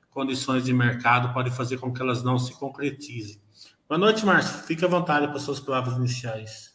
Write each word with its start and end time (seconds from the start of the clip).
Condições 0.08 0.64
de 0.64 0.72
mercado 0.72 1.34
podem 1.34 1.52
fazer 1.52 1.76
com 1.76 1.92
que 1.92 2.00
elas 2.00 2.24
não 2.24 2.38
se 2.38 2.54
concretizem. 2.54 3.38
Boa 3.86 3.98
noite, 3.98 4.24
Márcio. 4.24 4.66
Fique 4.66 4.82
à 4.82 4.88
vontade 4.88 5.28
para 5.28 5.38
suas 5.38 5.60
palavras 5.60 5.98
iniciais. 5.98 6.74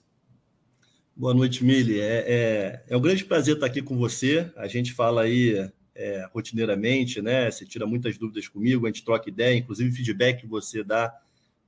Boa 1.16 1.33
noite, 1.33 1.64
Mili. 1.64 2.00
É, 2.00 2.26
é, 2.28 2.83
é, 2.88 2.95
um 2.95 3.02
grande 3.02 3.26
prazer 3.26 3.55
estar 3.55 3.66
aqui 3.66 3.81
com 3.81 3.98
você. 3.98 4.52
A 4.55 4.67
gente 4.67 4.94
fala 4.94 5.23
aí 5.23 5.70
é, 5.95 6.30
rotineiramente, 6.31 7.20
né? 7.20 7.50
Você 7.50 7.66
tira 7.66 7.88
muitas 7.88 8.16
dúvidas 8.16 8.48
comigo, 8.48 8.86
a 8.86 8.89
gente 8.89 9.03
troca 9.03 9.28
ideia, 9.28 9.58
inclusive 9.58 9.92
feedback 9.92 10.42
que 10.42 10.48
você 10.48 10.83
dá, 10.83 11.11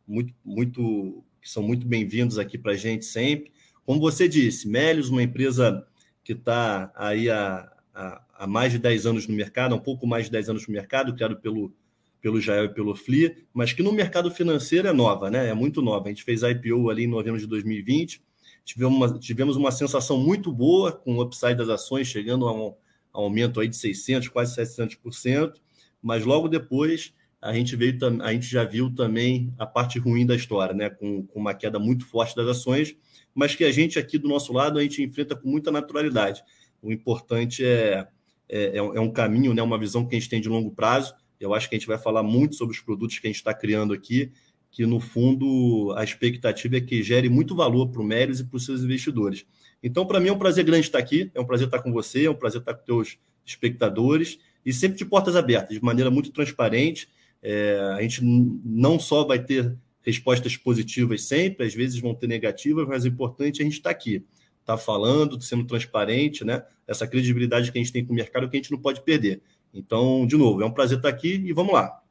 muito, 0.08 0.32
muito, 0.46 1.24
que 1.42 1.50
são 1.50 1.64
muito 1.64 1.88
bem-vindos 1.88 2.38
aqui 2.38 2.56
para 2.56 2.74
a 2.74 2.78
gente 2.78 3.04
sempre. 3.04 3.52
Como 3.86 4.00
você 4.00 4.28
disse, 4.28 4.68
Melios, 4.68 5.10
uma 5.10 5.22
empresa 5.22 5.86
que 6.24 6.34
está 6.34 6.92
aí 6.96 7.30
há, 7.30 7.70
há, 7.94 8.22
há, 8.40 8.48
mais 8.48 8.72
de 8.72 8.80
10 8.80 9.06
anos 9.06 9.28
no 9.28 9.36
mercado, 9.36 9.74
há 9.74 9.78
um 9.78 9.82
pouco 9.82 10.08
mais 10.08 10.26
de 10.26 10.32
10 10.32 10.50
anos 10.50 10.68
no 10.68 10.74
mercado, 10.74 11.14
criado 11.14 11.36
pelo, 11.38 11.74
pelo 12.22 12.40
Jael 12.40 12.66
e 12.66 12.74
pelo 12.74 12.96
FLI, 12.96 13.46
mas 13.54 13.74
que 13.74 13.84
no 13.84 13.92
mercado 13.92 14.32
financeiro 14.32 14.88
é 14.88 14.94
nova, 14.94 15.30
né? 15.30 15.50
É 15.50 15.54
muito 15.54 15.82
nova. 15.82 16.06
A 16.06 16.10
gente 16.10 16.24
fez 16.24 16.44
a 16.44 16.50
IPO 16.50 16.90
ali 16.90 17.04
em 17.04 17.08
novembro 17.08 17.40
de 17.40 17.46
2020, 17.46 18.22
tivemos 18.64 18.96
uma, 18.96 19.20
tivemos 19.20 19.58
uma 19.58 19.72
sensação 19.72 20.18
muito 20.18 20.52
boa 20.52 20.94
com 20.94 21.18
o 21.18 21.22
upside 21.22 21.56
das 21.56 21.68
ações, 21.68 22.08
chegando 22.08 22.48
a 22.48 22.54
um, 22.54 22.68
um 22.68 22.76
aumento 23.12 23.60
aí 23.60 23.68
de 23.68 23.76
600%, 23.76 24.30
quase 24.30 24.56
700%, 24.56 25.56
mas 26.02 26.24
logo 26.24 26.48
depois 26.48 27.14
a 27.44 27.54
gente, 27.54 27.76
veio, 27.76 27.98
a 28.22 28.32
gente 28.32 28.48
já 28.48 28.64
viu 28.64 28.94
também 28.94 29.54
a 29.60 29.66
parte 29.66 30.00
ruim 30.00 30.26
da 30.26 30.34
história, 30.36 30.74
né? 30.74 30.90
com, 30.90 31.24
com 31.28 31.40
uma 31.40 31.54
queda 31.54 31.78
muito 31.78 32.06
forte 32.06 32.36
das 32.36 32.48
ações, 32.48 32.96
mas 33.36 33.54
que 33.54 33.66
a 33.66 33.72
gente 33.72 34.00
aqui 34.00 34.18
do 34.18 34.30
nosso 34.30 34.54
lado 34.54 34.80
a 34.80 34.82
gente 34.82 35.04
enfrenta 35.04 35.36
com 35.36 35.50
muita 35.50 35.70
naturalidade. 35.70 36.42
O 36.82 36.92
importante 36.92 37.66
é, 37.66 38.08
é, 38.48 38.64
é, 38.64 38.78
é 38.78 39.00
um 39.00 39.12
caminho, 39.12 39.54
né, 39.54 39.62
uma 39.62 39.78
visão 39.78 40.06
que 40.06 40.16
a 40.16 40.20
gente 40.20 40.30
tem 40.30 40.40
de 40.40 40.48
longo 40.48 40.72
prazo. 40.72 41.14
Eu 41.40 41.54
acho 41.54 41.68
que 41.68 41.76
a 41.76 41.78
gente 41.78 41.88
vai 41.88 41.98
falar 41.98 42.24
muito 42.24 42.56
sobre 42.56 42.76
os 42.76 42.82
produtos 42.82 43.20
que 43.20 43.28
a 43.28 43.30
gente 43.30 43.38
está 43.38 43.54
criando 43.54 43.94
aqui, 43.94 44.32
que 44.72 44.86
no 44.86 45.00
fundo 45.00 45.94
a 45.98 46.04
expectativa 46.04 46.78
é 46.78 46.82
que 46.82 47.04
gere 47.04 47.30
muito 47.30 47.56
valor 47.56 47.90
para 47.90 48.02
o 48.02 48.06
Mérios 48.06 48.40
e 48.40 48.46
para 48.46 48.56
os 48.56 48.66
seus 48.66 48.82
investidores. 48.82 49.46
Então, 49.82 50.06
para 50.06 50.20
mim 50.20 50.30
é 50.30 50.34
um 50.34 50.38
prazer 50.38 50.64
grande 50.64 50.86
estar 50.86 51.00
aqui, 51.00 51.30
é 51.36 51.42
um 51.42 51.46
prazer 51.46 51.68
estar 51.68 51.82
com 51.82 51.92
você, 51.92 52.26
é 52.26 52.32
um 52.32 52.36
prazer 52.36 52.62
estar 52.62 52.74
com 52.74 52.86
teus 52.86 53.18
espectadores 53.46 54.40
e 54.66 54.72
sempre 54.72 54.98
de 54.98 55.06
portas 55.06 55.36
abertas, 55.36 55.78
de 55.78 55.84
maneira 55.84 56.10
muito 56.10 56.32
transparente. 56.32 57.10
É, 57.44 57.78
a 57.98 58.02
gente 58.02 58.24
não 58.24 58.98
só 58.98 59.26
vai 59.26 59.38
ter 59.38 59.76
respostas 60.02 60.56
positivas 60.56 61.26
sempre, 61.26 61.66
às 61.66 61.74
vezes 61.74 62.00
vão 62.00 62.16
ter 62.16 62.28
negativas, 62.28 62.88
mas 62.88 63.04
o 63.04 63.08
importante 63.10 63.60
é 63.60 63.64
a 63.64 63.66
gente 63.66 63.78
estar 63.78 63.90
tá 63.90 63.96
aqui, 63.96 64.26
estar 64.62 64.78
tá 64.78 64.78
falando, 64.78 65.40
sendo 65.42 65.66
transparente, 65.66 66.46
né? 66.46 66.64
Essa 66.88 67.06
credibilidade 67.06 67.72
que 67.72 67.78
a 67.78 67.82
gente 67.82 67.92
tem 67.92 68.06
com 68.06 68.14
o 68.14 68.16
mercado 68.16 68.50
que 68.50 68.56
a 68.56 68.60
gente 68.60 68.72
não 68.72 68.80
pode 68.80 69.02
perder. 69.02 69.42
Então, 69.74 70.26
de 70.26 70.38
novo, 70.38 70.62
é 70.62 70.66
um 70.66 70.72
prazer 70.72 70.98
estar 70.98 71.10
tá 71.10 71.16
aqui 71.16 71.34
e 71.34 71.52
vamos 71.52 71.74
lá. 71.74 72.02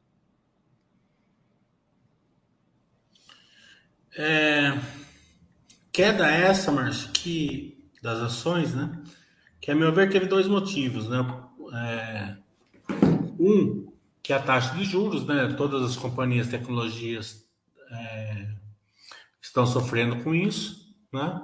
É... 4.17 4.79
Queda 5.91 6.31
essa, 6.31 6.71
Márcio, 6.71 7.11
que 7.11 7.89
das 8.03 8.19
ações, 8.19 8.75
né? 8.75 9.03
Que 9.61 9.71
a 9.71 9.75
meu 9.75 9.93
ver 9.93 10.11
teve 10.11 10.27
dois 10.27 10.47
motivos, 10.47 11.09
né? 11.09 11.19
É... 11.75 12.37
Um, 13.39 13.92
que 14.23 14.33
é 14.33 14.37
a 14.37 14.43
taxa 14.43 14.75
de 14.75 14.85
juros, 14.85 15.27
né? 15.27 15.55
Todas 15.57 15.83
as 15.83 15.97
companhias 15.97 16.49
tecnologias 16.49 17.45
é, 17.91 18.47
estão 19.41 19.67
sofrendo 19.67 20.23
com 20.23 20.35
isso, 20.35 20.95
né? 21.13 21.43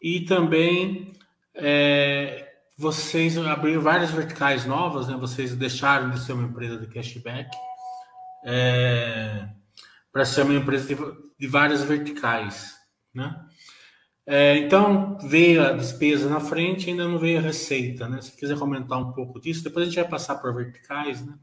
E 0.00 0.22
também 0.22 1.12
é, 1.54 2.54
vocês 2.76 3.36
abriram 3.36 3.82
várias 3.82 4.10
verticais 4.10 4.64
novas, 4.64 5.08
né? 5.08 5.16
Vocês 5.16 5.54
deixaram 5.54 6.10
de 6.10 6.20
ser 6.20 6.32
uma 6.32 6.48
empresa 6.48 6.78
de 6.78 6.86
cashback 6.86 7.50
é, 8.44 9.48
para 10.10 10.24
ser 10.24 10.42
uma 10.42 10.54
empresa 10.54 10.94
de, 10.94 10.96
de 11.38 11.46
várias 11.46 11.84
verticais, 11.84 12.74
né? 13.14 13.44
É, 14.26 14.56
então 14.58 15.18
veio 15.18 15.62
a 15.66 15.72
despesa 15.72 16.28
na 16.28 16.40
frente, 16.40 16.88
ainda 16.88 17.06
não 17.06 17.18
veio 17.18 17.38
a 17.38 17.42
receita, 17.42 18.08
né? 18.08 18.22
Se 18.22 18.36
quiser 18.36 18.58
comentar 18.58 18.98
um 18.98 19.12
pouco 19.12 19.40
disso, 19.40 19.64
depois 19.64 19.82
a 19.82 19.90
gente 19.90 20.00
vai 20.00 20.08
passar 20.08 20.36
por 20.36 20.54
verticais, 20.54 21.24
né? 21.24 21.34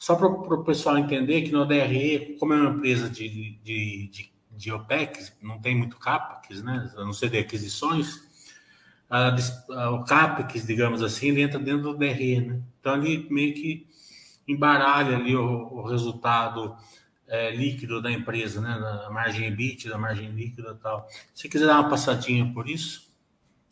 Só 0.00 0.16
para 0.16 0.28
o 0.28 0.64
pessoal 0.64 0.96
entender 0.96 1.42
que 1.42 1.52
no 1.52 1.66
DRE, 1.66 2.34
como 2.40 2.54
é 2.54 2.56
uma 2.56 2.70
empresa 2.70 3.06
de, 3.10 3.28
de, 3.62 4.08
de, 4.08 4.32
de 4.50 4.72
OPEX, 4.72 5.36
não 5.42 5.60
tem 5.60 5.76
muito 5.76 5.98
CAPEX, 5.98 6.62
né? 6.62 6.90
a 6.96 7.04
não 7.04 7.12
ser 7.12 7.28
de 7.28 7.36
aquisições, 7.36 8.18
a, 9.10 9.36
a, 9.68 9.90
o 9.90 10.02
CAPEX, 10.04 10.66
digamos 10.66 11.02
assim, 11.02 11.28
ele 11.28 11.42
entra 11.42 11.58
dentro 11.58 11.82
do 11.82 11.98
DRE. 11.98 12.40
Né? 12.40 12.62
Então, 12.80 12.96
ele 12.96 13.28
meio 13.28 13.52
que 13.52 13.86
embaralha 14.48 15.18
ali 15.18 15.36
o, 15.36 15.42
o 15.42 15.82
resultado 15.82 16.74
é, 17.28 17.54
líquido 17.54 18.00
da 18.00 18.10
empresa, 18.10 18.58
né? 18.62 18.78
da 18.80 19.10
margem 19.10 19.48
EBIT, 19.48 19.86
da 19.90 19.98
margem 19.98 20.30
líquida 20.30 20.74
tal. 20.76 21.06
Se 21.34 21.46
quiser 21.46 21.66
dar 21.66 21.78
uma 21.78 21.90
passadinha 21.90 22.50
por 22.54 22.66
isso. 22.66 23.12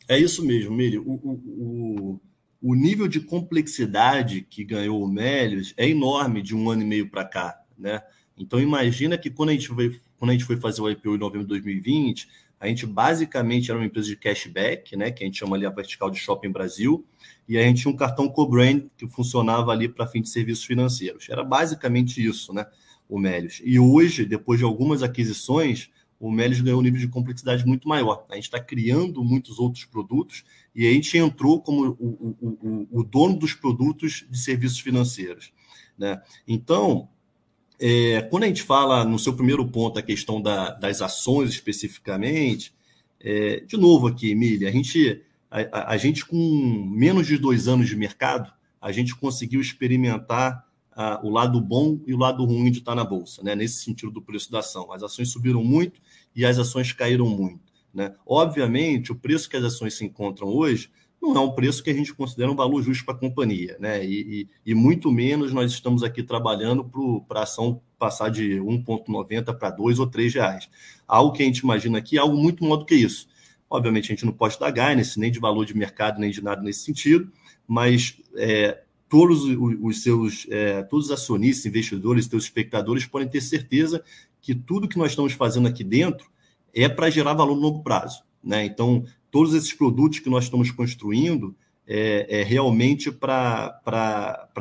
É 0.07 0.15
isso 0.15 0.45
mesmo, 0.45 0.75
Mili. 0.77 0.99
O, 0.99 1.09
o, 1.09 1.31
o, 1.31 2.21
o 2.61 2.75
nível 2.75 3.07
de 3.07 3.21
complexidade 3.21 4.41
que 4.41 4.63
ganhou 4.63 5.01
o 5.01 5.07
Melios 5.07 5.73
é 5.77 5.87
enorme 5.87 6.41
de 6.41 6.55
um 6.55 6.69
ano 6.69 6.81
e 6.81 6.85
meio 6.85 7.09
para 7.09 7.23
cá, 7.23 7.61
né? 7.77 8.01
Então 8.37 8.59
imagina 8.59 9.17
que 9.17 9.29
quando 9.29 9.49
a 9.49 9.53
gente 9.53 9.67
foi, 9.67 9.99
quando 10.17 10.31
a 10.31 10.33
gente 10.33 10.45
foi 10.45 10.57
fazer 10.57 10.81
o 10.81 10.89
IPO 10.89 11.15
em 11.15 11.17
novembro 11.17 11.43
de 11.43 11.49
2020, 11.49 12.27
a 12.59 12.67
gente 12.67 12.85
basicamente 12.85 13.71
era 13.71 13.79
uma 13.79 13.85
empresa 13.85 14.07
de 14.07 14.17
cashback, 14.17 14.95
né, 14.95 15.11
que 15.11 15.23
a 15.23 15.25
gente 15.25 15.39
chama 15.39 15.55
ali 15.55 15.65
a 15.65 15.69
vertical 15.69 16.09
de 16.09 16.19
Shopping 16.19 16.51
Brasil, 16.51 17.05
e 17.47 17.57
a 17.57 17.63
gente 17.63 17.81
tinha 17.81 17.93
um 17.93 17.95
cartão 17.95 18.27
co-brand 18.27 18.83
que 18.97 19.07
funcionava 19.07 19.71
ali 19.71 19.87
para 19.87 20.05
fim 20.05 20.21
de 20.21 20.29
serviços 20.29 20.65
financeiros. 20.65 21.29
Era 21.29 21.43
basicamente 21.43 22.23
isso, 22.23 22.53
né, 22.53 22.65
o 23.07 23.17
Melios. 23.17 23.61
E 23.63 23.79
hoje, 23.79 24.25
depois 24.25 24.59
de 24.59 24.65
algumas 24.65 25.01
aquisições, 25.01 25.89
o 26.19 26.31
Melis 26.31 26.59
ganhou 26.59 26.79
um 26.79 26.83
nível 26.83 26.99
de 26.99 27.07
complexidade 27.07 27.65
muito 27.65 27.87
maior. 27.87 28.25
A 28.29 28.35
gente 28.35 28.45
está 28.45 28.59
criando 28.59 29.23
muitos 29.23 29.57
outros 29.57 29.85
produtos 29.85 30.43
e 30.75 30.85
a 30.85 30.91
gente 30.91 31.17
entrou 31.17 31.61
como 31.61 31.95
o, 31.99 32.37
o, 32.41 32.47
o, 32.91 32.99
o 32.99 33.03
dono 33.03 33.37
dos 33.37 33.53
produtos 33.53 34.25
de 34.29 34.37
serviços 34.37 34.79
financeiros. 34.79 35.51
Né? 35.97 36.21
Então, 36.47 37.07
é, 37.79 38.21
quando 38.23 38.43
a 38.43 38.47
gente 38.47 38.61
fala 38.61 39.05
no 39.05 39.17
seu 39.17 39.33
primeiro 39.33 39.65
ponto 39.65 39.97
a 39.97 40.03
questão 40.03 40.41
da, 40.41 40.71
das 40.71 41.01
ações 41.01 41.49
especificamente, 41.49 42.73
é, 43.21 43.61
de 43.61 43.77
novo 43.77 44.07
aqui, 44.07 44.31
Emília, 44.31 44.67
a 44.67 44.71
gente, 44.71 45.21
a, 45.49 45.93
a, 45.93 45.97
gente 45.97 46.25
com 46.25 46.37
menos 46.89 47.27
de 47.27 47.37
dois 47.37 47.67
anos 47.67 47.87
de 47.87 47.95
mercado, 47.95 48.51
a 48.81 48.91
gente 48.91 49.15
conseguiu 49.15 49.61
experimentar 49.61 50.65
o 51.23 51.29
lado 51.29 51.61
bom 51.61 51.99
e 52.05 52.13
o 52.13 52.17
lado 52.17 52.43
ruim 52.45 52.71
de 52.71 52.79
estar 52.79 52.95
na 52.95 53.03
bolsa, 53.03 53.41
né? 53.43 53.55
nesse 53.55 53.83
sentido 53.83 54.11
do 54.11 54.21
preço 54.21 54.51
da 54.51 54.59
ação. 54.59 54.91
As 54.91 55.03
ações 55.03 55.29
subiram 55.29 55.63
muito 55.63 56.01
e 56.35 56.45
as 56.45 56.57
ações 56.57 56.91
caíram 56.91 57.27
muito. 57.27 57.71
Né? 57.93 58.13
Obviamente, 58.25 59.11
o 59.11 59.15
preço 59.15 59.49
que 59.49 59.57
as 59.57 59.63
ações 59.63 59.95
se 59.95 60.05
encontram 60.05 60.47
hoje 60.47 60.89
não 61.21 61.35
é 61.35 61.39
um 61.39 61.51
preço 61.51 61.83
que 61.83 61.89
a 61.89 61.93
gente 61.93 62.13
considera 62.13 62.51
um 62.51 62.55
valor 62.55 62.81
justo 62.81 63.05
para 63.05 63.13
a 63.13 63.17
companhia, 63.17 63.75
né? 63.77 64.05
E, 64.05 64.47
e, 64.65 64.71
e, 64.71 64.73
muito 64.73 65.11
menos 65.11 65.51
nós 65.51 65.69
estamos 65.69 66.01
aqui 66.01 66.23
trabalhando 66.23 66.83
para 67.27 67.41
a 67.41 67.43
ação 67.43 67.81
passar 67.97 68.29
de 68.29 68.55
1,90 68.55 69.53
para 69.57 69.69
2 69.69 69.99
ou 69.99 70.07
3 70.07 70.33
reais. 70.33 70.69
Algo 71.05 71.33
que 71.33 71.43
a 71.43 71.45
gente 71.45 71.59
imagina 71.59 71.97
aqui 71.97 72.17
é 72.17 72.21
algo 72.21 72.37
muito 72.37 72.63
maior 72.63 72.77
do 72.77 72.85
que 72.85 72.95
isso. 72.95 73.27
Obviamente, 73.69 74.05
a 74.05 74.15
gente 74.15 74.25
não 74.25 74.31
pode 74.31 74.57
dar 74.57 74.71
guidance, 74.71 75.19
nem 75.19 75.29
de 75.29 75.39
valor 75.39 75.65
de 75.65 75.75
mercado, 75.75 76.19
nem 76.19 76.31
de 76.31 76.41
nada 76.41 76.61
nesse 76.61 76.85
sentido, 76.85 77.29
mas 77.67 78.17
é, 78.35 78.81
todos 79.09 79.43
os 79.81 80.03
seus, 80.03 80.45
é, 80.49 80.83
todos 80.83 81.07
os 81.07 81.11
acionistas, 81.11 81.65
investidores, 81.65 82.25
seus 82.25 82.43
espectadores 82.43 83.05
podem 83.05 83.27
ter 83.27 83.41
certeza 83.41 84.03
que 84.41 84.53
tudo 84.53 84.87
que 84.87 84.97
nós 84.97 85.11
estamos 85.11 85.33
fazendo 85.33 85.67
aqui 85.67 85.83
dentro 85.83 86.29
é 86.73 86.87
para 86.87 87.09
gerar 87.09 87.33
valor 87.33 87.55
no 87.55 87.61
longo 87.61 87.83
prazo. 87.83 88.23
Né? 88.43 88.65
Então, 88.65 89.03
todos 89.31 89.53
esses 89.53 89.73
produtos 89.73 90.19
que 90.19 90.29
nós 90.29 90.45
estamos 90.45 90.71
construindo 90.71 91.55
é, 91.87 92.41
é 92.41 92.43
realmente 92.43 93.11
para 93.11 93.81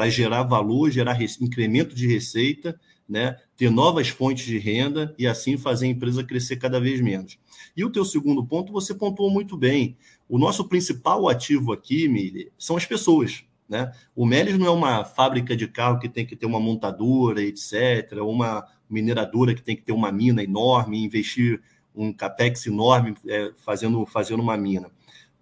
gerar 0.08 0.44
valor, 0.44 0.90
gerar 0.90 1.22
incremento 1.40 1.94
de 1.94 2.06
receita, 2.06 2.80
né? 3.06 3.36
ter 3.54 3.70
novas 3.70 4.08
fontes 4.08 4.46
de 4.46 4.58
renda 4.58 5.14
e 5.18 5.26
assim 5.26 5.58
fazer 5.58 5.86
a 5.86 5.90
empresa 5.90 6.24
crescer 6.24 6.56
cada 6.56 6.80
vez 6.80 7.02
menos. 7.02 7.38
E 7.76 7.84
o 7.84 7.90
teu 7.90 8.04
segundo 8.04 8.44
ponto, 8.44 8.72
você 8.72 8.94
pontuou 8.94 9.30
muito 9.30 9.56
bem. 9.58 9.96
O 10.26 10.38
nosso 10.38 10.64
principal 10.64 11.28
ativo 11.28 11.72
aqui, 11.72 12.08
Mili, 12.08 12.50
são 12.58 12.76
as 12.76 12.86
pessoas. 12.86 13.44
Né? 13.68 13.92
O 14.16 14.24
Melis 14.24 14.56
não 14.58 14.66
é 14.66 14.70
uma 14.70 15.04
fábrica 15.04 15.54
de 15.54 15.68
carro 15.68 15.98
que 15.98 16.08
tem 16.08 16.24
que 16.24 16.34
ter 16.34 16.46
uma 16.46 16.58
montadora, 16.58 17.42
etc., 17.42 18.12
uma 18.22 18.66
mineradora 18.88 19.54
que 19.54 19.62
tem 19.62 19.76
que 19.76 19.82
ter 19.82 19.92
uma 19.92 20.10
mina 20.10 20.42
enorme, 20.42 21.04
investir 21.04 21.60
um 21.94 22.12
capex 22.12 22.66
enorme 22.66 23.14
é, 23.26 23.52
fazendo, 23.56 24.06
fazendo 24.06 24.40
uma 24.40 24.56
mina. 24.56 24.90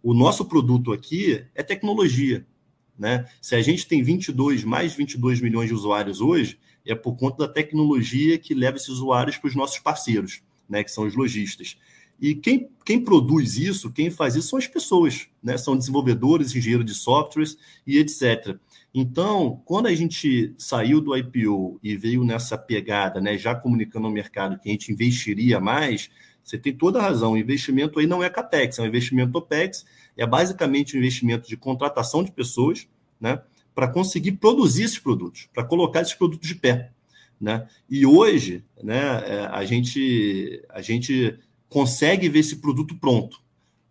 O 0.03 0.13
nosso 0.13 0.45
produto 0.45 0.93
aqui 0.93 1.45
é 1.55 1.63
tecnologia. 1.63 2.45
Né? 2.99 3.27
Se 3.41 3.55
a 3.55 3.63
gente 3.63 3.87
tem 3.87 4.03
22, 4.03 4.65
mais 4.65 4.95
22 4.95 5.41
milhões 5.41 5.69
de 5.69 5.75
usuários 5.75 6.21
hoje, 6.21 6.59
é 6.85 6.95
por 6.95 7.17
conta 7.17 7.47
da 7.47 7.53
tecnologia 7.53 8.39
que 8.39 8.55
leva 8.55 8.77
esses 8.77 8.89
usuários 8.89 9.37
para 9.37 9.49
os 9.49 9.55
nossos 9.55 9.79
parceiros, 9.79 10.43
né? 10.69 10.83
que 10.83 10.91
são 10.91 11.07
os 11.07 11.15
lojistas. 11.15 11.77
E 12.21 12.35
quem, 12.35 12.71
quem 12.85 13.01
produz 13.01 13.57
isso, 13.57 13.93
quem 13.93 14.11
faz 14.11 14.35
isso 14.37 14.49
são 14.49 14.59
as 14.59 14.67
pessoas, 14.67 15.29
né? 15.43 15.59
São 15.59 15.77
desenvolvedores, 15.77 16.55
engenheiros 16.55 16.87
de 16.87 16.95
softwares 16.95 17.59
e 17.87 17.99
etc. 17.99 18.57
Então, 18.99 19.61
quando 19.67 19.87
a 19.87 19.95
gente 19.95 20.55
saiu 20.57 21.03
do 21.03 21.15
IPO 21.15 21.79
e 21.83 21.95
veio 21.97 22.25
nessa 22.25 22.57
pegada, 22.57 23.21
né, 23.21 23.37
já 23.37 23.55
comunicando 23.55 24.07
ao 24.07 24.13
mercado 24.13 24.59
que 24.59 24.71
a 24.71 24.73
gente 24.73 24.91
investiria 24.91 25.61
mais, 25.61 26.11
você 26.43 26.57
tem 26.57 26.73
toda 26.73 26.99
a 26.99 27.03
razão. 27.03 27.33
O 27.33 27.37
investimento 27.37 27.99
aí 27.99 28.07
não 28.07 28.25
é 28.25 28.31
CAPEX, 28.31 28.79
é 28.79 28.83
um 28.83 28.87
investimento 28.87 29.37
OPEX, 29.37 29.85
é 30.17 30.27
basicamente 30.27 30.97
um 30.97 30.99
investimento 30.99 31.47
de 31.47 31.59
contratação 31.59 32.25
de 32.25 32.33
pessoas, 32.33 32.89
né, 33.21 33.43
para 33.75 33.89
conseguir 33.89 34.33
produzir 34.33 34.85
esses 34.85 34.99
produtos, 34.99 35.47
para 35.53 35.63
colocar 35.63 36.01
esses 36.01 36.15
produtos 36.15 36.49
de 36.49 36.55
pé. 36.55 36.91
Né? 37.39 37.69
E 37.91 38.07
hoje, 38.07 38.65
né, 38.83 39.23
é, 39.27 39.47
a 39.53 39.63
gente, 39.67 40.65
a 40.71 40.81
gente 40.81 41.39
consegue 41.69 42.29
ver 42.29 42.41
esse 42.41 42.57
produto 42.57 42.97
pronto. 42.97 43.41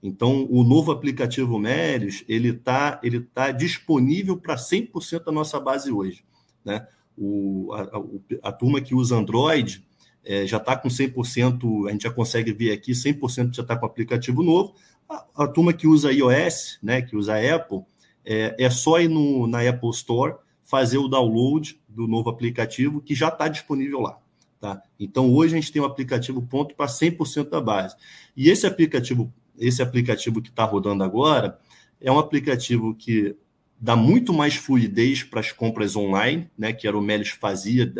Então, 0.02 0.48
o 0.52 0.64
novo 0.64 0.92
aplicativo 0.92 1.58
Melios, 1.58 2.24
ele 2.28 2.50
está 2.50 3.00
ele 3.02 3.22
tá 3.22 3.52
disponível 3.52 4.38
para 4.38 4.56
100% 4.56 5.24
da 5.24 5.32
nossa 5.32 5.60
base 5.60 5.92
hoje. 5.92 6.24
Né? 6.64 6.86
O, 7.18 7.74
a, 7.74 8.50
a, 8.50 8.52
turma 8.52 8.82
que 8.82 8.94
usa 8.94 9.16
Android 9.16 9.84
é, 10.24 10.46
já 10.46 10.58
está 10.58 10.76
com 10.76 10.90
100%, 10.90 11.88
a 11.88 11.92
gente 11.92 12.04
já 12.04 12.12
consegue 12.12 12.54
ver 12.54 12.72
aqui, 12.72 12.92
100% 12.92 13.56
já 13.56 13.62
está 13.64 13.76
com 13.76 13.86
aplicativo 13.86 14.44
novo. 14.44 14.76
A, 15.10 15.26
a, 15.38 15.48
turma 15.48 15.74
que 15.74 15.88
usa 15.88 16.12
iOS, 16.12 16.78
né, 16.84 17.02
que 17.02 17.16
usa 17.16 17.36
Apple, 17.56 17.82
é, 18.24 18.56
é 18.60 18.70
só 18.70 19.00
ir 19.00 19.08
no, 19.08 19.48
na 19.48 19.68
Apple 19.68 19.90
Store, 19.90 20.36
fazer 20.64 20.98
o 20.98 21.08
download 21.08 21.80
do 21.88 22.08
novo 22.08 22.30
aplicativo, 22.30 23.02
que 23.02 23.16
já 23.16 23.30
está 23.30 23.48
disponível 23.48 24.02
lá. 24.02 24.20
Tá? 24.66 24.82
Então, 25.00 25.32
hoje 25.32 25.54
a 25.54 25.60
gente 25.60 25.72
tem 25.72 25.80
um 25.80 25.86
aplicativo 25.86 26.42
pronto 26.42 26.74
para 26.74 26.88
100% 26.88 27.50
da 27.50 27.62
base. 27.62 27.96
E 28.36 28.50
esse 28.50 28.66
aplicativo, 28.66 29.32
esse 29.60 29.80
aplicativo 29.80 30.42
que 30.42 30.50
está 30.50 30.64
rodando 30.64 31.04
agora, 31.04 31.60
é 32.02 32.12
um 32.12 32.18
aplicativo 32.18 32.96
que 32.96 33.36
dá 33.80 33.96
muito 33.96 34.34
mais 34.34 34.56
fluidez 34.56 35.22
para 35.22 35.40
as 35.40 35.52
compras 35.52 35.96
online, 35.96 36.50
né, 36.58 36.74
que 36.74 36.88
era 36.88 36.98
o 36.98 37.02
Melis 37.02 37.30
fazia, 37.30 37.94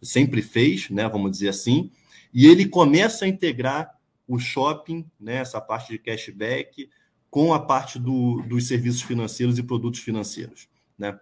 sempre 0.00 0.40
fez, 0.40 0.88
né, 0.88 1.06
vamos 1.06 1.30
dizer 1.30 1.50
assim, 1.50 1.90
e 2.32 2.46
ele 2.46 2.64
começa 2.64 3.26
a 3.26 3.28
integrar 3.28 3.94
o 4.26 4.38
shopping, 4.38 5.04
né, 5.20 5.34
essa 5.34 5.60
parte 5.60 5.92
de 5.92 5.98
cashback, 5.98 6.88
com 7.28 7.52
a 7.52 7.60
parte 7.60 7.98
do, 7.98 8.40
dos 8.48 8.66
serviços 8.66 9.02
financeiros 9.02 9.58
e 9.58 9.62
produtos 9.62 10.00
financeiros. 10.00 10.70
Né? 10.98 11.20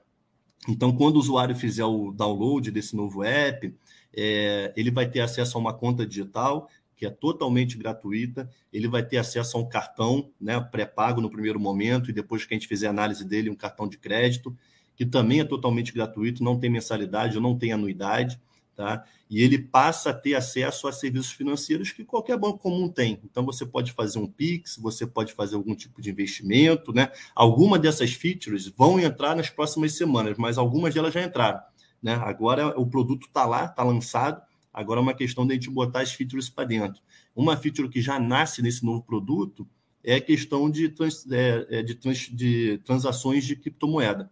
Então, 0.69 0.97
quando 0.97 1.17
o 1.17 1.19
usuário 1.19 1.57
fizer 1.57 1.85
o 1.85 2.13
download 2.13 2.71
desse 2.71 2.95
novo 2.95 3.25
app, 3.25 3.75
é, 4.17 4.73
ele 4.77 4.91
vai 4.91 5.09
ter 5.09 5.21
acesso 5.21 5.59
a 5.59 5.61
uma 5.61 5.75
conta 5.75 6.07
digital 6.07 6.69
que 6.97 7.05
é 7.05 7.11
totalmente 7.11 7.77
gratuita, 7.77 8.51
ele 8.73 8.89
vai 8.89 9.05
ter 9.05 9.19
acesso 9.19 9.59
a 9.59 9.61
um 9.61 9.69
cartão 9.69 10.31
né, 10.41 10.59
pré-pago 10.59 11.21
no 11.21 11.31
primeiro 11.31 11.61
momento, 11.61 12.09
e 12.09 12.13
depois 12.13 12.45
que 12.45 12.55
a 12.55 12.57
gente 12.57 12.67
fizer 12.67 12.87
a 12.87 12.91
análise 12.91 13.23
dele, 13.23 13.51
um 13.51 13.55
cartão 13.55 13.87
de 13.87 13.99
crédito, 13.99 14.57
que 14.97 15.05
também 15.05 15.41
é 15.41 15.45
totalmente 15.45 15.93
gratuito, 15.93 16.43
não 16.43 16.59
tem 16.59 16.71
mensalidade, 16.71 17.39
não 17.39 17.57
tem 17.57 17.71
anuidade, 17.71 18.41
tá? 18.75 19.05
E 19.29 19.43
ele 19.43 19.59
passa 19.59 20.11
a 20.11 20.15
ter 20.15 20.35
acesso 20.35 20.89
a 20.89 20.93
serviços 20.93 21.33
financeiros 21.33 21.93
que 21.93 22.03
qualquer 22.03 22.39
banco 22.39 22.59
comum 22.59 22.89
tem. 22.89 23.21
Então 23.25 23.45
você 23.45 23.67
pode 23.67 23.93
fazer 23.93 24.19
um 24.19 24.27
Pix, 24.27 24.79
você 24.79 25.07
pode 25.07 25.35
fazer 25.35 25.57
algum 25.57 25.75
tipo 25.75 26.01
de 26.01 26.11
investimento, 26.11 26.93
né? 26.93 27.11
Algumas 27.35 27.81
dessas 27.81 28.13
features 28.13 28.69
vão 28.69 28.99
entrar 28.99 29.37
nas 29.37 29.51
próximas 29.51 29.93
semanas, 29.93 30.39
mas 30.39 30.57
algumas 30.57 30.95
delas 30.95 31.13
já 31.13 31.23
entraram. 31.23 31.61
Né? 32.03 32.15
Agora 32.15 32.79
o 32.79 32.87
produto 32.87 33.27
está 33.27 33.45
lá, 33.45 33.65
está 33.65 33.83
lançado, 33.83 34.43
agora 34.73 35.01
é 35.01 35.03
uma 35.03 35.15
questão 35.15 35.47
de 35.47 35.53
a 35.53 35.55
gente 35.55 35.71
botar 35.71 36.01
as 36.01 36.13
features 36.13 36.49
para 36.49 36.65
dentro. 36.65 37.03
Uma 37.35 37.57
feature 37.57 37.89
que 37.89 38.01
já 38.01 38.19
nasce 38.19 38.63
nesse 38.63 38.85
novo 38.85 39.03
produto 39.03 39.67
é 40.05 40.17
a 40.17 40.21
questão 40.21 40.71
de, 40.71 40.89
trans, 40.89 41.27
é, 41.31 41.67
é 41.69 41.83
de, 41.83 41.95
trans, 41.95 42.31
de 42.31 42.79
transações 42.85 43.45
de 43.45 43.57
criptomoeda. 43.57 44.31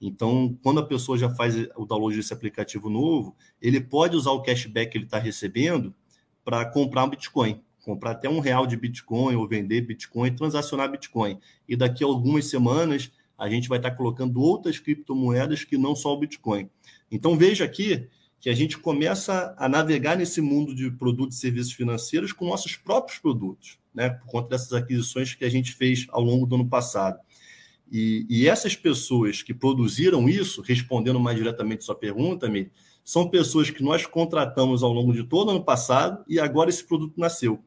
Então, 0.00 0.56
quando 0.62 0.80
a 0.80 0.86
pessoa 0.86 1.16
já 1.16 1.28
faz 1.30 1.56
o 1.76 1.86
download 1.86 2.16
desse 2.16 2.32
aplicativo 2.32 2.88
novo, 2.90 3.34
ele 3.60 3.80
pode 3.80 4.14
usar 4.16 4.30
o 4.30 4.42
cashback 4.42 4.92
que 4.92 4.98
ele 4.98 5.04
está 5.06 5.18
recebendo 5.18 5.94
para 6.44 6.64
comprar 6.66 7.04
um 7.04 7.08
Bitcoin, 7.08 7.60
comprar 7.82 8.12
até 8.12 8.28
um 8.28 8.40
real 8.40 8.66
de 8.66 8.76
Bitcoin 8.76 9.34
ou 9.34 9.48
vender 9.48 9.80
Bitcoin, 9.80 10.34
transacionar 10.34 10.90
Bitcoin. 10.90 11.40
E 11.68 11.74
daqui 11.74 12.04
a 12.04 12.06
algumas 12.06 12.46
semanas 12.46 13.10
a 13.38 13.48
gente 13.48 13.68
vai 13.68 13.78
estar 13.78 13.90
tá 13.90 13.96
colocando 13.96 14.40
outras 14.40 14.78
criptomoedas 14.78 15.64
que 15.64 15.76
não 15.76 15.94
só 15.94 16.12
o 16.12 16.18
Bitcoin. 16.18 16.70
Então 17.10 17.36
veja 17.36 17.64
aqui 17.64 18.08
que 18.40 18.50
a 18.50 18.54
gente 18.54 18.78
começa 18.78 19.54
a 19.58 19.68
navegar 19.68 20.16
nesse 20.16 20.40
mundo 20.40 20.74
de 20.74 20.90
produtos 20.90 21.36
e 21.36 21.40
serviços 21.40 21.72
financeiros 21.72 22.32
com 22.32 22.46
nossos 22.46 22.76
próprios 22.76 23.18
produtos, 23.18 23.78
né? 23.94 24.10
Por 24.10 24.26
conta 24.26 24.50
dessas 24.50 24.72
aquisições 24.72 25.34
que 25.34 25.44
a 25.44 25.48
gente 25.48 25.72
fez 25.72 26.06
ao 26.10 26.22
longo 26.22 26.46
do 26.46 26.54
ano 26.54 26.68
passado. 26.68 27.18
E, 27.90 28.26
e 28.28 28.48
essas 28.48 28.74
pessoas 28.74 29.42
que 29.42 29.54
produziram 29.54 30.28
isso, 30.28 30.60
respondendo 30.60 31.20
mais 31.20 31.36
diretamente 31.36 31.84
sua 31.84 31.94
pergunta, 31.94 32.48
me 32.48 32.70
são 33.04 33.28
pessoas 33.28 33.70
que 33.70 33.84
nós 33.84 34.04
contratamos 34.04 34.82
ao 34.82 34.92
longo 34.92 35.12
de 35.12 35.22
todo 35.22 35.46
o 35.46 35.50
ano 35.52 35.62
passado 35.64 36.24
e 36.28 36.40
agora 36.40 36.68
esse 36.68 36.84
produto 36.84 37.14
nasceu. 37.16 37.62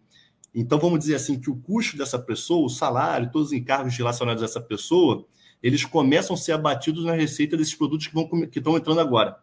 Então 0.54 0.78
vamos 0.78 1.00
dizer 1.00 1.16
assim 1.16 1.40
que 1.40 1.50
o 1.50 1.56
custo 1.56 1.98
dessa 1.98 2.20
pessoa, 2.20 2.66
o 2.66 2.70
salário, 2.70 3.32
todos 3.32 3.48
os 3.48 3.54
encargos 3.54 3.96
relacionados 3.96 4.44
a 4.44 4.46
essa 4.46 4.60
pessoa, 4.60 5.26
eles 5.62 5.86
começam 5.86 6.34
a 6.34 6.38
ser 6.38 6.54
abatidos 6.54 7.06
na 7.06 7.14
receita 7.14 7.58
desses 7.58 7.76
produtos 7.76 8.08
que, 8.08 8.14
vão, 8.14 8.28
que 8.48 8.60
estão 8.60 8.78
entrando 8.78 9.00
agora. 9.00 9.38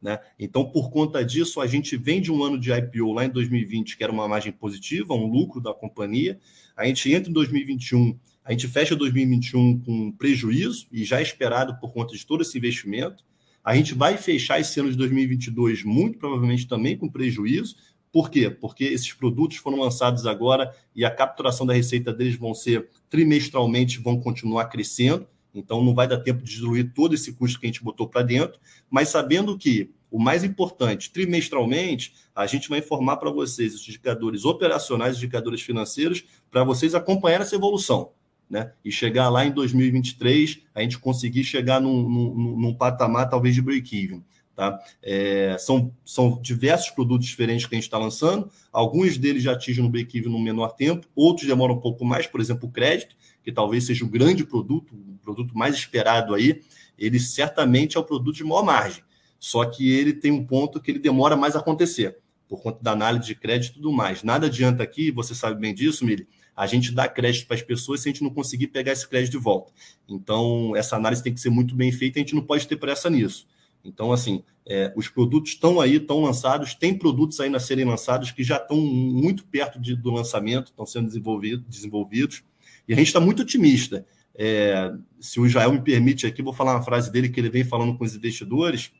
Né? 0.00 0.18
Então, 0.38 0.64
por 0.64 0.90
conta 0.90 1.24
disso, 1.24 1.60
a 1.60 1.66
gente 1.66 1.96
vem 1.96 2.20
de 2.20 2.30
um 2.30 2.42
ano 2.42 2.58
de 2.58 2.72
IPO 2.72 3.12
lá 3.12 3.24
em 3.24 3.30
2020, 3.30 3.96
que 3.96 4.04
era 4.04 4.12
uma 4.12 4.28
margem 4.28 4.52
positiva, 4.52 5.14
um 5.14 5.26
lucro 5.26 5.60
da 5.60 5.74
companhia. 5.74 6.38
A 6.76 6.86
gente 6.86 7.12
entra 7.12 7.30
em 7.30 7.32
2021, 7.32 8.18
a 8.44 8.52
gente 8.52 8.68
fecha 8.68 8.94
2021 8.94 9.80
com 9.80 10.12
prejuízo, 10.12 10.86
e 10.92 11.04
já 11.04 11.20
esperado 11.20 11.78
por 11.80 11.92
conta 11.92 12.14
de 12.14 12.24
todo 12.24 12.42
esse 12.42 12.56
investimento. 12.56 13.24
A 13.64 13.74
gente 13.74 13.94
vai 13.94 14.16
fechar 14.16 14.60
esse 14.60 14.78
ano 14.78 14.90
de 14.90 14.96
2022 14.96 15.82
muito 15.82 16.18
provavelmente 16.18 16.68
também 16.68 16.96
com 16.96 17.08
prejuízo. 17.08 17.74
Por 18.12 18.30
quê? 18.30 18.48
Porque 18.48 18.84
esses 18.84 19.12
produtos 19.12 19.56
foram 19.56 19.80
lançados 19.80 20.24
agora 20.24 20.72
e 20.94 21.04
a 21.04 21.10
capturação 21.10 21.66
da 21.66 21.74
receita 21.74 22.12
deles 22.12 22.36
vão 22.36 22.54
ser 22.54 22.88
trimestralmente, 23.10 23.98
vão 23.98 24.20
continuar 24.20 24.66
crescendo. 24.66 25.26
Então, 25.58 25.82
não 25.82 25.94
vai 25.94 26.06
dar 26.06 26.18
tempo 26.18 26.42
de 26.42 26.56
diluir 26.56 26.92
todo 26.94 27.14
esse 27.14 27.32
custo 27.32 27.58
que 27.58 27.66
a 27.66 27.68
gente 27.68 27.82
botou 27.82 28.08
para 28.08 28.22
dentro, 28.22 28.60
mas 28.90 29.08
sabendo 29.08 29.56
que 29.56 29.90
o 30.10 30.18
mais 30.18 30.44
importante, 30.44 31.10
trimestralmente, 31.10 32.14
a 32.34 32.46
gente 32.46 32.68
vai 32.68 32.78
informar 32.78 33.16
para 33.16 33.30
vocês 33.30 33.74
os 33.74 33.88
indicadores 33.88 34.44
operacionais, 34.44 35.16
indicadores 35.16 35.62
financeiros, 35.62 36.24
para 36.50 36.64
vocês 36.64 36.94
acompanhar 36.94 37.40
essa 37.40 37.56
evolução. 37.56 38.12
Né? 38.48 38.72
E 38.84 38.92
chegar 38.92 39.28
lá 39.28 39.44
em 39.44 39.50
2023, 39.50 40.60
a 40.74 40.80
gente 40.80 40.98
conseguir 40.98 41.42
chegar 41.42 41.80
num, 41.80 42.08
num, 42.08 42.56
num 42.56 42.74
patamar 42.74 43.28
talvez 43.28 43.54
de 43.54 43.62
break-even. 43.62 44.22
Tá? 44.56 44.80
É, 45.02 45.54
são, 45.58 45.92
são 46.02 46.40
diversos 46.40 46.88
produtos 46.88 47.26
diferentes 47.26 47.66
que 47.66 47.74
a 47.74 47.76
gente 47.76 47.84
está 47.84 47.98
lançando, 47.98 48.50
alguns 48.72 49.18
deles 49.18 49.42
já 49.42 49.52
atingem 49.52 49.84
no 49.84 49.90
break-even 49.90 50.32
no 50.32 50.40
menor 50.40 50.68
tempo, 50.70 51.06
outros 51.14 51.46
demoram 51.46 51.74
um 51.74 51.80
pouco 51.80 52.06
mais, 52.06 52.26
por 52.26 52.40
exemplo, 52.40 52.66
o 52.66 52.72
crédito, 52.72 53.14
que 53.44 53.52
talvez 53.52 53.84
seja 53.84 54.02
o 54.02 54.08
grande 54.08 54.44
produto, 54.44 54.94
o 54.94 55.18
produto 55.22 55.56
mais 55.56 55.74
esperado 55.74 56.34
aí, 56.34 56.62
ele 56.98 57.20
certamente 57.20 57.98
é 57.98 58.00
o 58.00 58.04
produto 58.04 58.34
de 58.34 58.44
maior 58.44 58.64
margem. 58.64 59.04
Só 59.38 59.62
que 59.66 59.90
ele 59.92 60.14
tem 60.14 60.32
um 60.32 60.46
ponto 60.46 60.80
que 60.80 60.90
ele 60.90 60.98
demora 60.98 61.36
mais 61.36 61.54
a 61.54 61.58
acontecer, 61.58 62.16
por 62.48 62.62
conta 62.62 62.82
da 62.82 62.92
análise 62.92 63.26
de 63.26 63.34
crédito 63.34 63.72
e 63.72 63.74
tudo 63.74 63.92
mais. 63.92 64.22
Nada 64.22 64.46
adianta 64.46 64.82
aqui, 64.82 65.10
você 65.10 65.34
sabe 65.34 65.60
bem 65.60 65.74
disso, 65.74 66.02
Mili, 66.02 66.26
a 66.56 66.66
gente 66.66 66.92
dá 66.92 67.06
crédito 67.06 67.46
para 67.46 67.56
as 67.56 67.62
pessoas 67.62 68.00
se 68.00 68.08
a 68.08 68.12
gente 68.12 68.22
não 68.22 68.30
conseguir 68.30 68.68
pegar 68.68 68.92
esse 68.92 69.06
crédito 69.06 69.32
de 69.32 69.38
volta. 69.38 69.70
Então, 70.08 70.74
essa 70.74 70.96
análise 70.96 71.22
tem 71.22 71.34
que 71.34 71.40
ser 71.40 71.50
muito 71.50 71.74
bem 71.74 71.92
feita, 71.92 72.18
a 72.18 72.22
gente 72.22 72.34
não 72.34 72.42
pode 72.42 72.66
ter 72.66 72.76
pressa 72.76 73.10
nisso. 73.10 73.46
Então, 73.86 74.12
assim, 74.12 74.42
é, 74.66 74.92
os 74.96 75.08
produtos 75.08 75.52
estão 75.52 75.80
aí, 75.80 75.96
estão 75.96 76.20
lançados, 76.20 76.74
tem 76.74 76.92
produtos 76.92 77.38
ainda 77.40 77.58
a 77.58 77.60
serem 77.60 77.84
lançados 77.84 78.32
que 78.32 78.42
já 78.42 78.56
estão 78.56 78.76
muito 78.76 79.46
perto 79.46 79.80
de, 79.80 79.94
do 79.94 80.10
lançamento, 80.10 80.66
estão 80.66 80.84
sendo 80.84 81.06
desenvolvido, 81.06 81.64
desenvolvidos, 81.68 82.42
e 82.88 82.92
a 82.92 82.96
gente 82.96 83.06
está 83.06 83.20
muito 83.20 83.42
otimista. 83.42 84.04
É, 84.34 84.92
se 85.20 85.40
o 85.40 85.46
Israel 85.46 85.72
me 85.72 85.80
permite 85.80 86.26
aqui, 86.26 86.42
vou 86.42 86.52
falar 86.52 86.74
uma 86.74 86.82
frase 86.82 87.10
dele 87.10 87.28
que 87.28 87.40
ele 87.40 87.48
vem 87.48 87.64
falando 87.64 87.96
com 87.96 88.04
os 88.04 88.14
investidores. 88.14 88.92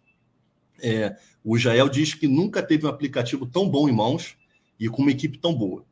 É, 0.81 1.17
o 1.45 1.57
Israel 1.57 1.89
diz 1.89 2.15
que 2.15 2.27
nunca 2.27 2.63
teve 2.63 2.87
um 2.87 2.89
aplicativo 2.89 3.47
tão 3.47 3.69
bom 3.69 3.89
em 3.89 3.93
mãos 3.93 4.37
e 4.79 4.89
com 4.89 5.03
uma 5.03 5.11
equipe 5.11 5.39
tão 5.39 5.55
boa. 5.55 5.85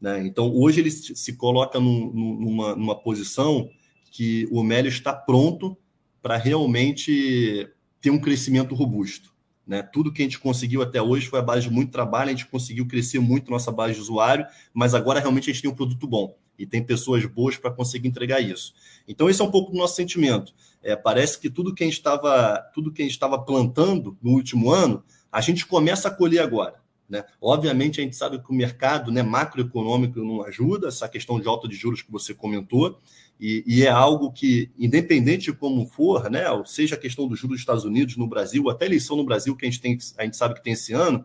Né? 0.00 0.26
Então, 0.26 0.52
hoje 0.54 0.80
ele 0.80 0.90
se 0.90 1.34
coloca 1.34 1.78
num, 1.78 2.12
numa, 2.12 2.74
numa 2.74 2.94
posição 2.94 3.70
que 4.10 4.48
o 4.50 4.62
Mélio 4.62 4.88
está 4.88 5.12
pronto 5.12 5.76
para 6.22 6.36
realmente 6.36 7.68
ter 8.00 8.10
um 8.10 8.18
crescimento 8.18 8.74
robusto. 8.74 9.32
Né? 9.66 9.82
Tudo 9.82 10.12
que 10.12 10.22
a 10.22 10.24
gente 10.24 10.38
conseguiu 10.38 10.80
até 10.80 11.00
hoje 11.00 11.26
foi 11.26 11.38
a 11.38 11.42
base 11.42 11.68
de 11.68 11.70
muito 11.70 11.92
trabalho, 11.92 12.30
a 12.30 12.32
gente 12.32 12.46
conseguiu 12.46 12.86
crescer 12.86 13.18
muito 13.18 13.50
nossa 13.50 13.70
base 13.70 13.94
de 13.94 14.00
usuário, 14.00 14.46
mas 14.72 14.94
agora 14.94 15.20
realmente 15.20 15.50
a 15.50 15.52
gente 15.52 15.62
tem 15.62 15.70
um 15.70 15.74
produto 15.74 16.06
bom 16.06 16.34
e 16.58 16.66
tem 16.66 16.82
pessoas 16.82 17.24
boas 17.26 17.56
para 17.56 17.70
conseguir 17.70 18.08
entregar 18.08 18.40
isso. 18.40 18.74
Então 19.06 19.28
esse 19.28 19.40
é 19.40 19.44
um 19.44 19.50
pouco 19.50 19.70
do 19.70 19.78
nosso 19.78 19.94
sentimento. 19.94 20.54
É, 20.82 20.96
parece 20.96 21.38
que 21.38 21.50
tudo 21.50 21.74
que 21.74 21.84
a 21.84 21.86
gente 21.86 21.96
estava 21.96 22.58
tudo 22.74 22.90
que 22.90 23.02
a 23.02 23.04
gente 23.04 23.12
estava 23.12 23.38
plantando 23.38 24.16
no 24.22 24.30
último 24.30 24.70
ano, 24.70 25.04
a 25.30 25.40
gente 25.40 25.66
começa 25.66 26.08
a 26.08 26.10
colher 26.10 26.40
agora. 26.40 26.76
Né? 27.08 27.24
Obviamente, 27.40 28.00
a 28.00 28.04
gente 28.04 28.16
sabe 28.16 28.38
que 28.38 28.50
o 28.50 28.54
mercado 28.54 29.10
né, 29.10 29.22
macroeconômico 29.22 30.20
não 30.20 30.42
ajuda, 30.42 30.88
essa 30.88 31.08
questão 31.08 31.40
de 31.40 31.48
alta 31.48 31.66
de 31.66 31.74
juros 31.74 32.02
que 32.02 32.12
você 32.12 32.34
comentou, 32.34 33.00
e, 33.40 33.62
e, 33.66 33.84
é 33.84 33.88
algo 33.88 34.32
que, 34.32 34.70
independente 34.76 35.44
de 35.44 35.52
como 35.52 35.86
for, 35.86 36.28
né, 36.28 36.44
seja 36.66 36.96
a 36.96 36.98
questão 36.98 37.28
dos 37.28 37.38
juros 37.38 37.54
dos 37.54 37.60
Estados 37.60 37.84
Unidos, 37.84 38.16
no 38.16 38.26
Brasil, 38.26 38.68
até 38.68 38.86
eleição 38.86 39.16
no 39.16 39.24
Brasil, 39.24 39.54
que 39.54 39.64
a 39.64 39.70
gente, 39.70 39.80
tem, 39.80 39.96
a 40.16 40.24
gente 40.24 40.36
sabe 40.36 40.54
que 40.54 40.62
tem 40.62 40.72
esse 40.72 40.92
ano, 40.92 41.24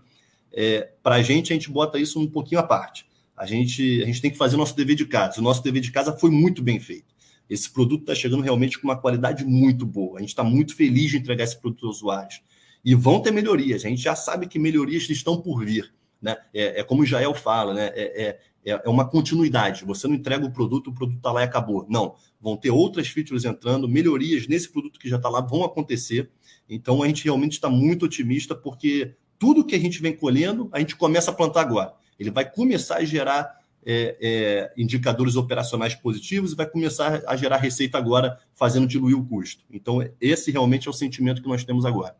é, 0.52 0.92
para 1.02 1.16
a 1.16 1.22
gente, 1.24 1.52
a 1.52 1.56
gente 1.56 1.72
bota 1.72 1.98
isso 1.98 2.20
um 2.20 2.28
pouquinho 2.28 2.62
à 2.62 2.64
parte. 2.64 3.08
A 3.36 3.48
gente, 3.48 4.04
a 4.04 4.06
gente 4.06 4.22
tem 4.22 4.30
que 4.30 4.38
fazer 4.38 4.56
o 4.56 4.60
nosso 4.60 4.76
dever 4.76 4.96
de 4.96 5.06
casa. 5.06 5.40
O 5.40 5.44
nosso 5.44 5.64
dever 5.64 5.82
de 5.82 5.92
casa 5.92 6.16
foi 6.16 6.30
muito 6.30 6.62
bem 6.62 6.80
feito. 6.80 7.14
Esse 7.50 7.70
produto 7.70 8.02
está 8.02 8.16
chegando 8.16 8.44
realmente 8.44 8.80
com 8.80 8.88
uma 8.88 8.98
qualidade 8.98 9.44
muito 9.44 9.86
boa. 9.86 10.18
A 10.18 10.22
gente 10.22 10.30
está 10.30 10.44
muito 10.44 10.76
feliz 10.76 11.10
de 11.10 11.18
entregar 11.18 11.44
esse 11.44 11.60
produto 11.60 11.88
aos 11.88 11.98
usuários. 11.98 12.42
E 12.86 12.94
vão 12.94 13.22
ter 13.22 13.32
melhorias. 13.32 13.84
A 13.84 13.90
gente 13.90 14.02
já 14.02 14.16
sabe 14.16 14.48
que 14.48 14.60
melhorias 14.60 15.10
estão 15.10 15.42
por 15.42 15.66
vir. 15.66 15.92
Né? 16.24 16.38
É, 16.54 16.80
é 16.80 16.84
como 16.84 17.02
o 17.02 17.06
Jael 17.06 17.34
fala, 17.34 17.74
né? 17.74 17.92
É, 17.94 18.24
é, 18.24 18.40
é, 18.66 18.82
é 18.86 18.90
uma 18.90 19.06
continuidade. 19.06 19.84
Você 19.84 20.08
não 20.08 20.16
entrega 20.16 20.46
o 20.46 20.52
produto, 20.52 20.90
o 20.90 20.94
produto 20.94 21.18
está 21.18 21.34
lá 21.34 21.42
e 21.42 21.44
acabou. 21.44 21.86
Não. 21.90 22.16
Vão 22.40 22.56
ter 22.56 22.72
outras 22.72 23.10
features 23.10 23.44
entrando, 23.44 23.90
melhorias 23.90 24.48
nesse 24.48 24.72
produto 24.72 24.98
que 24.98 25.10
já 25.10 25.18
está 25.18 25.28
lá 25.28 25.42
vão 25.42 25.66
acontecer. 25.66 26.32
Então 26.70 27.04
a 27.04 27.08
gente 27.08 27.26
realmente 27.26 27.52
está 27.54 27.70
muito 27.70 28.06
otimista, 28.06 28.56
porque 28.56 29.16
tudo 29.38 29.66
que 29.66 29.76
a 29.76 29.80
gente 29.80 30.02
vem 30.02 30.16
colhendo, 30.16 30.70
a 30.72 30.80
gente 30.80 30.96
começa 30.96 31.30
a 31.30 31.34
plantar 31.34 31.60
agora. 31.60 31.94
Ele 32.18 32.32
vai 32.32 32.50
começar 32.50 32.98
a 32.98 33.04
gerar 33.04 33.60
é, 33.86 34.18
é, 34.22 34.74
indicadores 34.82 35.36
operacionais 35.36 35.94
positivos 35.94 36.54
e 36.54 36.56
vai 36.56 36.66
começar 36.66 37.22
a 37.28 37.36
gerar 37.36 37.58
receita 37.58 37.98
agora, 37.98 38.40
fazendo 38.54 38.88
diluir 38.88 39.18
o 39.18 39.26
custo. 39.26 39.66
Então, 39.70 40.00
esse 40.22 40.52
realmente 40.52 40.88
é 40.88 40.92
o 40.92 40.94
sentimento 40.94 41.42
que 41.42 41.50
nós 41.50 41.66
temos 41.66 41.86
agora. 41.86 42.16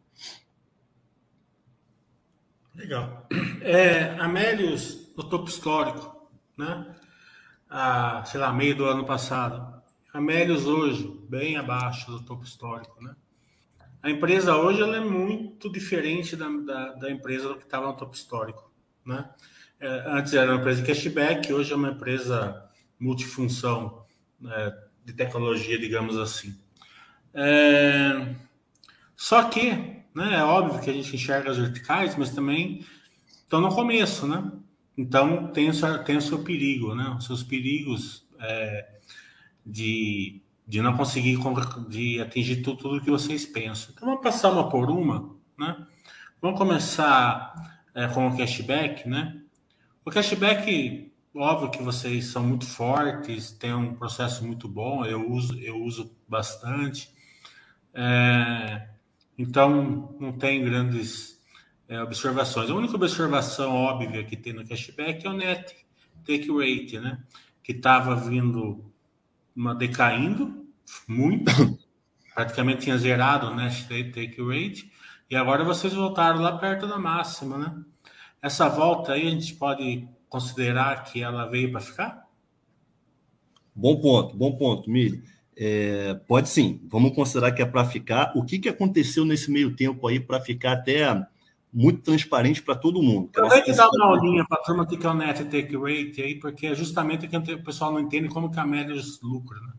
Legal. 2.76 3.28
É, 3.62 4.16
Amélios, 4.20 5.14
no 5.16 5.24
topo 5.24 5.48
histórico, 5.48 6.30
né? 6.58 6.96
A, 7.70 8.24
sei 8.26 8.40
lá, 8.40 8.52
meio 8.52 8.76
do 8.76 8.86
ano 8.86 9.06
passado. 9.06 9.82
Amélios 10.12 10.66
hoje, 10.66 11.08
bem 11.30 11.56
abaixo 11.56 12.12
do 12.12 12.24
topo 12.24 12.44
histórico, 12.44 13.02
né? 13.02 13.16
A 14.02 14.10
empresa 14.10 14.58
hoje 14.58 14.82
ela 14.82 14.98
é 14.98 15.00
muito 15.00 15.72
diferente 15.72 16.36
da, 16.36 16.50
da, 16.50 16.94
da 16.94 17.12
empresa 17.12 17.54
que 17.56 17.64
estava 17.64 17.88
no 17.88 17.94
topo 17.94 18.16
histórico, 18.16 18.72
né? 19.06 19.30
É, 19.80 20.04
antes 20.08 20.34
era 20.34 20.52
uma 20.52 20.60
empresa 20.60 20.84
cashback, 20.84 21.54
hoje 21.54 21.74
é 21.74 21.76
uma 21.76 21.90
empresa 21.90 22.70
multifunção 23.00 24.06
né, 24.40 24.78
de 25.06 25.14
tecnologia, 25.14 25.78
digamos 25.80 26.18
assim. 26.18 26.58
É, 27.34 28.36
só 29.16 29.44
que 29.44 30.03
né? 30.14 30.36
É 30.36 30.44
óbvio 30.44 30.82
que 30.82 30.90
a 30.90 30.94
gente 30.94 31.16
enxerga 31.16 31.52
as 31.52 31.58
verticais, 31.58 32.16
mas 32.16 32.30
também 32.30 32.86
estão 33.26 33.62
no 33.62 33.74
começo, 33.74 34.28
né? 34.28 34.52
Então 34.98 35.48
tem 35.48 35.70
o 35.70 35.74
seu, 35.74 36.04
tem 36.04 36.18
o 36.18 36.22
seu 36.22 36.44
perigo, 36.44 36.94
né? 36.94 37.16
Os 37.18 37.26
seus 37.26 37.44
perigos 37.44 38.28
é, 38.40 39.00
de, 39.66 40.42
de 40.68 40.82
não 40.82 40.96
conseguir 40.96 41.38
de 41.90 42.22
atingir 42.22 42.58
tudo, 42.58 42.78
tudo 42.78 43.02
que 43.02 43.10
vocês 43.10 43.46
pensam. 43.46 43.90
Então 43.94 44.08
vamos 44.08 44.24
passar 44.24 44.52
uma 44.52 44.70
por 44.70 44.90
uma, 44.90 45.36
né? 45.58 45.86
Vamos 46.42 46.58
começar 46.58 47.54
é, 47.96 48.08
com 48.08 48.28
o 48.28 48.38
cashback, 48.38 49.08
né? 49.08 49.40
O 50.06 50.12
cashback, 50.12 51.12
óbvio 51.36 51.72
que 51.72 51.82
vocês 51.82 52.26
são 52.26 52.44
muito 52.44 52.66
fortes, 52.66 53.52
tem 53.52 53.74
um 53.74 53.96
processo 53.96 54.46
muito 54.46 54.68
bom, 54.68 55.06
eu 55.06 55.32
uso, 55.32 55.58
eu 55.60 55.82
uso 55.82 56.16
bastante. 56.28 57.10
É, 57.94 58.90
então, 59.38 60.16
não 60.20 60.32
tem 60.34 60.64
grandes 60.64 61.42
é, 61.88 62.02
observações. 62.02 62.70
A 62.70 62.76
única 62.76 62.96
observação 62.96 63.72
óbvia 63.72 64.24
que 64.24 64.38
tem 64.38 64.54
no 64.54 64.68
cashback 64.68 65.26
é 65.26 65.30
o 65.30 65.34
net 65.34 65.76
take 66.26 66.50
rate, 66.52 67.00
né? 67.00 67.22
Que 67.62 67.72
estava 67.72 68.16
vindo 68.16 68.84
uma 69.56 69.76
decaindo 69.76 70.66
muito, 71.08 71.52
praticamente 72.34 72.82
tinha 72.82 72.98
zerado 72.98 73.48
o 73.48 73.56
net 73.56 73.88
take 73.88 74.42
rate, 74.42 74.92
e 75.30 75.36
agora 75.36 75.64
vocês 75.64 75.94
voltaram 75.94 76.42
lá 76.42 76.58
perto 76.58 76.88
da 76.88 77.00
máxima, 77.00 77.58
né? 77.58 77.84
Essa 78.42 78.68
volta 78.68 79.14
aí 79.14 79.28
a 79.28 79.32
gente 79.32 79.56
pode 79.56 80.08
considerar 80.28 81.04
que 81.04 81.22
ela 81.22 81.46
veio 81.46 81.72
para 81.72 81.80
ficar? 81.80 82.28
Bom 83.76 84.00
ponto, 84.00 84.36
bom 84.36 84.56
ponto, 84.58 84.90
Mili. 84.90 85.24
É, 85.56 86.16
pode 86.28 86.50
sim, 86.50 86.82
vamos 86.90 87.14
considerar 87.14 87.52
que 87.52 87.62
é 87.62 87.66
para 87.66 87.86
ficar. 87.86 88.32
O 88.36 88.44
que, 88.44 88.60
que 88.60 88.70
aconteceu 88.70 89.24
nesse 89.24 89.52
meio 89.52 89.76
tempo 89.76 90.08
aí 90.08 90.20
para 90.20 90.40
ficar 90.40 90.74
até 90.74 91.26
muito 91.72 92.02
transparente 92.02 92.62
para 92.62 92.76
todo 92.76 93.02
mundo? 93.02 93.30
Eu 93.36 93.50
tenho 93.50 93.64
que 93.64 93.74
dar 93.74 93.90
uma 93.90 94.06
aulinha 94.06 94.46
para 94.48 94.60
a 94.60 94.64
turma 94.64 94.86
que 94.86 95.06
é 95.06 95.10
o 95.10 95.14
net 95.14 95.44
take 95.46 95.76
rate 95.76 96.22
aí, 96.22 96.36
porque 96.36 96.68
é 96.68 96.76
justamente 96.76 97.28
que 97.28 97.36
o 97.36 97.64
pessoal 97.64 97.92
não 97.92 98.00
entende 98.00 98.30
como 98.30 98.52
que 98.52 98.60
a 98.60 98.66
média 98.66 98.96
lucra, 99.22 99.60
né? 99.60 99.74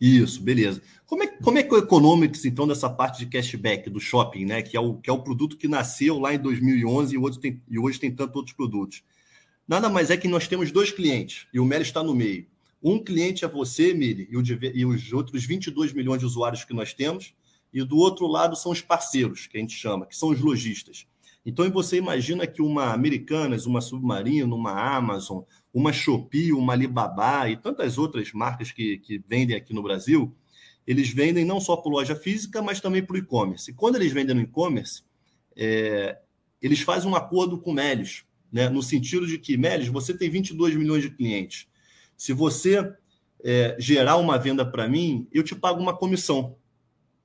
Isso, 0.00 0.42
beleza. 0.42 0.82
Como 1.06 1.22
é, 1.22 1.26
como 1.26 1.58
é 1.58 1.62
que 1.62 1.72
o 1.72 1.78
Economics, 1.78 2.44
então, 2.44 2.66
dessa 2.68 2.90
parte 2.90 3.18
de 3.18 3.26
cashback 3.26 3.88
do 3.88 3.98
shopping, 3.98 4.44
né? 4.44 4.62
Que 4.62 4.76
é 4.76 4.80
o, 4.80 4.94
que 4.94 5.08
é 5.08 5.12
o 5.12 5.22
produto 5.22 5.56
que 5.56 5.68
nasceu 5.68 6.18
lá 6.18 6.34
em 6.34 6.38
2011 6.38 7.14
e 7.14 7.18
hoje 7.18 7.38
tem, 7.38 7.62
e 7.68 7.78
hoje 7.78 7.98
tem 7.98 8.14
tantos 8.14 8.36
outros 8.36 8.54
produtos. 8.54 9.02
Nada 9.66 9.88
mais 9.88 10.10
é 10.10 10.16
que 10.16 10.28
nós 10.28 10.46
temos 10.46 10.70
dois 10.70 10.92
clientes 10.92 11.46
e 11.52 11.58
o 11.58 11.64
Melo 11.64 11.82
está 11.82 12.02
no 12.02 12.14
meio. 12.14 12.46
Um 12.82 13.02
cliente 13.02 13.44
é 13.44 13.48
você, 13.48 13.92
Mili, 13.94 14.28
e, 14.30 14.78
e 14.80 14.86
os 14.86 15.12
outros 15.12 15.44
22 15.44 15.92
milhões 15.92 16.20
de 16.20 16.26
usuários 16.26 16.64
que 16.64 16.74
nós 16.74 16.92
temos. 16.94 17.34
E 17.72 17.82
do 17.82 17.96
outro 17.96 18.26
lado 18.26 18.56
são 18.56 18.72
os 18.72 18.80
parceiros, 18.80 19.46
que 19.46 19.58
a 19.58 19.60
gente 19.60 19.74
chama, 19.74 20.06
que 20.06 20.16
são 20.16 20.30
os 20.30 20.40
lojistas. 20.40 21.06
Então 21.44 21.70
você 21.70 21.96
imagina 21.96 22.46
que 22.46 22.60
uma 22.60 22.92
Americanas, 22.92 23.66
uma 23.66 23.80
Submarino, 23.80 24.56
uma 24.56 24.72
Amazon, 24.72 25.42
uma 25.72 25.92
Shopee, 25.92 26.52
uma 26.52 26.72
Alibaba 26.72 27.48
e 27.48 27.56
tantas 27.56 27.98
outras 27.98 28.32
marcas 28.32 28.72
que, 28.72 28.98
que 28.98 29.22
vendem 29.28 29.56
aqui 29.56 29.72
no 29.72 29.82
Brasil, 29.82 30.34
eles 30.86 31.10
vendem 31.10 31.44
não 31.44 31.60
só 31.60 31.76
por 31.76 31.90
loja 31.90 32.16
física, 32.16 32.60
mas 32.60 32.80
também 32.80 33.02
por 33.02 33.16
e-commerce. 33.16 33.72
Quando 33.74 33.96
eles 33.96 34.12
vendem 34.12 34.34
no 34.34 34.40
e-commerce, 34.40 35.02
é, 35.56 36.18
eles 36.60 36.80
fazem 36.80 37.10
um 37.10 37.14
acordo 37.14 37.58
com 37.58 37.70
o 37.70 37.74
Melios, 37.74 38.24
né? 38.50 38.68
no 38.68 38.82
sentido 38.82 39.26
de 39.26 39.38
que, 39.38 39.56
Melios, 39.56 39.88
você 39.88 40.16
tem 40.16 40.28
22 40.28 40.74
milhões 40.74 41.02
de 41.02 41.10
clientes. 41.10 41.68
Se 42.16 42.32
você 42.32 42.92
é, 43.44 43.76
gerar 43.78 44.16
uma 44.16 44.38
venda 44.38 44.64
para 44.64 44.88
mim, 44.88 45.28
eu 45.32 45.42
te 45.42 45.54
pago 45.54 45.80
uma 45.80 45.96
comissão, 45.96 46.56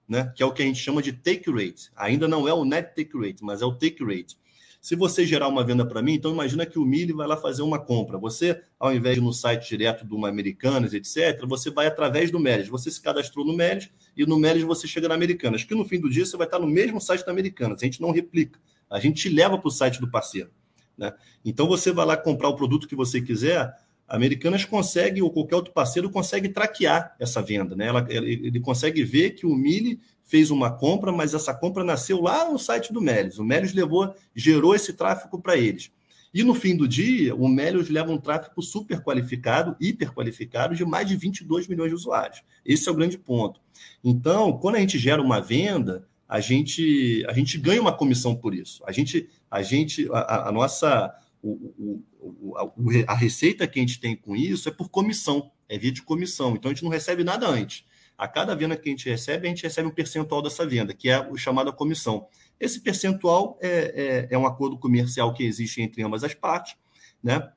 né? 0.08 0.32
que 0.36 0.44
é 0.44 0.46
o 0.46 0.52
que 0.52 0.62
a 0.62 0.66
gente 0.66 0.80
chama 0.80 1.02
de 1.02 1.14
take 1.14 1.50
rate. 1.50 1.90
Ainda 1.96 2.28
não 2.28 2.48
é 2.48 2.54
o 2.54 2.66
net 2.66 2.96
take 2.96 3.18
rate, 3.18 3.44
mas 3.44 3.62
é 3.62 3.66
o 3.66 3.74
take 3.74 4.04
rate. 4.04 4.38
Se 4.82 4.96
você 4.96 5.28
gerar 5.28 5.48
uma 5.48 5.64
venda 5.64 5.86
para 5.86 6.02
mim, 6.02 6.14
então 6.14 6.32
imagina 6.32 6.66
que 6.66 6.80
o 6.80 6.84
Mili 6.84 7.14
vai 7.14 7.28
lá 7.28 7.38
fazer 7.38 7.62
uma 7.62 7.78
compra. 7.78 8.18
Você, 8.18 8.60
ao 8.80 8.92
invés 8.92 9.16
de 9.16 9.22
no 9.22 9.32
site 9.32 9.70
direto 9.70 10.04
do 10.04 10.16
uma 10.16 10.28
Americanas, 10.28 10.92
etc., 10.96 11.46
você 11.48 11.70
vai 11.70 11.86
através 11.86 12.32
do 12.32 12.40
Melis. 12.40 12.68
Você 12.68 12.90
se 12.90 13.00
cadastrou 13.00 13.46
no 13.46 13.56
Melis 13.56 13.92
e 14.18 14.26
no 14.26 14.40
Melis 14.40 14.64
você 14.64 14.88
chega 14.88 15.08
na 15.08 15.14
Americanas, 15.14 15.64
que 15.64 15.76
no 15.76 15.86
fim 15.86 16.00
do 16.00 16.10
dia 16.10 16.26
você 16.26 16.36
vai 16.36 16.48
estar 16.48 16.58
no 16.58 16.66
mesmo 16.66 17.00
site 17.00 17.24
da 17.24 17.32
Americanas. 17.32 17.80
A 17.80 17.86
gente 17.86 18.02
não 18.02 18.10
replica. 18.10 18.60
A 18.90 19.00
gente 19.00 19.22
te 19.22 19.30
leva 19.30 19.56
para 19.56 19.68
o 19.68 19.72
site 19.72 20.02
do 20.02 20.10
parceiro. 20.10 20.50
Né? 20.98 21.14
Então 21.46 21.68
você 21.68 21.92
vai 21.92 22.06
lá 22.08 22.18
comprar 22.18 22.50
o 22.50 22.56
produto 22.56 22.88
que 22.88 22.96
você 22.96 23.22
quiser, 23.22 23.72
Americanas 24.12 24.66
consegue, 24.66 25.22
ou 25.22 25.32
qualquer 25.32 25.56
outro 25.56 25.72
parceiro 25.72 26.10
consegue 26.10 26.50
traquear 26.50 27.16
essa 27.18 27.42
venda, 27.42 27.78
né? 27.78 27.88
Ela, 27.88 28.06
ele, 28.10 28.60
consegue 28.60 29.06
ver 29.06 29.32
que 29.32 29.46
o 29.46 29.56
Mili 29.56 30.02
fez 30.22 30.52
uma 30.52 30.70
compra, 30.70 31.14
mas 31.14 31.34
essa 31.34 31.54
compra 31.54 31.82
nasceu 31.82 32.22
lá 32.22 32.52
no 32.52 32.60
site 32.60 32.92
do 32.92 33.00
Melis. 33.02 33.40
O 33.40 33.46
Melis 33.46 33.74
levou, 33.74 34.14
gerou 34.36 34.76
esse 34.76 34.92
tráfego 34.92 35.42
para 35.42 35.56
eles. 35.56 35.92
E 36.34 36.44
no 36.44 36.54
fim 36.54 36.76
do 36.76 36.90
dia, 36.90 37.34
o 37.34 37.48
Melios 37.48 37.90
leva 37.90 38.12
um 38.12 38.18
tráfego 38.18 38.62
super 38.62 39.02
qualificado, 39.02 39.78
hiper 39.80 40.14
qualificado, 40.14 40.76
de 40.76 40.84
mais 40.84 41.08
de 41.08 41.16
22 41.16 41.70
milhões 41.70 41.90
de 41.90 41.96
usuários. 41.96 42.44
Esse 42.66 42.90
é 42.90 42.92
o 42.92 42.96
grande 42.96 43.18
ponto. 43.18 43.62
Então, 44.04 44.58
quando 44.58 44.76
a 44.76 44.80
gente 44.80 45.00
gera 45.00 45.22
uma 45.22 45.40
venda, 45.40 46.06
a 46.28 46.42
gente, 46.42 47.26
a 47.30 47.34
gente 47.34 47.58
ganha 47.58 47.82
uma 47.82 47.96
comissão 47.96 48.36
por 48.36 48.54
isso. 48.54 48.84
A 48.86 48.92
gente, 48.92 49.30
a 49.50 49.62
gente, 49.62 50.10
a, 50.12 50.50
a 50.50 50.52
nossa, 50.52 51.14
o, 51.44 52.04
o, 52.20 52.54
a, 52.58 53.14
a 53.14 53.16
receita 53.16 53.68
que 53.68 53.80
a 53.80 53.82
gente 53.82 54.00
tem 54.00 54.16
com 54.16 54.36
isso 54.36 54.70
é 54.70 54.72
por 54.72 54.90
comissão, 54.90 55.52
é 55.68 55.78
via 55.78 55.92
de 55.92 56.02
comissão. 56.02 56.56
Então 56.56 56.70
a 56.70 56.74
gente 56.74 56.84
não 56.84 56.92
recebe 56.92 57.24
nada 57.24 57.48
antes. 57.48 57.86
A 58.18 58.28
cada 58.28 58.56
venda 58.56 58.78
que 58.78 58.88
a 58.88 58.92
gente 58.92 59.10
recebe, 59.10 59.48
a 59.48 59.50
gente 59.50 59.64
recebe 59.64 59.88
um 59.88 59.94
percentual 59.94 60.42
dessa 60.42 60.66
venda, 60.66 60.94
que 60.94 61.10
é 61.10 61.20
o 61.20 61.36
chamado 61.36 61.74
comissão. 61.74 62.28
Esse 62.60 62.80
percentual 62.80 63.58
é, 63.60 64.28
é, 64.30 64.36
é 64.36 64.38
um 64.38 64.46
acordo 64.46 64.78
comercial 64.78 65.34
que 65.34 65.44
existe 65.44 65.82
entre 65.82 66.04
ambas 66.04 66.24
as 66.24 66.34
partes, 66.34 66.76
né? 67.24 67.52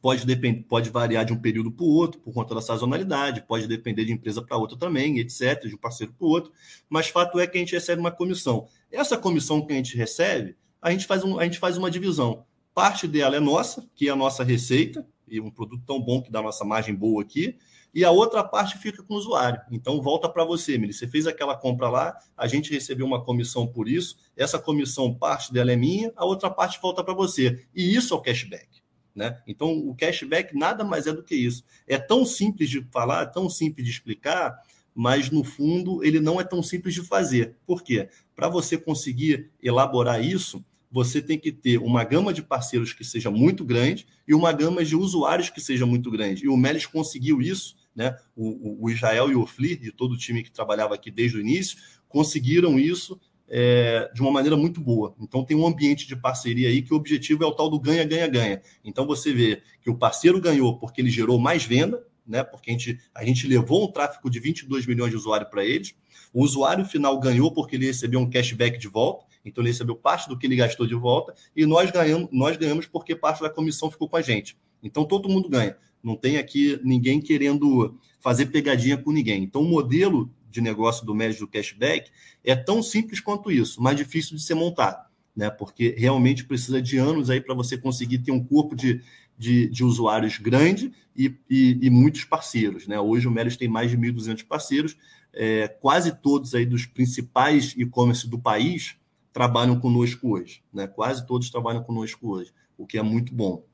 Pode, 0.00 0.26
depend, 0.26 0.64
pode 0.64 0.90
variar 0.90 1.24
de 1.24 1.32
um 1.32 1.38
período 1.38 1.70
para 1.70 1.84
o 1.84 1.88
outro, 1.88 2.20
por 2.20 2.34
conta 2.34 2.52
da 2.56 2.60
sazonalidade, 2.60 3.46
pode 3.46 3.68
depender 3.68 4.04
de 4.04 4.12
empresa 4.12 4.42
para 4.42 4.56
outra 4.56 4.76
também, 4.76 5.20
etc., 5.20 5.68
de 5.68 5.76
um 5.76 5.78
parceiro 5.78 6.12
para 6.12 6.26
o 6.26 6.28
outro, 6.28 6.52
mas 6.88 7.06
fato 7.06 7.38
é 7.38 7.46
que 7.46 7.56
a 7.56 7.60
gente 7.60 7.72
recebe 7.72 8.00
uma 8.00 8.10
comissão. 8.10 8.66
Essa 8.90 9.16
comissão 9.16 9.64
que 9.64 9.72
a 9.72 9.76
gente 9.76 9.96
recebe, 9.96 10.56
a 10.80 10.90
gente 10.90 11.06
faz, 11.06 11.22
um, 11.22 11.38
a 11.38 11.44
gente 11.44 11.60
faz 11.60 11.78
uma 11.78 11.88
divisão. 11.88 12.44
Parte 12.74 13.06
dela 13.06 13.36
é 13.36 13.40
nossa, 13.40 13.88
que 13.94 14.08
é 14.08 14.10
a 14.10 14.16
nossa 14.16 14.42
receita, 14.42 15.06
e 15.28 15.40
um 15.40 15.50
produto 15.50 15.82
tão 15.86 16.00
bom 16.00 16.22
que 16.22 16.30
dá 16.30 16.40
nossa 16.42 16.64
margem 16.64 16.94
boa 16.94 17.22
aqui, 17.22 17.58
e 17.94 18.04
a 18.04 18.10
outra 18.10 18.42
parte 18.42 18.78
fica 18.78 19.02
com 19.02 19.14
o 19.14 19.16
usuário. 19.18 19.60
Então, 19.70 20.00
volta 20.00 20.28
para 20.28 20.44
você, 20.44 20.78
Mili. 20.78 20.94
Você 20.94 21.06
fez 21.06 21.26
aquela 21.26 21.54
compra 21.54 21.90
lá, 21.90 22.16
a 22.36 22.46
gente 22.46 22.72
recebeu 22.72 23.04
uma 23.04 23.22
comissão 23.22 23.66
por 23.66 23.88
isso, 23.88 24.16
essa 24.34 24.58
comissão, 24.58 25.14
parte 25.14 25.52
dela 25.52 25.72
é 25.72 25.76
minha, 25.76 26.10
a 26.16 26.24
outra 26.24 26.48
parte 26.50 26.80
volta 26.80 27.04
para 27.04 27.12
você. 27.12 27.66
E 27.74 27.94
isso 27.94 28.14
é 28.14 28.16
o 28.16 28.20
cashback. 28.20 28.82
Né? 29.14 29.38
Então, 29.46 29.70
o 29.70 29.94
cashback 29.94 30.56
nada 30.56 30.84
mais 30.84 31.06
é 31.06 31.12
do 31.12 31.22
que 31.22 31.34
isso. 31.34 31.62
É 31.86 31.98
tão 31.98 32.24
simples 32.24 32.70
de 32.70 32.82
falar, 32.90 33.26
tão 33.26 33.50
simples 33.50 33.86
de 33.86 33.92
explicar, 33.92 34.58
mas 34.94 35.30
no 35.30 35.44
fundo 35.44 36.02
ele 36.02 36.20
não 36.20 36.40
é 36.40 36.44
tão 36.44 36.62
simples 36.62 36.94
de 36.94 37.02
fazer. 37.02 37.56
Por 37.66 37.82
quê? 37.82 38.08
Para 38.34 38.48
você 38.48 38.78
conseguir 38.78 39.50
elaborar 39.62 40.24
isso, 40.24 40.64
você 40.92 41.22
tem 41.22 41.38
que 41.38 41.50
ter 41.50 41.78
uma 41.78 42.04
gama 42.04 42.34
de 42.34 42.42
parceiros 42.42 42.92
que 42.92 43.02
seja 43.02 43.30
muito 43.30 43.64
grande 43.64 44.06
e 44.28 44.34
uma 44.34 44.52
gama 44.52 44.84
de 44.84 44.94
usuários 44.94 45.48
que 45.48 45.60
seja 45.60 45.86
muito 45.86 46.10
grande. 46.10 46.44
E 46.44 46.48
o 46.48 46.56
Melis 46.56 46.84
conseguiu 46.84 47.40
isso, 47.40 47.74
né? 47.96 48.14
O, 48.36 48.84
o 48.84 48.90
Israel 48.90 49.30
e 49.30 49.34
o 49.34 49.40
Ofli, 49.40 49.80
e 49.82 49.90
todo 49.90 50.12
o 50.12 50.18
time 50.18 50.42
que 50.42 50.52
trabalhava 50.52 50.94
aqui 50.94 51.10
desde 51.10 51.38
o 51.38 51.40
início, 51.40 51.78
conseguiram 52.08 52.78
isso 52.78 53.18
é, 53.48 54.10
de 54.14 54.20
uma 54.20 54.30
maneira 54.30 54.56
muito 54.56 54.82
boa. 54.82 55.14
Então 55.18 55.42
tem 55.42 55.56
um 55.56 55.66
ambiente 55.66 56.06
de 56.06 56.14
parceria 56.14 56.68
aí 56.68 56.82
que 56.82 56.92
o 56.92 56.96
objetivo 56.96 57.42
é 57.42 57.46
o 57.46 57.52
tal 57.52 57.70
do 57.70 57.80
ganha, 57.80 58.04
ganha, 58.04 58.28
ganha. 58.28 58.62
Então 58.84 59.06
você 59.06 59.32
vê 59.32 59.62
que 59.80 59.88
o 59.88 59.96
parceiro 59.96 60.40
ganhou 60.40 60.78
porque 60.78 61.00
ele 61.00 61.10
gerou 61.10 61.38
mais 61.38 61.64
venda, 61.64 62.06
né? 62.26 62.44
Porque 62.44 62.70
a 62.70 62.72
gente, 62.74 63.00
a 63.14 63.24
gente 63.24 63.46
levou 63.46 63.84
um 63.84 63.90
tráfego 63.90 64.28
de 64.28 64.38
22 64.38 64.86
milhões 64.86 65.10
de 65.10 65.16
usuários 65.16 65.48
para 65.48 65.64
eles. 65.64 65.94
O 66.32 66.42
usuário 66.42 66.84
final 66.84 67.18
ganhou 67.20 67.52
porque 67.52 67.76
ele 67.76 67.86
recebeu 67.86 68.20
um 68.20 68.28
cashback 68.28 68.78
de 68.78 68.88
volta. 68.88 69.26
Então 69.44 69.62
ele 69.62 69.70
recebeu 69.70 69.96
parte 69.96 70.28
do 70.28 70.38
que 70.38 70.46
ele 70.46 70.56
gastou 70.56 70.86
de 70.86 70.94
volta 70.94 71.34
e 71.54 71.66
nós 71.66 71.90
ganhamos, 71.90 72.28
nós 72.30 72.56
ganhamos 72.56 72.86
porque 72.86 73.14
parte 73.14 73.42
da 73.42 73.50
comissão 73.50 73.90
ficou 73.90 74.08
com 74.08 74.16
a 74.16 74.22
gente. 74.22 74.56
Então 74.82 75.04
todo 75.04 75.28
mundo 75.28 75.48
ganha. 75.48 75.76
Não 76.02 76.16
tem 76.16 76.38
aqui 76.38 76.80
ninguém 76.82 77.20
querendo 77.20 77.98
fazer 78.20 78.46
pegadinha 78.46 78.96
com 78.96 79.12
ninguém. 79.12 79.42
Então 79.42 79.62
o 79.62 79.68
modelo 79.68 80.30
de 80.52 80.60
negócio 80.60 81.04
do 81.04 81.14
médio 81.14 81.40
do 81.40 81.48
cashback 81.48 82.10
é 82.44 82.54
tão 82.54 82.82
simples 82.82 83.20
quanto 83.20 83.50
isso, 83.50 83.82
mas 83.82 83.96
difícil 83.96 84.36
de 84.36 84.42
ser 84.42 84.54
montado, 84.54 85.08
né? 85.34 85.50
Porque 85.50 85.94
realmente 85.96 86.44
precisa 86.44 86.80
de 86.80 86.98
anos 86.98 87.30
aí 87.30 87.40
para 87.40 87.54
você 87.54 87.78
conseguir 87.78 88.18
ter 88.18 88.32
um 88.32 88.44
corpo 88.44 88.76
de, 88.76 89.00
de, 89.36 89.68
de 89.68 89.82
usuários 89.82 90.38
grande 90.38 90.92
e, 91.16 91.34
e, 91.48 91.78
e, 91.80 91.90
muitos 91.90 92.24
parceiros, 92.24 92.86
né? 92.86 93.00
Hoje 93.00 93.26
o 93.26 93.30
Melios 93.30 93.56
tem 93.56 93.68
mais 93.68 93.90
de 93.90 93.96
1.200 93.96 94.44
parceiros, 94.46 94.96
é, 95.34 95.68
quase 95.68 96.12
todos 96.20 96.54
aí 96.54 96.66
dos 96.66 96.86
principais 96.86 97.74
e-commerce 97.76 98.28
do 98.28 98.38
país 98.38 98.96
trabalham 99.32 99.78
conosco 99.78 100.34
hoje, 100.34 100.62
né? 100.72 100.86
Quase 100.86 101.26
todos 101.26 101.50
trabalham 101.50 101.82
conosco 101.82 102.28
hoje, 102.28 102.52
o 102.76 102.86
que 102.86 102.98
é 102.98 103.02
muito 103.02 103.34
bom. 103.34 103.64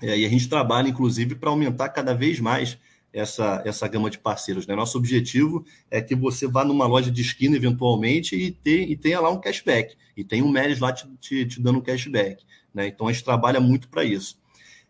É, 0.00 0.18
e 0.18 0.24
a 0.24 0.28
gente 0.28 0.48
trabalha, 0.48 0.88
inclusive, 0.88 1.34
para 1.34 1.50
aumentar 1.50 1.88
cada 1.88 2.14
vez 2.14 2.38
mais 2.40 2.78
essa, 3.12 3.62
essa 3.64 3.86
gama 3.86 4.10
de 4.10 4.18
parceiros. 4.18 4.66
Né? 4.66 4.74
Nosso 4.74 4.98
objetivo 4.98 5.64
é 5.90 6.02
que 6.02 6.14
você 6.14 6.46
vá 6.48 6.64
numa 6.64 6.86
loja 6.86 7.10
de 7.10 7.22
esquina, 7.22 7.56
eventualmente, 7.56 8.34
e, 8.34 8.50
ter, 8.50 8.90
e 8.90 8.96
tenha 8.96 9.20
lá 9.20 9.30
um 9.30 9.40
cashback. 9.40 9.96
E 10.16 10.24
tem 10.24 10.42
um 10.42 10.50
Melis 10.50 10.80
lá 10.80 10.92
te, 10.92 11.08
te, 11.20 11.46
te, 11.46 11.60
dando 11.60 11.78
um 11.78 11.82
cashback. 11.82 12.44
Né? 12.74 12.88
Então, 12.88 13.06
a 13.06 13.12
gente 13.12 13.24
trabalha 13.24 13.60
muito 13.60 13.88
para 13.88 14.04
isso. 14.04 14.36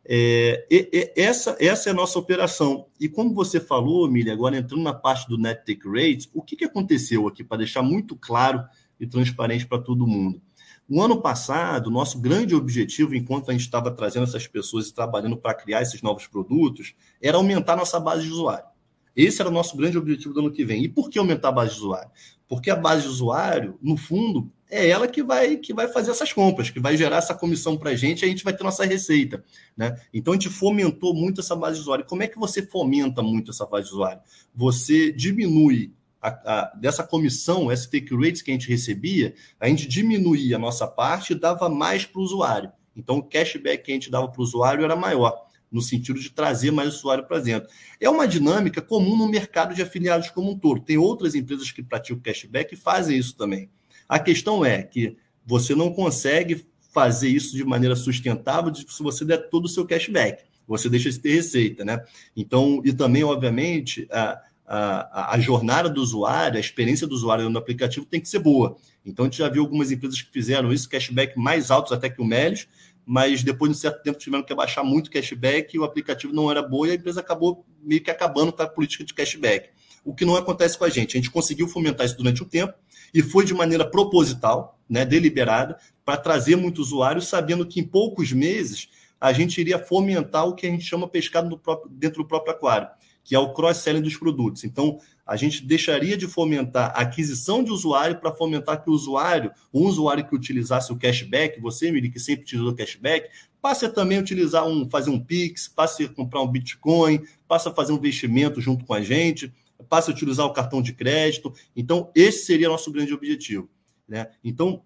É, 0.06 0.66
e, 0.70 0.88
e, 0.92 1.20
essa, 1.20 1.56
essa 1.58 1.88
é 1.88 1.92
a 1.92 1.94
nossa 1.94 2.18
operação. 2.18 2.86
E 3.00 3.08
como 3.08 3.34
você 3.34 3.58
falou, 3.58 4.10
Milha, 4.10 4.32
agora 4.32 4.56
entrando 4.56 4.82
na 4.82 4.92
parte 4.92 5.28
do 5.28 5.38
Net 5.38 5.64
Take 5.64 5.88
Rate, 5.88 6.28
o 6.34 6.42
que, 6.42 6.56
que 6.56 6.64
aconteceu 6.64 7.26
aqui, 7.26 7.42
para 7.42 7.58
deixar 7.58 7.82
muito 7.82 8.16
claro 8.16 8.62
e 9.00 9.06
transparente 9.06 9.66
para 9.66 9.78
todo 9.78 10.06
mundo. 10.06 10.40
O 10.86 11.00
ano 11.00 11.22
passado, 11.22 11.90
nosso 11.90 12.20
grande 12.20 12.54
objetivo, 12.54 13.14
enquanto 13.14 13.48
a 13.48 13.52
gente 13.52 13.62
estava 13.62 13.90
trazendo 13.90 14.24
essas 14.24 14.46
pessoas 14.46 14.88
e 14.88 14.94
trabalhando 14.94 15.36
para 15.36 15.54
criar 15.54 15.80
esses 15.80 16.02
novos 16.02 16.26
produtos, 16.26 16.94
era 17.22 17.38
aumentar 17.38 17.74
nossa 17.74 17.98
base 17.98 18.24
de 18.24 18.30
usuário. 18.30 18.66
Esse 19.16 19.40
era 19.40 19.48
o 19.48 19.52
nosso 19.52 19.76
grande 19.76 19.96
objetivo 19.96 20.34
do 20.34 20.40
ano 20.40 20.50
que 20.50 20.64
vem. 20.64 20.82
E 20.82 20.88
por 20.88 21.08
que 21.08 21.18
aumentar 21.18 21.48
a 21.48 21.52
base 21.52 21.72
de 21.72 21.78
usuário? 21.78 22.10
Porque 22.48 22.70
a 22.70 22.76
base 22.76 23.02
de 23.02 23.08
usuário, 23.08 23.78
no 23.80 23.96
fundo, 23.96 24.50
é 24.70 24.88
ela 24.88 25.06
que 25.06 25.22
vai, 25.22 25.56
que 25.56 25.72
vai 25.72 25.88
fazer 25.88 26.10
essas 26.10 26.32
compras, 26.32 26.70
que 26.70 26.80
vai 26.80 26.96
gerar 26.96 27.18
essa 27.18 27.34
comissão 27.34 27.76
para 27.76 27.90
a 27.90 27.96
gente 27.96 28.22
e 28.22 28.24
a 28.24 28.28
gente 28.28 28.44
vai 28.44 28.54
ter 28.54 28.64
nossa 28.64 28.84
receita. 28.84 29.44
Né? 29.76 29.96
Então 30.12 30.32
a 30.32 30.36
gente 30.36 30.48
fomentou 30.48 31.14
muito 31.14 31.40
essa 31.40 31.54
base 31.54 31.76
de 31.76 31.82
usuário. 31.82 32.04
Como 32.04 32.22
é 32.22 32.28
que 32.28 32.38
você 32.38 32.62
fomenta 32.62 33.22
muito 33.22 33.50
essa 33.50 33.66
base 33.66 33.86
de 33.86 33.92
usuário? 33.92 34.20
Você 34.54 35.12
diminui 35.12 35.92
a, 36.20 36.28
a, 36.28 36.74
dessa 36.74 37.04
comissão, 37.04 37.70
esse 37.70 37.90
take 37.90 38.14
rates 38.14 38.42
que 38.42 38.50
a 38.50 38.54
gente 38.54 38.68
recebia, 38.68 39.34
a 39.60 39.68
gente 39.68 39.86
diminuía 39.86 40.56
a 40.56 40.58
nossa 40.58 40.86
parte 40.86 41.32
e 41.32 41.38
dava 41.38 41.68
mais 41.68 42.06
para 42.06 42.20
o 42.20 42.24
usuário. 42.24 42.72
Então, 42.96 43.18
o 43.18 43.22
cashback 43.22 43.84
que 43.84 43.90
a 43.90 43.94
gente 43.94 44.10
dava 44.10 44.28
para 44.28 44.40
o 44.40 44.44
usuário 44.44 44.84
era 44.84 44.96
maior, 44.96 45.46
no 45.74 45.82
sentido 45.82 46.20
de 46.20 46.30
trazer 46.30 46.70
mais 46.70 46.94
usuário 46.94 47.26
para 47.26 47.40
dentro. 47.40 47.68
É 48.00 48.08
uma 48.08 48.28
dinâmica 48.28 48.80
comum 48.80 49.16
no 49.16 49.28
mercado 49.28 49.74
de 49.74 49.82
afiliados 49.82 50.30
como 50.30 50.52
um 50.52 50.56
todo. 50.56 50.80
Tem 50.80 50.96
outras 50.96 51.34
empresas 51.34 51.72
que 51.72 51.82
praticam 51.82 52.22
cashback 52.22 52.72
e 52.72 52.76
fazem 52.76 53.18
isso 53.18 53.36
também. 53.36 53.68
A 54.08 54.20
questão 54.20 54.64
é 54.64 54.84
que 54.84 55.16
você 55.44 55.74
não 55.74 55.92
consegue 55.92 56.64
fazer 56.92 57.28
isso 57.28 57.56
de 57.56 57.64
maneira 57.64 57.96
sustentável 57.96 58.72
se 58.72 59.02
você 59.02 59.24
der 59.24 59.50
todo 59.50 59.64
o 59.64 59.68
seu 59.68 59.84
cashback. 59.84 60.44
Você 60.68 60.88
deixa 60.88 61.10
de 61.10 61.18
ter 61.18 61.34
receita, 61.34 61.84
né? 61.84 62.00
Então, 62.36 62.80
e 62.84 62.92
também, 62.92 63.24
obviamente, 63.24 64.06
a, 64.12 64.40
a, 64.64 65.34
a, 65.34 65.40
jornada 65.40 65.90
do 65.90 66.00
usuário, 66.00 66.56
a 66.56 66.60
experiência 66.60 67.06
do 67.06 67.16
usuário 67.16 67.50
no 67.50 67.58
aplicativo 67.58 68.06
tem 68.06 68.20
que 68.20 68.28
ser 68.28 68.38
boa. 68.38 68.76
Então, 69.04 69.24
a 69.24 69.28
gente 69.28 69.38
já 69.38 69.48
viu 69.48 69.62
algumas 69.62 69.90
empresas 69.90 70.22
que 70.22 70.30
fizeram 70.30 70.72
isso, 70.72 70.88
cashback 70.88 71.36
mais 71.36 71.70
altos 71.70 71.92
até 71.92 72.08
que 72.08 72.22
o 72.22 72.24
Melis, 72.24 72.68
mas 73.06 73.42
depois 73.42 73.70
de 73.70 73.76
um 73.76 73.80
certo 73.80 74.02
tempo 74.02 74.18
tiveram 74.18 74.42
que 74.42 74.52
abaixar 74.52 74.84
muito 74.84 75.10
cashback 75.10 75.74
e 75.74 75.78
o 75.78 75.84
aplicativo 75.84 76.32
não 76.32 76.50
era 76.50 76.62
bom 76.62 76.86
e 76.86 76.90
a 76.90 76.94
empresa 76.94 77.20
acabou 77.20 77.64
meio 77.82 78.02
que 78.02 78.10
acabando 78.10 78.52
com 78.52 78.62
a 78.62 78.66
política 78.66 79.04
de 79.04 79.12
cashback. 79.12 79.70
O 80.04 80.14
que 80.14 80.24
não 80.24 80.36
acontece 80.36 80.76
com 80.76 80.84
a 80.84 80.88
gente. 80.88 81.16
A 81.16 81.20
gente 81.20 81.30
conseguiu 81.30 81.66
fomentar 81.66 82.04
isso 82.04 82.16
durante 82.16 82.42
o 82.42 82.46
tempo 82.46 82.74
e 83.12 83.22
foi 83.22 83.44
de 83.44 83.54
maneira 83.54 83.88
proposital, 83.88 84.78
né, 84.88 85.04
deliberada, 85.04 85.78
para 86.04 86.16
trazer 86.16 86.56
muitos 86.56 86.88
usuários, 86.88 87.26
sabendo 87.26 87.66
que 87.66 87.80
em 87.80 87.84
poucos 87.84 88.32
meses 88.32 88.88
a 89.20 89.32
gente 89.32 89.58
iria 89.60 89.78
fomentar 89.78 90.46
o 90.46 90.54
que 90.54 90.66
a 90.66 90.70
gente 90.70 90.84
chama 90.84 91.08
pescado 91.08 91.58
próprio, 91.58 91.90
dentro 91.90 92.22
do 92.22 92.28
próprio 92.28 92.52
aquário 92.52 92.88
que 93.24 93.34
é 93.34 93.38
o 93.38 93.52
cross-selling 93.52 94.02
dos 94.02 94.16
produtos. 94.16 94.62
Então, 94.64 95.00
a 95.26 95.36
gente 95.36 95.64
deixaria 95.64 96.16
de 96.16 96.26
fomentar 96.26 96.92
a 96.94 97.00
aquisição 97.00 97.64
de 97.64 97.70
usuário 97.70 98.18
para 98.20 98.34
fomentar 98.34 98.82
que 98.82 98.90
o 98.90 98.92
usuário, 98.92 99.50
um 99.72 99.84
usuário 99.84 100.26
que 100.26 100.34
utilizasse 100.34 100.92
o 100.92 100.96
cashback, 100.96 101.60
você, 101.60 101.90
Miri, 101.90 102.10
que 102.10 102.20
sempre 102.20 102.42
utilizou 102.44 102.72
o 102.72 102.76
cashback, 102.76 103.28
passe 103.60 103.86
a 103.86 103.90
também 103.90 104.18
utilizar 104.18 104.66
um, 104.66 104.88
fazer 104.88 105.10
um 105.10 105.18
Pix, 105.18 105.66
passe 105.66 106.04
a 106.04 106.08
comprar 106.08 106.42
um 106.42 106.48
Bitcoin, 106.48 107.22
passe 107.48 107.68
a 107.68 107.72
fazer 107.72 107.92
um 107.92 107.96
investimento 107.96 108.60
junto 108.60 108.84
com 108.84 108.92
a 108.92 109.00
gente, 109.00 109.52
passe 109.88 110.10
a 110.10 110.14
utilizar 110.14 110.44
o 110.44 110.52
cartão 110.52 110.82
de 110.82 110.92
crédito. 110.92 111.52
Então, 111.74 112.10
esse 112.14 112.44
seria 112.44 112.68
nosso 112.68 112.92
grande 112.92 113.14
objetivo. 113.14 113.68
Né? 114.06 114.28
Então, 114.44 114.82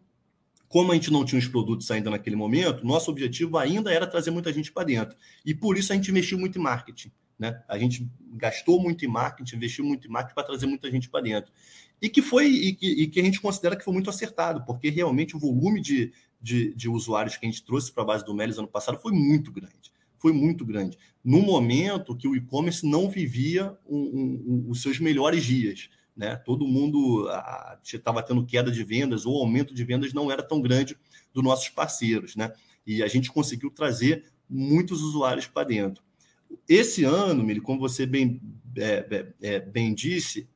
como 0.68 0.92
a 0.92 0.94
gente 0.94 1.10
não 1.10 1.24
tinha 1.24 1.38
os 1.38 1.48
produtos 1.48 1.90
ainda 1.90 2.10
naquele 2.10 2.36
momento, 2.36 2.86
nosso 2.86 3.10
objetivo 3.10 3.58
ainda 3.58 3.92
era 3.92 4.06
trazer 4.06 4.30
muita 4.30 4.52
gente 4.52 4.70
para 4.70 4.84
dentro. 4.84 5.16
E 5.44 5.54
por 5.54 5.76
isso 5.76 5.92
a 5.92 5.96
gente 5.96 6.10
investiu 6.10 6.38
muito 6.38 6.58
em 6.58 6.62
marketing. 6.62 7.10
Né? 7.38 7.62
A 7.68 7.78
gente 7.78 8.10
gastou 8.32 8.82
muito 8.82 9.04
em 9.04 9.08
marketing, 9.08 9.56
investiu 9.56 9.84
muito 9.84 10.08
em 10.08 10.10
marketing 10.10 10.34
para 10.34 10.44
trazer 10.44 10.66
muita 10.66 10.90
gente 10.90 11.08
para 11.08 11.22
dentro. 11.22 11.52
E 12.02 12.08
que 12.08 12.20
foi 12.20 12.46
e 12.46 12.74
que, 12.74 12.86
e 12.86 13.06
que, 13.06 13.20
a 13.20 13.24
gente 13.24 13.40
considera 13.40 13.76
que 13.76 13.84
foi 13.84 13.94
muito 13.94 14.10
acertado, 14.10 14.64
porque 14.64 14.90
realmente 14.90 15.36
o 15.36 15.38
volume 15.38 15.80
de, 15.80 16.12
de, 16.40 16.74
de 16.74 16.88
usuários 16.88 17.36
que 17.36 17.46
a 17.46 17.50
gente 17.50 17.64
trouxe 17.64 17.92
para 17.92 18.02
a 18.02 18.06
base 18.06 18.24
do 18.24 18.34
Melis 18.34 18.58
ano 18.58 18.68
passado 18.68 18.98
foi 18.98 19.12
muito 19.12 19.52
grande. 19.52 19.92
Foi 20.18 20.32
muito 20.32 20.64
grande. 20.64 20.98
No 21.24 21.40
momento 21.40 22.16
que 22.16 22.26
o 22.26 22.34
e-commerce 22.34 22.84
não 22.84 23.08
vivia 23.08 23.76
um, 23.86 23.98
um, 23.98 24.44
um, 24.46 24.70
os 24.70 24.82
seus 24.82 24.98
melhores 24.98 25.44
dias. 25.44 25.88
Né? 26.16 26.34
Todo 26.34 26.66
mundo 26.66 27.28
estava 27.84 28.20
tendo 28.22 28.44
queda 28.44 28.72
de 28.72 28.82
vendas 28.82 29.24
ou 29.24 29.38
aumento 29.38 29.72
de 29.72 29.84
vendas 29.84 30.12
não 30.12 30.32
era 30.32 30.42
tão 30.42 30.60
grande 30.60 30.96
dos 31.32 31.44
nossos 31.44 31.68
parceiros. 31.68 32.34
Né? 32.34 32.52
E 32.84 33.02
a 33.02 33.06
gente 33.06 33.30
conseguiu 33.30 33.70
trazer 33.70 34.24
muitos 34.50 35.02
usuários 35.02 35.46
para 35.46 35.68
dentro. 35.68 36.02
Esse 36.68 37.04
ano, 37.04 37.42
Mili, 37.42 37.60
como 37.60 37.80
você 37.80 38.06
bem, 38.06 38.40
é, 38.76 39.06
é, 39.10 39.54
é, 39.54 39.60
bem 39.60 39.94
disse, 39.94 40.48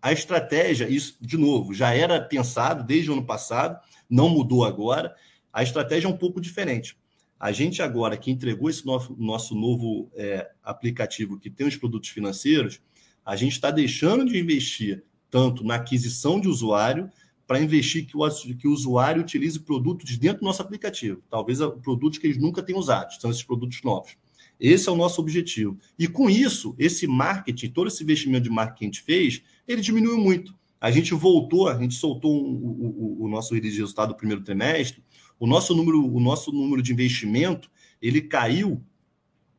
a 0.00 0.12
estratégia, 0.12 0.88
isso, 0.88 1.16
de 1.20 1.36
novo, 1.36 1.74
já 1.74 1.92
era 1.92 2.20
pensado 2.20 2.84
desde 2.84 3.10
o 3.10 3.14
ano 3.14 3.24
passado, 3.24 3.80
não 4.08 4.28
mudou 4.28 4.64
agora. 4.64 5.14
A 5.52 5.62
estratégia 5.62 6.06
é 6.06 6.10
um 6.10 6.16
pouco 6.16 6.40
diferente. 6.40 6.96
A 7.38 7.52
gente 7.52 7.82
agora 7.82 8.16
que 8.16 8.30
entregou 8.30 8.68
esse 8.70 8.84
nosso, 8.86 9.14
nosso 9.18 9.54
novo 9.54 10.10
é, 10.14 10.50
aplicativo 10.62 11.38
que 11.38 11.50
tem 11.50 11.66
os 11.66 11.76
produtos 11.76 12.08
financeiros, 12.10 12.80
a 13.24 13.36
gente 13.36 13.52
está 13.52 13.70
deixando 13.70 14.24
de 14.24 14.38
investir 14.38 15.04
tanto 15.30 15.62
na 15.62 15.76
aquisição 15.76 16.40
de 16.40 16.48
usuário 16.48 17.10
para 17.46 17.60
investir 17.60 18.06
que 18.06 18.16
o, 18.16 18.28
que 18.56 18.68
o 18.68 18.72
usuário 18.72 19.22
utilize 19.22 19.58
produtos 19.60 20.16
dentro 20.18 20.40
do 20.40 20.44
nosso 20.44 20.62
aplicativo. 20.62 21.22
Talvez 21.30 21.58
produtos 21.82 22.18
que 22.18 22.26
eles 22.26 22.38
nunca 22.38 22.62
tenham 22.62 22.78
usado, 22.78 23.12
são 23.20 23.30
esses 23.30 23.42
produtos 23.42 23.82
novos. 23.82 24.16
Esse 24.60 24.88
é 24.88 24.92
o 24.92 24.96
nosso 24.96 25.20
objetivo. 25.20 25.78
E 25.98 26.08
com 26.08 26.28
isso, 26.28 26.74
esse 26.78 27.06
marketing, 27.06 27.68
todo 27.68 27.88
esse 27.88 28.02
investimento 28.02 28.44
de 28.44 28.50
marketing 28.50 28.78
que 28.78 28.84
a 28.84 28.88
gente 28.88 29.02
fez, 29.02 29.42
ele 29.66 29.80
diminuiu 29.80 30.18
muito. 30.18 30.56
A 30.80 30.90
gente 30.90 31.12
voltou, 31.14 31.68
a 31.68 31.78
gente 31.78 31.94
soltou 31.94 32.32
um, 32.32 32.54
o, 32.54 33.24
o, 33.24 33.28
nosso 33.28 33.54
release 33.54 33.74
de 33.74 33.80
resultado 33.80 34.10
do 34.10 34.16
primeiro 34.16 34.42
trimestre, 34.42 35.02
o 35.38 35.46
nosso 35.46 35.74
número, 35.74 36.04
o 36.04 36.20
nosso 36.20 36.52
número 36.52 36.82
de 36.82 36.92
investimento, 36.92 37.70
ele 38.00 38.20
caiu, 38.20 38.82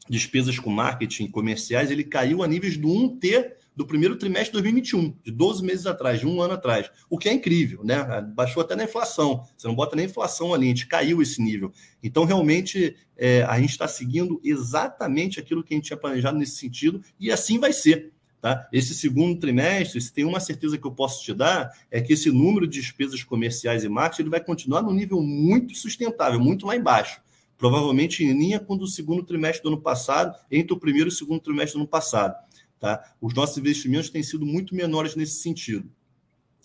despesas 0.09 0.57
com 0.57 0.69
marketing 0.69 1.27
comerciais, 1.27 1.91
ele 1.91 2.03
caiu 2.03 2.41
a 2.41 2.47
níveis 2.47 2.77
do 2.77 2.87
1T 2.87 3.51
do 3.79 3.87
primeiro 3.87 4.17
trimestre 4.17 4.47
de 4.47 4.61
2021, 4.61 5.15
de 5.23 5.31
12 5.31 5.63
meses 5.63 5.85
atrás, 5.85 6.19
de 6.19 6.27
um 6.27 6.41
ano 6.41 6.55
atrás, 6.55 6.91
o 7.09 7.17
que 7.17 7.29
é 7.29 7.33
incrível, 7.33 7.81
né? 7.81 8.03
Baixou 8.35 8.59
até 8.61 8.75
na 8.75 8.83
inflação, 8.83 9.45
você 9.55 9.69
não 9.69 9.73
bota 9.73 9.95
nem 9.95 10.03
inflação 10.03 10.53
ali, 10.53 10.65
a 10.65 10.67
gente 10.67 10.85
caiu 10.85 11.21
esse 11.21 11.41
nível. 11.41 11.71
Então, 12.03 12.25
realmente, 12.25 12.97
é, 13.15 13.43
a 13.43 13.57
gente 13.57 13.69
está 13.69 13.87
seguindo 13.87 14.37
exatamente 14.43 15.39
aquilo 15.39 15.63
que 15.63 15.73
a 15.73 15.77
gente 15.77 15.85
tinha 15.85 15.95
planejado 15.95 16.37
nesse 16.37 16.57
sentido, 16.57 17.01
e 17.17 17.31
assim 17.31 17.57
vai 17.57 17.71
ser. 17.71 18.11
Tá? 18.41 18.67
Esse 18.69 18.93
segundo 18.93 19.39
trimestre, 19.39 20.01
se 20.01 20.11
tem 20.11 20.25
uma 20.25 20.41
certeza 20.41 20.77
que 20.77 20.85
eu 20.85 20.91
posso 20.91 21.23
te 21.23 21.33
dar, 21.33 21.71
é 21.89 22.01
que 22.01 22.11
esse 22.11 22.29
número 22.29 22.67
de 22.67 22.81
despesas 22.81 23.23
comerciais 23.23 23.85
e 23.85 23.87
marketing 23.87 24.23
ele 24.23 24.29
vai 24.29 24.43
continuar 24.43 24.81
no 24.81 24.91
nível 24.91 25.21
muito 25.21 25.73
sustentável, 25.73 26.37
muito 26.37 26.67
lá 26.67 26.75
embaixo. 26.75 27.21
Provavelmente 27.57 28.25
em 28.25 28.33
linha 28.33 28.59
com 28.59 28.73
o 28.73 28.77
do 28.77 28.87
segundo 28.87 29.23
trimestre 29.23 29.63
do 29.63 29.69
ano 29.69 29.81
passado, 29.81 30.35
entre 30.51 30.73
o 30.73 30.77
primeiro 30.77 31.07
e 31.07 31.13
o 31.13 31.15
segundo 31.15 31.39
trimestre 31.39 31.77
do 31.77 31.81
ano 31.81 31.87
passado. 31.87 32.35
Tá? 32.79 33.13
Os 33.19 33.33
nossos 33.33 33.57
investimentos 33.57 34.09
têm 34.09 34.23
sido 34.23 34.45
muito 34.45 34.73
menores 34.73 35.15
nesse 35.15 35.41
sentido. 35.41 35.91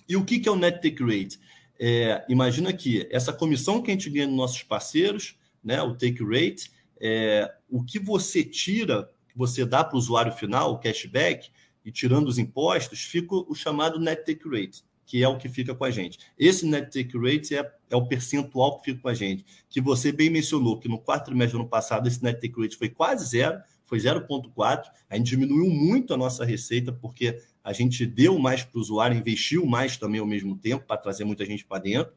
E 0.08 0.16
o 0.16 0.24
que, 0.24 0.48
é 0.48 0.50
o 0.50 0.56
Net 0.56 0.80
Take 0.80 1.02
Rate? 1.02 1.40
É, 1.78 2.24
imagina 2.28 2.72
que 2.72 3.06
essa 3.10 3.32
comissão 3.32 3.82
que 3.82 3.90
a 3.90 3.94
gente 3.94 4.08
ganha 4.10 4.28
dos 4.28 4.36
nossos 4.36 4.62
parceiros, 4.62 5.36
né, 5.62 5.82
o 5.82 5.94
Take 5.94 6.22
Rate, 6.22 6.70
é, 7.00 7.52
o 7.68 7.82
que 7.82 7.98
você 7.98 8.44
tira, 8.44 9.10
que 9.28 9.36
você 9.36 9.64
dá 9.64 9.82
para 9.82 9.96
o 9.96 9.98
usuário 9.98 10.32
final, 10.32 10.72
o 10.72 10.78
cashback, 10.78 11.50
e 11.84 11.90
tirando 11.90 12.28
os 12.28 12.38
impostos, 12.38 13.00
fica 13.00 13.34
o 13.34 13.54
chamado 13.54 13.98
Net 13.98 14.24
Take 14.24 14.48
Rate, 14.48 14.84
que 15.04 15.22
é 15.22 15.28
o 15.28 15.36
que 15.36 15.48
fica 15.48 15.74
com 15.74 15.84
a 15.84 15.90
gente. 15.90 16.18
Esse 16.38 16.64
Net 16.64 16.86
Take 16.86 17.18
Rate 17.18 17.56
é, 17.56 17.72
é 17.90 17.96
o 17.96 18.06
percentual 18.06 18.78
que 18.78 18.92
fica 18.92 19.02
com 19.02 19.08
a 19.08 19.14
gente, 19.14 19.44
que 19.68 19.80
você 19.80 20.12
bem 20.12 20.30
mencionou 20.30 20.78
que 20.78 20.88
no 20.88 20.98
quarto 20.98 21.26
trimestre 21.26 21.58
do 21.58 21.62
ano 21.62 21.68
passado 21.68 22.06
esse 22.06 22.22
Net 22.22 22.40
Take 22.40 22.60
Rate 22.60 22.76
foi 22.76 22.88
quase 22.88 23.26
zero, 23.26 23.60
foi 23.94 23.98
0,4. 23.98 24.84
A 25.08 25.16
gente 25.16 25.28
diminuiu 25.28 25.70
muito 25.70 26.12
a 26.12 26.16
nossa 26.16 26.44
receita, 26.44 26.92
porque 26.92 27.40
a 27.62 27.72
gente 27.72 28.04
deu 28.04 28.38
mais 28.38 28.64
para 28.64 28.76
o 28.76 28.80
usuário, 28.80 29.16
investiu 29.16 29.64
mais 29.64 29.96
também 29.96 30.20
ao 30.20 30.26
mesmo 30.26 30.56
tempo 30.56 30.84
para 30.86 30.96
trazer 30.96 31.24
muita 31.24 31.44
gente 31.44 31.64
para 31.64 31.82
dentro. 31.82 32.12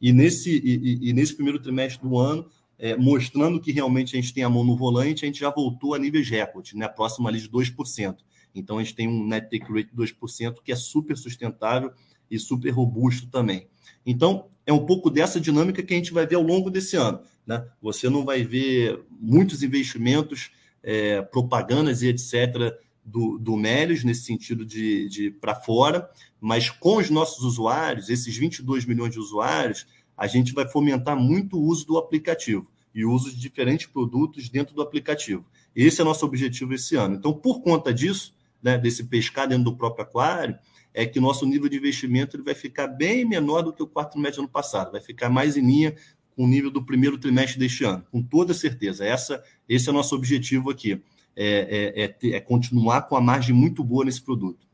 E 0.00 0.12
nesse, 0.12 0.50
e, 0.50 1.08
e, 1.08 1.12
nesse 1.12 1.34
primeiro 1.34 1.60
trimestre 1.60 2.06
do 2.06 2.18
ano, 2.18 2.46
é, 2.78 2.96
mostrando 2.96 3.60
que 3.60 3.72
realmente 3.72 4.16
a 4.16 4.20
gente 4.20 4.34
tem 4.34 4.44
a 4.44 4.50
mão 4.50 4.64
no 4.64 4.76
volante, 4.76 5.24
a 5.24 5.26
gente 5.26 5.40
já 5.40 5.50
voltou 5.50 5.94
a 5.94 5.98
níveis 5.98 6.28
recorde, 6.28 6.76
né? 6.76 6.88
próximo 6.88 7.28
ali 7.28 7.40
de 7.40 7.48
2%. 7.48 8.16
Então 8.54 8.78
a 8.78 8.82
gente 8.82 8.94
tem 8.94 9.08
um 9.08 9.26
net 9.26 9.48
take 9.48 9.72
rate 9.72 9.90
de 9.90 9.96
2%, 9.96 10.56
que 10.62 10.72
é 10.72 10.76
super 10.76 11.16
sustentável 11.16 11.92
e 12.30 12.38
super 12.38 12.70
robusto 12.70 13.28
também. 13.28 13.68
Então, 14.04 14.48
é 14.66 14.72
um 14.72 14.84
pouco 14.84 15.08
dessa 15.10 15.40
dinâmica 15.40 15.82
que 15.82 15.94
a 15.94 15.96
gente 15.96 16.12
vai 16.12 16.26
ver 16.26 16.34
ao 16.34 16.42
longo 16.42 16.70
desse 16.70 16.96
ano. 16.96 17.20
Né? 17.46 17.64
Você 17.80 18.08
não 18.08 18.24
vai 18.24 18.42
ver 18.42 19.00
muitos 19.10 19.62
investimentos 19.62 20.50
é, 20.82 21.22
propagandas 21.22 22.02
e 22.02 22.08
etc. 22.08 22.74
do, 23.04 23.38
do 23.38 23.56
Melios, 23.56 24.04
nesse 24.04 24.24
sentido 24.24 24.64
de, 24.64 25.08
de 25.08 25.30
para 25.30 25.54
fora, 25.54 26.10
mas 26.40 26.70
com 26.70 26.96
os 26.96 27.10
nossos 27.10 27.44
usuários, 27.44 28.08
esses 28.08 28.36
22 28.36 28.84
milhões 28.84 29.12
de 29.12 29.18
usuários, 29.18 29.86
a 30.16 30.26
gente 30.26 30.52
vai 30.52 30.68
fomentar 30.68 31.16
muito 31.16 31.56
o 31.56 31.62
uso 31.62 31.86
do 31.86 31.98
aplicativo 31.98 32.66
e 32.94 33.04
o 33.04 33.12
uso 33.12 33.30
de 33.30 33.40
diferentes 33.40 33.86
produtos 33.86 34.48
dentro 34.48 34.74
do 34.74 34.82
aplicativo. 34.82 35.44
Esse 35.74 36.00
é 36.00 36.04
nosso 36.04 36.26
objetivo 36.26 36.74
esse 36.74 36.96
ano. 36.96 37.16
Então, 37.16 37.32
por 37.32 37.62
conta 37.62 37.92
disso, 37.92 38.34
né, 38.62 38.76
desse 38.76 39.04
pescar 39.04 39.48
dentro 39.48 39.64
do 39.64 39.76
próprio 39.76 40.04
aquário, 40.04 40.58
é 40.94 41.06
que 41.06 41.18
nosso 41.18 41.46
nível 41.46 41.68
de 41.68 41.78
investimento 41.78 42.36
ele 42.36 42.42
vai 42.42 42.54
ficar 42.54 42.86
bem 42.86 43.24
menor 43.24 43.62
do 43.62 43.72
que 43.72 43.82
o 43.82 43.86
quarto 43.86 44.20
do 44.20 44.26
ano 44.26 44.48
passado, 44.48 44.92
vai 44.92 45.00
ficar 45.00 45.30
mais 45.30 45.56
em 45.56 45.62
linha 45.62 45.94
com 46.34 46.44
o 46.44 46.48
nível 46.48 46.70
do 46.70 46.84
primeiro 46.84 47.18
trimestre 47.18 47.58
deste 47.58 47.84
ano, 47.84 48.04
com 48.10 48.22
toda 48.22 48.54
certeza. 48.54 49.04
Essa, 49.04 49.42
esse 49.68 49.88
é 49.88 49.92
o 49.92 49.94
nosso 49.94 50.14
objetivo 50.14 50.70
aqui, 50.70 51.02
é, 51.34 52.04
é, 52.04 52.04
é, 52.04 52.36
é 52.36 52.40
continuar 52.40 53.02
com 53.02 53.16
a 53.16 53.20
margem 53.20 53.54
muito 53.54 53.82
boa 53.82 54.04
nesse 54.04 54.22
produto. 54.22 54.66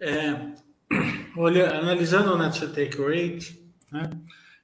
É, 0.00 0.54
olha, 1.36 1.78
analisando 1.78 2.32
o 2.32 2.38
Net 2.38 2.60
Take 2.68 2.96
Rate, 2.98 3.60
né, 3.90 4.10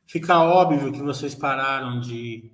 fica 0.07 0.38
óbvio 0.40 0.92
que 0.92 1.02
vocês 1.02 1.35
pararam 1.35 2.00
de, 2.00 2.50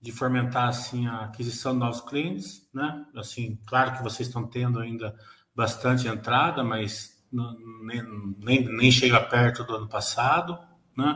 de 0.00 0.12
fomentar 0.12 0.68
assim, 0.68 1.06
a 1.06 1.22
aquisição 1.22 1.72
de 1.72 1.78
novos 1.78 2.00
clientes. 2.00 2.68
Né? 2.74 3.04
Assim, 3.14 3.58
claro 3.66 3.96
que 3.96 4.02
vocês 4.02 4.28
estão 4.28 4.46
tendo 4.46 4.80
ainda 4.80 5.14
bastante 5.54 6.08
entrada, 6.08 6.62
mas 6.62 7.16
nem, 7.32 8.02
nem, 8.38 8.64
nem 8.76 8.90
chega 8.90 9.20
perto 9.20 9.64
do 9.64 9.76
ano 9.76 9.88
passado. 9.88 10.58
Né? 10.96 11.14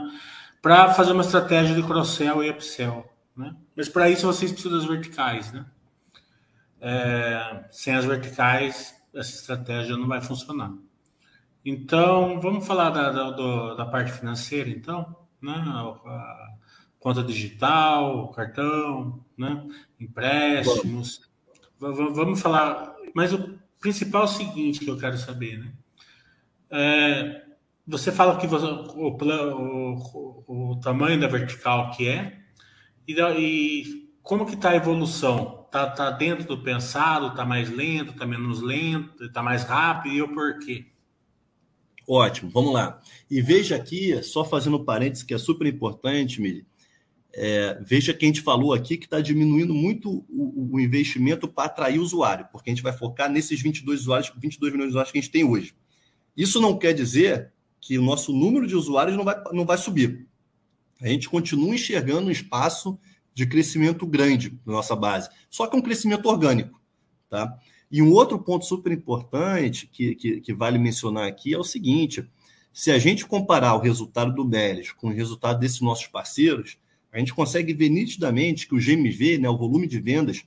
Para 0.61 0.93
fazer 0.93 1.13
uma 1.13 1.23
estratégia 1.23 1.75
de 1.75 1.83
cross-sell 1.83 2.43
e 2.45 2.51
upsell. 2.51 3.11
Né? 3.37 3.55
Mas 3.75 3.89
para 3.89 4.11
isso 4.11 4.27
vocês 4.27 4.53
precisam 4.53 4.79
das 4.79 4.87
verticais. 4.87 5.53
Né? 5.53 5.65
É, 6.81 7.65
sem 7.71 7.95
as 7.95 8.05
verticais, 8.05 8.95
essa 9.15 9.31
estratégia 9.31 9.97
não 9.97 10.07
vai 10.07 10.21
funcionar. 10.21 10.73
Então, 11.65 12.41
vamos 12.41 12.67
falar 12.67 12.91
da, 12.91 13.11
da, 13.11 13.75
da 13.75 13.87
parte 13.87 14.13
financeira, 14.13 14.71
então? 14.71 15.15
Né? 15.41 15.53
A 15.53 16.49
conta 16.99 17.23
digital, 17.23 18.29
cartão, 18.31 19.25
né? 19.37 19.67
empréstimos. 19.99 21.29
Vamos. 21.79 22.17
vamos 22.17 22.41
falar. 22.41 22.95
Mas 23.15 23.33
o 23.33 23.59
principal 23.79 24.23
é 24.23 24.25
o 24.25 24.29
seguinte 24.29 24.81
que 24.81 24.91
eu 24.91 24.99
quero 24.99 25.17
saber, 25.17 25.59
né? 25.59 25.73
É, 26.71 27.43
você 27.91 28.13
fala 28.13 28.39
que 28.39 28.47
você, 28.47 28.65
o, 28.67 29.17
o, 29.19 30.73
o, 30.73 30.81
tamanho 30.81 31.21
da 31.21 31.27
vertical 31.27 31.91
que 31.91 32.09
é 32.09 32.39
e, 33.07 33.15
e 33.21 34.11
como 34.23 34.47
que 34.47 34.55
está 34.55 34.71
a 34.71 34.77
evolução? 34.77 35.65
Está 35.67 35.91
tá 35.91 36.11
dentro 36.11 36.47
do 36.47 36.63
pensado? 36.63 37.29
Está 37.29 37.45
mais 37.45 37.69
lento? 37.69 38.13
Está 38.13 38.25
menos 38.25 38.61
lento? 38.61 39.25
Está 39.25 39.43
mais 39.43 39.65
rápido? 39.65 40.15
E 40.15 40.23
o 40.23 40.33
porquê? 40.33 40.87
Ótimo, 42.09 42.51
vamos 42.51 42.73
lá. 42.73 43.01
E 43.31 43.41
veja 43.41 43.77
aqui, 43.77 44.21
só 44.23 44.45
fazendo 44.45 44.85
parênteses 44.85 45.25
que 45.25 45.35
é 45.35 45.39
super 45.39 45.67
importante, 45.67 46.41
Mili, 46.41 46.67
é, 47.33 47.79
veja 47.81 48.13
que 48.13 48.25
a 48.25 48.29
gente 48.29 48.41
falou 48.41 48.73
aqui 48.73 48.97
que 48.97 49.05
está 49.05 49.21
diminuindo 49.21 49.73
muito 49.73 50.25
o, 50.29 50.75
o 50.75 50.81
investimento 50.81 51.47
para 51.47 51.67
atrair 51.67 52.01
usuário, 52.01 52.49
porque 52.51 52.71
a 52.71 52.75
gente 52.75 52.83
vai 52.83 52.93
focar 52.93 53.31
nesses 53.31 53.63
22 53.63 54.01
usuários, 54.01 54.33
22 54.37 54.73
milhões 54.73 54.89
de 54.89 54.91
usuários 54.91 55.13
que 55.13 55.19
a 55.19 55.21
gente 55.21 55.31
tem 55.31 55.45
hoje. 55.45 55.73
Isso 56.37 56.61
não 56.61 56.77
quer 56.77 56.93
dizer 56.93 57.53
que 57.81 57.99
o 57.99 58.03
nosso 58.03 58.33
número 58.33 58.67
de 58.67 58.77
usuários 58.77 59.17
não 59.17 59.25
vai, 59.25 59.43
não 59.53 59.65
vai 59.65 59.79
subir. 59.79 60.27
A 61.01 61.09
gente 61.09 61.29
continua 61.29 61.75
enxergando 61.75 62.29
um 62.29 62.31
espaço 62.31 62.99
de 63.33 63.47
crescimento 63.47 64.07
grande 64.07 64.59
na 64.67 64.75
nossa 64.75 64.95
base, 64.95 65.31
só 65.49 65.67
que 65.67 65.77
um 65.77 65.81
crescimento 65.81 66.27
orgânico. 66.29 66.81
Tá? 67.29 67.57
E 67.91 68.03
um 68.03 68.13
outro 68.13 68.39
ponto 68.39 68.65
super 68.65 68.93
importante 68.93 69.87
que, 69.87 70.15
que, 70.15 70.41
que 70.41 70.53
vale 70.53 70.79
mencionar 70.79 71.27
aqui 71.27 71.55
é 71.55 71.59
o 71.59 71.65
seguinte: 71.65 72.29
se 72.73 72.91
a 72.91 72.99
gente 72.99 73.27
comparar 73.27 73.75
o 73.75 73.81
resultado 73.81 74.35
do 74.35 74.45
Melis 74.45 74.93
com 74.93 75.09
o 75.09 75.13
resultado 75.13 75.59
desses 75.59 75.81
nossos 75.81 76.07
parceiros, 76.07 76.77
a 77.13 77.19
gente 77.19 77.35
consegue 77.35 77.73
ver 77.73 77.89
nitidamente 77.89 78.69
que 78.69 78.75
o 78.75 78.79
GMV, 78.79 79.39
né, 79.39 79.49
o 79.49 79.57
volume 79.57 79.87
de 79.87 79.99
vendas 79.99 80.45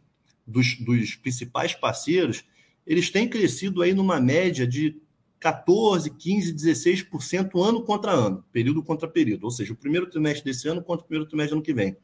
dos, 0.47 0.77
dos 0.79 1.15
principais 1.15 1.73
parceiros, 1.73 2.43
eles 2.85 3.09
têm 3.09 3.27
crescido 3.27 3.81
aí 3.81 3.93
numa 3.93 4.19
média 4.19 4.67
de 4.67 4.97
14, 5.43 6.10
15, 6.10 6.53
16% 6.53 7.62
ano 7.62 7.84
contra 7.84 8.13
ano, 8.13 8.45
período 8.53 8.82
contra 8.82 9.10
período, 9.10 9.43
ou 9.43 9.51
seja, 9.51 9.73
o 9.73 9.75
primeiro 9.75 10.10
trimestre 10.10 10.45
desse 10.45 10.69
ano 10.69 10.82
contra 10.82 11.03
o 11.03 11.06
primeiro 11.06 11.27
trimestre 11.27 11.53
do 11.53 11.58
ano 11.58 11.65
que 11.65 11.73
vem. 11.73 11.97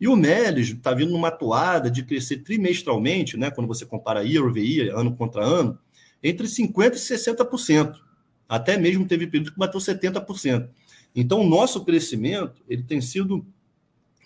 E 0.00 0.08
o 0.08 0.16
Melis 0.16 0.70
está 0.70 0.92
vindo 0.92 1.12
numa 1.12 1.30
toada 1.30 1.88
de 1.88 2.02
crescer 2.02 2.38
trimestralmente, 2.38 3.36
né, 3.36 3.48
quando 3.48 3.68
você 3.68 3.86
compara 3.86 4.24
year 4.24 4.44
over 4.44 4.60
year, 4.60 4.98
ano 4.98 5.14
contra 5.14 5.44
ano, 5.44 5.78
entre 6.20 6.48
50% 6.48 6.94
e 6.94 6.98
60%. 6.98 7.94
Até 8.48 8.76
mesmo 8.76 9.06
teve 9.06 9.28
período 9.28 9.52
que 9.52 9.58
bateu 9.58 9.78
70%. 9.78 10.68
Então, 11.14 11.42
o 11.42 11.48
nosso 11.48 11.84
crescimento 11.84 12.60
ele 12.68 12.82
tem 12.82 13.00
sido 13.00 13.46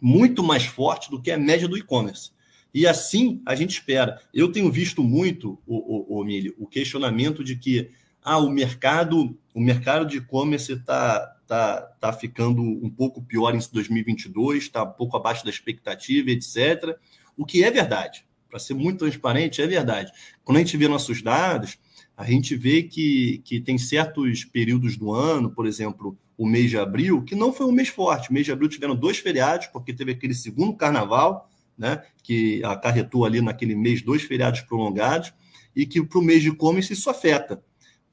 muito 0.00 0.42
mais 0.42 0.64
forte 0.64 1.11
do 1.11 1.20
que 1.20 1.31
a 1.31 1.37
média 1.37 1.68
do 1.68 1.77
e-commerce. 1.77 2.31
E 2.72 2.87
assim 2.87 3.42
a 3.44 3.55
gente 3.55 3.72
espera. 3.72 4.18
Eu 4.33 4.50
tenho 4.50 4.72
visto 4.72 5.03
muito, 5.03 5.59
o, 5.66 6.16
o, 6.16 6.20
o, 6.20 6.24
Milho, 6.24 6.55
o 6.59 6.66
questionamento 6.66 7.44
de 7.44 7.57
que 7.57 7.90
ah, 8.24 8.38
o 8.38 8.50
mercado, 8.50 9.38
o 9.54 9.60
mercado 9.60 10.06
de 10.06 10.16
e-commerce 10.16 10.72
está 10.72 11.34
tá, 11.46 11.82
tá 12.00 12.12
ficando 12.12 12.62
um 12.62 12.88
pouco 12.88 13.22
pior 13.22 13.54
em 13.54 13.60
2022, 13.70 14.64
está 14.64 14.82
um 14.82 14.92
pouco 14.92 15.16
abaixo 15.16 15.44
da 15.44 15.50
expectativa, 15.50 16.30
etc. 16.30 16.96
O 17.37 17.44
que 17.44 17.62
é 17.62 17.70
verdade. 17.70 18.24
Para 18.48 18.58
ser 18.58 18.74
muito 18.74 19.00
transparente, 19.00 19.60
é 19.60 19.66
verdade. 19.66 20.10
Quando 20.42 20.56
a 20.56 20.60
gente 20.60 20.76
vê 20.76 20.88
nossos 20.88 21.20
dados, 21.20 21.78
a 22.16 22.24
gente 22.24 22.56
vê 22.56 22.82
que, 22.82 23.42
que 23.44 23.60
tem 23.60 23.76
certos 23.76 24.44
períodos 24.44 24.96
do 24.96 25.12
ano, 25.12 25.50
por 25.50 25.66
exemplo, 25.66 26.16
o 26.37 26.46
mês 26.46 26.70
de 26.70 26.78
abril, 26.78 27.22
que 27.22 27.34
não 27.34 27.52
foi 27.52 27.66
um 27.66 27.72
mês 27.72 27.88
forte. 27.88 28.30
O 28.30 28.32
mês 28.32 28.46
de 28.46 28.52
abril 28.52 28.68
tiveram 28.68 28.96
dois 28.96 29.18
feriados, 29.18 29.66
porque 29.66 29.92
teve 29.92 30.12
aquele 30.12 30.34
segundo 30.34 30.74
carnaval, 30.74 31.50
né, 31.76 32.02
que 32.22 32.62
acarretou 32.64 33.24
ali 33.24 33.40
naquele 33.40 33.74
mês 33.74 34.00
dois 34.00 34.22
feriados 34.22 34.60
prolongados, 34.60 35.34
e 35.74 35.84
que 35.84 36.02
para 36.04 36.18
o 36.18 36.22
mês 36.22 36.42
de 36.42 36.50
e-commerce 36.50 36.92
isso 36.92 37.10
afeta. 37.10 37.62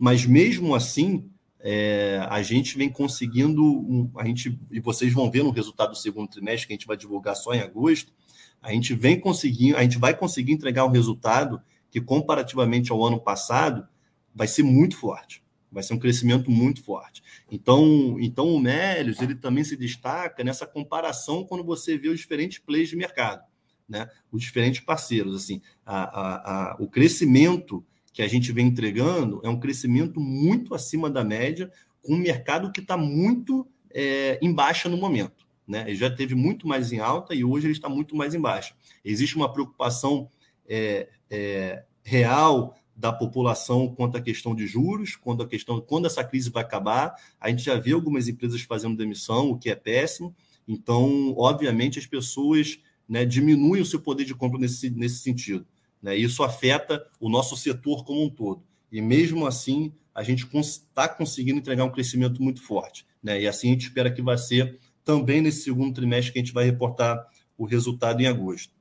Mas 0.02 0.26
mesmo 0.26 0.74
assim, 0.74 1.30
é, 1.60 2.26
a 2.28 2.42
gente 2.42 2.76
vem 2.76 2.90
conseguindo, 2.90 4.10
a 4.18 4.26
gente, 4.26 4.60
e 4.72 4.80
vocês 4.80 5.14
vão 5.14 5.30
ver 5.30 5.44
no 5.44 5.52
resultado 5.52 5.92
do 5.92 5.96
segundo 5.96 6.28
trimestre, 6.28 6.66
que 6.66 6.74
a 6.74 6.76
gente 6.76 6.88
vai 6.88 6.98
divulgar 6.98 7.36
só 7.36 7.54
em 7.54 7.60
agosto, 7.60 8.12
a 8.60 8.72
gente 8.72 8.96
vem 8.96 9.20
conseguindo, 9.20 9.78
a 9.78 9.84
gente 9.84 10.00
vai 10.00 10.18
conseguir 10.18 10.54
entregar 10.54 10.86
um 10.86 10.90
resultado 10.90 11.62
que, 11.92 12.02
comparativamente 12.02 12.92
ao 12.92 13.06
ano 13.06 13.22
passado, 13.22 13.88
vai 14.34 14.48
ser 14.48 14.64
muito 14.64 14.98
forte. 14.98 15.44
Vai 15.72 15.84
ser 15.84 15.94
um 15.94 16.00
crescimento 16.00 16.50
muito 16.50 16.84
forte. 16.84 17.22
Então, 17.52 18.18
então 18.20 18.48
o 18.48 18.60
Melios 18.60 19.22
ele 19.22 19.36
também 19.36 19.64
se 19.64 19.78
destaca 19.78 20.44
nessa 20.44 20.66
comparação 20.66 21.46
quando 21.46 21.64
você 21.64 21.96
vê 21.96 22.10
os 22.10 22.20
diferentes 22.20 22.58
players 22.58 22.90
de 22.90 22.96
mercado, 22.96 23.44
né? 23.88 24.10
os 24.32 24.42
diferentes 24.42 24.80
parceiros. 24.80 25.36
Assim, 25.36 25.62
a, 25.86 26.02
a, 26.02 26.72
a, 26.72 26.76
o 26.80 26.88
crescimento 26.88 27.86
que 28.14 28.22
a 28.22 28.28
gente 28.28 28.52
vem 28.52 28.68
entregando 28.68 29.42
é 29.44 29.50
um 29.50 29.60
crescimento 29.60 30.20
muito 30.20 30.74
acima 30.74 31.10
da 31.10 31.24
média, 31.24 31.72
com 32.02 32.16
um 32.16 32.18
mercado 32.18 32.72
que 32.72 32.82
está 32.82 32.98
muito 32.98 33.68
é, 33.94 34.40
em 34.42 34.54
baixa 34.54 34.90
no 34.90 34.98
momento. 34.98 35.48
Né? 35.68 35.86
Ele 35.88 35.96
já 35.96 36.10
teve 36.10 36.36
muito 36.36 36.68
mais 36.68 36.92
em 36.92 37.00
alta 37.00 37.34
e 37.34 37.44
hoje 37.44 37.68
ele 37.68 37.74
está 37.74 37.88
muito 37.88 38.16
mais 38.16 38.34
em 38.34 38.42
baixa. 38.42 38.74
Existe 39.06 39.36
uma 39.36 39.52
preocupação 39.52 40.30
é, 40.68 41.08
é, 41.30 41.84
real 42.04 42.76
da 42.96 43.12
população 43.12 43.88
quanto 43.88 44.18
à 44.18 44.22
questão 44.22 44.54
de 44.54 44.68
juros, 44.68 45.16
quando 45.16 45.44
a 45.44 45.48
questão 45.48 45.80
quando 45.82 46.06
essa 46.06 46.24
crise 46.24 46.50
vai 46.50 46.64
acabar. 46.64 47.16
A 47.40 47.50
gente 47.50 47.64
já 47.64 47.76
vê 47.76 47.94
algumas 47.94 48.28
empresas 48.28 48.62
fazendo 48.62 48.98
demissão, 48.98 49.52
o 49.52 49.58
que 49.58 49.70
é 49.70 49.76
péssimo. 49.76 50.36
Então, 50.68 51.34
obviamente, 51.38 51.98
as 51.98 52.06
pessoas 52.06 52.80
né, 53.08 53.26
diminuem 53.26 53.82
o 53.82 53.86
seu 53.86 54.00
poder 54.00 54.26
de 54.26 54.36
compra 54.36 54.60
nesse, 54.60 54.90
nesse 54.90 55.20
sentido. 55.20 55.66
Né? 56.02 56.16
Isso 56.16 56.44
afeta 56.44 57.06
o 57.20 57.30
nosso 57.30 57.56
setor 57.56 58.04
como 58.04 58.24
um 58.24 58.30
todo. 58.30 58.64
E 58.92 59.02
mesmo 59.02 59.46
assim, 59.46 59.94
a 60.14 60.24
gente 60.24 60.48
está 60.58 61.08
conseguindo 61.08 61.60
entregar 61.60 61.84
um 61.84 61.92
crescimento 61.92 62.42
muito 62.42 62.62
forte. 62.62 63.06
Né? 63.22 63.42
E 63.42 63.48
assim 63.48 63.70
a 63.70 63.72
gente 63.72 63.88
espera 63.88 64.12
que 64.12 64.22
vai 64.22 64.38
ser 64.38 64.80
também 65.04 65.42
nesse 65.42 65.64
segundo 65.64 65.94
trimestre 65.94 66.34
que 66.34 66.40
a 66.40 66.42
gente 66.42 66.54
vai 66.54 66.66
reportar 66.66 67.26
o 67.58 67.66
resultado 67.66 68.22
em 68.22 68.28
agosto. 68.28 68.74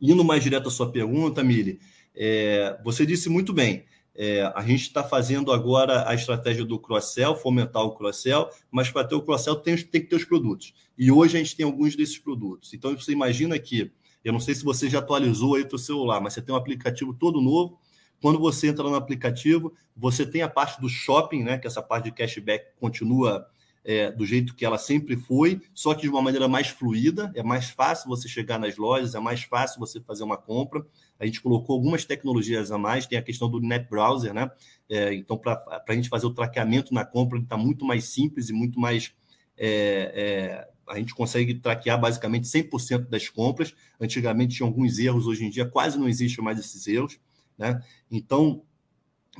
Indo 0.00 0.24
mais 0.24 0.42
direto 0.42 0.68
à 0.68 0.70
sua 0.70 0.90
pergunta, 0.90 1.42
Mili, 1.42 1.80
é, 2.14 2.78
você 2.84 3.04
disse 3.04 3.28
muito 3.28 3.52
bem. 3.52 3.84
É, 4.16 4.42
a 4.54 4.62
gente 4.62 4.82
está 4.82 5.02
fazendo 5.02 5.50
agora 5.50 6.08
a 6.08 6.14
estratégia 6.14 6.64
do 6.64 6.78
cross-sell, 6.78 7.34
fomentar 7.34 7.82
o 7.82 7.96
cross-sell, 7.96 8.48
mas 8.70 8.88
para 8.88 9.04
ter 9.04 9.16
o 9.16 9.22
cross-sell 9.22 9.56
tem, 9.56 9.76
tem, 9.76 10.00
que 10.00 10.06
ter 10.06 10.16
os 10.16 10.24
produtos. 10.24 10.72
E 10.96 11.10
hoje 11.10 11.36
a 11.36 11.40
gente 11.40 11.56
tem 11.56 11.66
alguns 11.66 11.96
desses 11.96 12.16
produtos. 12.18 12.72
Então 12.72 12.96
você 12.96 13.10
imagina 13.10 13.58
que, 13.58 13.90
eu 14.24 14.32
não 14.32 14.40
sei 14.40 14.54
se 14.54 14.64
você 14.64 14.88
já 14.88 14.98
atualizou 15.00 15.54
aí 15.54 15.62
o 15.62 15.68
seu 15.68 15.78
celular, 15.78 16.20
mas 16.20 16.32
você 16.32 16.42
tem 16.42 16.54
um 16.54 16.58
aplicativo 16.58 17.12
todo 17.12 17.40
novo. 17.40 17.78
Quando 18.20 18.38
você 18.38 18.68
entra 18.68 18.84
no 18.84 18.94
aplicativo, 18.94 19.74
você 19.94 20.24
tem 20.24 20.40
a 20.40 20.48
parte 20.48 20.80
do 20.80 20.88
shopping, 20.88 21.42
né? 21.42 21.58
Que 21.58 21.66
essa 21.66 21.82
parte 21.82 22.04
de 22.04 22.12
cashback 22.12 22.68
continua 22.80 23.46
é, 23.84 24.10
do 24.10 24.24
jeito 24.24 24.54
que 24.54 24.64
ela 24.64 24.78
sempre 24.78 25.14
foi, 25.14 25.60
só 25.74 25.94
que 25.94 26.02
de 26.02 26.08
uma 26.08 26.22
maneira 26.22 26.48
mais 26.48 26.68
fluida, 26.68 27.30
é 27.34 27.42
mais 27.42 27.68
fácil 27.68 28.08
você 28.08 28.26
chegar 28.26 28.58
nas 28.58 28.78
lojas, 28.78 29.14
é 29.14 29.20
mais 29.20 29.42
fácil 29.42 29.78
você 29.78 30.00
fazer 30.00 30.24
uma 30.24 30.38
compra. 30.38 30.84
A 31.20 31.26
gente 31.26 31.42
colocou 31.42 31.76
algumas 31.76 32.04
tecnologias 32.04 32.72
a 32.72 32.78
mais, 32.78 33.06
tem 33.06 33.18
a 33.18 33.22
questão 33.22 33.48
do 33.50 33.60
Net 33.60 33.86
Browser, 33.90 34.32
né? 34.32 34.50
É, 34.88 35.12
então, 35.12 35.36
para 35.36 35.84
a 35.86 35.92
gente 35.92 36.08
fazer 36.08 36.26
o 36.26 36.32
traqueamento 36.32 36.94
na 36.94 37.04
compra, 37.04 37.36
ele 37.36 37.44
está 37.44 37.58
muito 37.58 37.84
mais 37.84 38.04
simples 38.04 38.48
e 38.48 38.54
muito 38.54 38.80
mais. 38.80 39.12
É, 39.56 40.66
é 40.68 40.73
a 40.88 40.98
gente 40.98 41.14
consegue 41.14 41.54
traquear 41.54 42.00
basicamente 42.00 42.46
100% 42.46 43.08
das 43.08 43.28
compras. 43.28 43.74
Antigamente 44.00 44.56
tinha 44.56 44.66
alguns 44.66 44.98
erros, 44.98 45.26
hoje 45.26 45.44
em 45.44 45.50
dia 45.50 45.66
quase 45.66 45.98
não 45.98 46.08
existe 46.08 46.40
mais 46.40 46.58
esses 46.58 46.86
erros. 46.86 47.18
Né? 47.58 47.82
Então, 48.10 48.62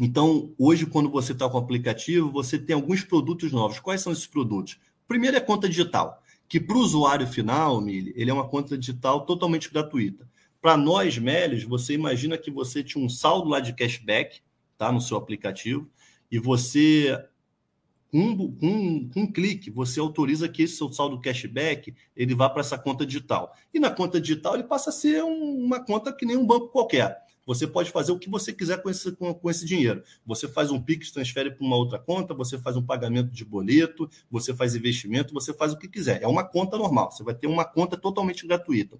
então, 0.01 0.53
hoje, 0.59 0.87
quando 0.87 1.09
você 1.09 1.33
está 1.33 1.49
com 1.49 1.57
o 1.57 1.61
aplicativo, 1.61 2.31
você 2.33 2.59
tem 2.59 2.75
alguns 2.75 3.05
produtos 3.05 3.53
novos. 3.53 3.79
Quais 3.79 4.01
são 4.01 4.13
esses 4.13 4.27
produtos? 4.27 4.79
primeiro 5.07 5.37
é 5.37 5.39
a 5.39 5.45
conta 5.45 5.69
digital, 5.69 6.21
que 6.49 6.59
para 6.59 6.77
o 6.77 6.81
usuário 6.81 7.27
final, 7.27 7.81
Mili, 7.81 8.13
ele 8.17 8.31
é 8.31 8.35
uma 8.35 8.49
conta 8.49 8.77
digital 8.77 9.25
totalmente 9.25 9.71
gratuita. 9.71 10.29
Para 10.61 10.77
nós, 10.77 11.19
Melis, 11.19 11.63
você 11.63 11.95
imagina 11.95 12.39
que 12.39 12.51
você 12.51 12.83
tinha 12.83 13.05
um 13.05 13.09
saldo 13.09 13.49
lá 13.49 13.61
de 13.61 13.75
cashback 13.75 14.41
tá, 14.77 14.91
no 14.91 15.01
seu 15.01 15.17
aplicativo 15.17 15.89
e 16.31 16.39
você, 16.39 17.17
com, 18.15 19.09
com 19.13 19.21
um 19.23 19.27
clique, 19.27 19.73
você 19.73 19.99
autoriza 19.99 20.49
que 20.49 20.63
esse 20.63 20.77
seu 20.77 20.93
saldo 20.93 21.21
cashback 21.21 21.93
ele 22.15 22.33
vá 22.33 22.49
para 22.49 22.61
essa 22.61 22.79
conta 22.79 23.05
digital. 23.05 23.53
E 23.73 23.81
na 23.81 23.91
conta 23.91 24.21
digital 24.21 24.55
ele 24.55 24.63
passa 24.63 24.91
a 24.91 24.93
ser 24.93 25.25
um, 25.25 25.65
uma 25.65 25.85
conta 25.85 26.13
que 26.13 26.25
nem 26.25 26.37
um 26.37 26.47
banco 26.47 26.69
qualquer. 26.69 27.25
Você 27.45 27.67
pode 27.67 27.91
fazer 27.91 28.13
o 28.13 28.19
que 28.19 28.31
você 28.31 28.53
quiser 28.53 28.81
com 28.81 28.89
esse, 28.89 29.11
com, 29.13 29.35
com 29.35 29.51
esse 29.51 29.67
dinheiro. 29.67 30.03
Você 30.25 30.47
faz 30.47 30.71
um 30.71 30.81
Pix, 30.81 31.11
transfere 31.11 31.51
para 31.51 31.67
uma 31.67 31.77
outra 31.77 31.99
conta, 31.99 32.33
você 32.33 32.57
faz 32.57 32.77
um 32.77 32.83
pagamento 32.83 33.33
de 33.33 33.45
boleto, 33.45 34.09
você 34.31 34.55
faz 34.55 34.77
investimento, 34.77 35.35
você 35.35 35.53
faz 35.53 35.73
o 35.73 35.77
que 35.77 35.89
quiser. 35.89 36.23
É 36.23 36.29
uma 36.29 36.45
conta 36.45 36.79
normal. 36.79 37.11
Você 37.11 37.25
vai 37.25 37.35
ter 37.35 37.49
uma 37.49 37.65
conta 37.65 37.97
totalmente 37.97 38.47
gratuita. 38.47 38.97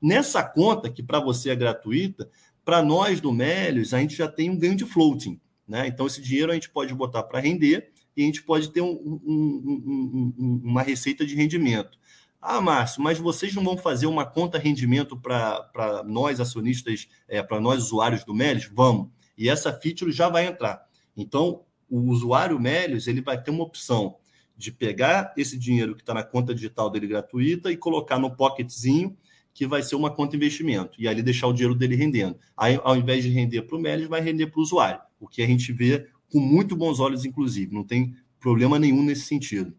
Nessa 0.00 0.42
conta, 0.42 0.90
que 0.90 1.02
para 1.02 1.18
você 1.18 1.48
é 1.50 1.56
gratuita, 1.56 2.30
para 2.64 2.82
nós 2.82 3.18
do 3.18 3.32
Melios, 3.32 3.94
a 3.94 3.98
gente 3.98 4.14
já 4.14 4.28
tem 4.28 4.50
um 4.50 4.58
ganho 4.58 4.76
de 4.76 4.84
floating. 4.84 5.40
Né? 5.66 5.88
Então, 5.88 6.06
esse 6.06 6.20
dinheiro 6.20 6.52
a 6.52 6.54
gente 6.54 6.70
pode 6.70 6.94
botar 6.94 7.22
para 7.22 7.40
render 7.40 7.90
e 8.18 8.22
a 8.22 8.24
gente 8.24 8.42
pode 8.42 8.72
ter 8.72 8.80
um, 8.80 8.90
um, 9.24 10.34
um, 10.36 10.60
uma 10.64 10.82
receita 10.82 11.24
de 11.24 11.36
rendimento. 11.36 11.96
Ah, 12.42 12.60
Márcio, 12.60 13.00
mas 13.00 13.16
vocês 13.16 13.54
não 13.54 13.62
vão 13.62 13.76
fazer 13.76 14.06
uma 14.06 14.26
conta 14.26 14.58
rendimento 14.58 15.16
para 15.16 16.02
nós 16.04 16.40
acionistas, 16.40 17.08
é, 17.28 17.44
para 17.44 17.60
nós 17.60 17.84
usuários 17.84 18.24
do 18.24 18.34
Melios? 18.34 18.68
Vamos. 18.74 19.08
E 19.36 19.48
essa 19.48 19.72
feature 19.72 20.10
já 20.10 20.28
vai 20.28 20.48
entrar. 20.48 20.84
Então, 21.16 21.62
o 21.88 22.10
usuário 22.10 22.58
Melios 22.58 23.06
ele 23.06 23.20
vai 23.20 23.40
ter 23.40 23.52
uma 23.52 23.62
opção 23.62 24.16
de 24.56 24.72
pegar 24.72 25.32
esse 25.36 25.56
dinheiro 25.56 25.94
que 25.94 26.02
está 26.02 26.12
na 26.12 26.24
conta 26.24 26.52
digital 26.52 26.90
dele 26.90 27.06
gratuita 27.06 27.70
e 27.70 27.76
colocar 27.76 28.18
no 28.18 28.34
pocketzinho, 28.34 29.16
que 29.54 29.64
vai 29.64 29.80
ser 29.80 29.94
uma 29.94 30.10
conta 30.10 30.34
investimento, 30.34 31.00
e 31.00 31.06
ali 31.06 31.22
deixar 31.22 31.46
o 31.46 31.52
dinheiro 31.52 31.76
dele 31.76 31.94
rendendo. 31.94 32.36
Aí, 32.56 32.80
ao 32.82 32.96
invés 32.96 33.22
de 33.22 33.30
render 33.30 33.62
para 33.62 33.76
o 33.76 33.80
Melios, 33.80 34.08
vai 34.08 34.20
render 34.20 34.48
para 34.48 34.58
o 34.58 34.62
usuário, 34.62 35.00
o 35.20 35.28
que 35.28 35.40
a 35.40 35.46
gente 35.46 35.72
vê 35.72 36.08
com 36.30 36.40
muito 36.40 36.76
bons 36.76 37.00
olhos, 37.00 37.24
inclusive. 37.24 37.74
Não 37.74 37.84
tem 37.84 38.14
problema 38.40 38.78
nenhum 38.78 39.02
nesse 39.02 39.22
sentido. 39.22 39.74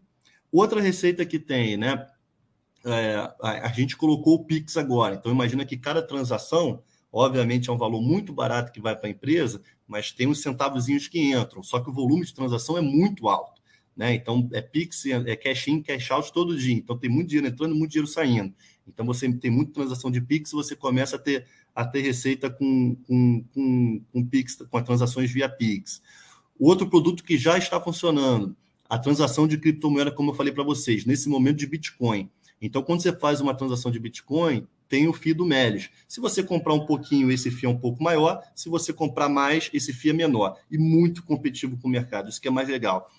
Outra 0.52 0.80
receita 0.80 1.24
que 1.24 1.38
tem, 1.38 1.76
né? 1.76 2.06
é, 2.84 3.32
a, 3.42 3.68
gente 3.68 3.96
colocou 3.96 4.34
o 4.34 4.44
Pix 4.44 4.76
agora. 4.76 5.14
Então, 5.14 5.30
imagina 5.30 5.64
que 5.64 5.76
cada 5.76 6.02
transação, 6.02 6.82
obviamente, 7.12 7.68
é 7.68 7.72
um 7.72 7.78
valor 7.78 8.00
muito 8.00 8.32
barato 8.32 8.72
que 8.72 8.80
vai 8.80 8.96
para 8.96 9.08
a 9.08 9.10
empresa, 9.10 9.62
mas 9.86 10.12
tem 10.12 10.26
uns 10.26 10.40
centavozinhos 10.40 11.08
que 11.08 11.32
entram. 11.32 11.62
Só 11.62 11.80
que 11.80 11.90
o 11.90 11.92
volume 11.92 12.24
de 12.24 12.34
transação 12.34 12.78
é 12.78 12.80
muito 12.80 13.28
alto. 13.28 13.60
Né? 13.96 14.14
Então, 14.14 14.48
é 14.52 14.62
Pix, 14.62 15.04
é 15.06 15.36
cash 15.36 15.68
in, 15.68 15.82
cash 15.82 16.10
out 16.10 16.32
todo 16.32 16.56
dia. 16.56 16.74
Então, 16.74 16.96
tem 16.96 17.10
muito 17.10 17.28
dinheiro 17.28 17.48
entrando 17.48 17.74
muito 17.74 17.90
dinheiro 17.90 18.10
saindo. 18.10 18.54
Então, 18.86 19.04
você 19.04 19.30
tem 19.32 19.50
muita 19.50 19.72
transação 19.72 20.10
de 20.10 20.20
Pix, 20.20 20.52
você 20.52 20.74
começa 20.74 21.16
a 21.16 21.18
ter, 21.18 21.46
a 21.74 21.84
ter 21.84 22.00
receita 22.00 22.48
com, 22.48 22.96
com, 23.06 23.44
com, 23.52 24.02
com 24.10 24.26
Pix, 24.26 24.56
com 24.56 24.82
transações 24.82 25.30
via 25.30 25.48
Pix. 25.48 26.00
Outro 26.60 26.86
produto 26.86 27.24
que 27.24 27.38
já 27.38 27.56
está 27.56 27.80
funcionando, 27.80 28.54
a 28.86 28.98
transação 28.98 29.48
de 29.48 29.56
criptomoeda, 29.56 30.12
como 30.12 30.30
eu 30.30 30.34
falei 30.34 30.52
para 30.52 30.62
vocês, 30.62 31.06
nesse 31.06 31.26
momento 31.26 31.56
de 31.56 31.66
Bitcoin. 31.66 32.28
Então, 32.60 32.82
quando 32.82 33.00
você 33.00 33.16
faz 33.16 33.40
uma 33.40 33.54
transação 33.54 33.90
de 33.90 33.98
Bitcoin, 33.98 34.66
tem 34.86 35.08
o 35.08 35.12
FII 35.14 35.32
do 35.32 35.46
Melis. 35.46 35.88
Se 36.06 36.20
você 36.20 36.42
comprar 36.42 36.74
um 36.74 36.84
pouquinho, 36.84 37.30
esse 37.30 37.50
FII 37.50 37.66
é 37.66 37.68
um 37.70 37.78
pouco 37.78 38.02
maior. 38.02 38.42
Se 38.54 38.68
você 38.68 38.92
comprar 38.92 39.30
mais, 39.30 39.70
esse 39.72 39.94
FII 39.94 40.10
é 40.10 40.12
menor. 40.12 40.58
E 40.70 40.76
muito 40.76 41.22
competitivo 41.24 41.78
com 41.78 41.88
o 41.88 41.90
mercado. 41.90 42.28
Isso 42.28 42.40
que 42.40 42.48
é 42.48 42.50
mais 42.50 42.68
legal. 42.68 43.10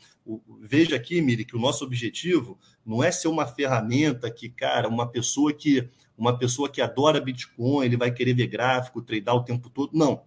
veja 0.62 0.96
aqui, 0.96 1.20
Miri, 1.20 1.44
que 1.44 1.56
o 1.56 1.60
nosso 1.60 1.84
objetivo 1.84 2.60
não 2.86 3.04
é 3.04 3.12
ser 3.12 3.28
uma 3.28 3.48
ferramenta 3.48 4.30
que, 4.30 4.50
cara, 4.50 4.88
uma 4.88 5.08
pessoa 5.08 5.52
que 5.52 5.90
uma 6.16 6.38
pessoa 6.38 6.70
que 6.70 6.80
adora 6.80 7.20
Bitcoin, 7.20 7.84
ele 7.84 7.98
vai 7.98 8.12
querer 8.12 8.36
ver 8.36 8.46
gráfico, 8.46 9.02
tradar 9.02 9.34
o 9.34 9.44
tempo 9.44 9.68
todo. 9.72 9.90
Não. 9.98 10.22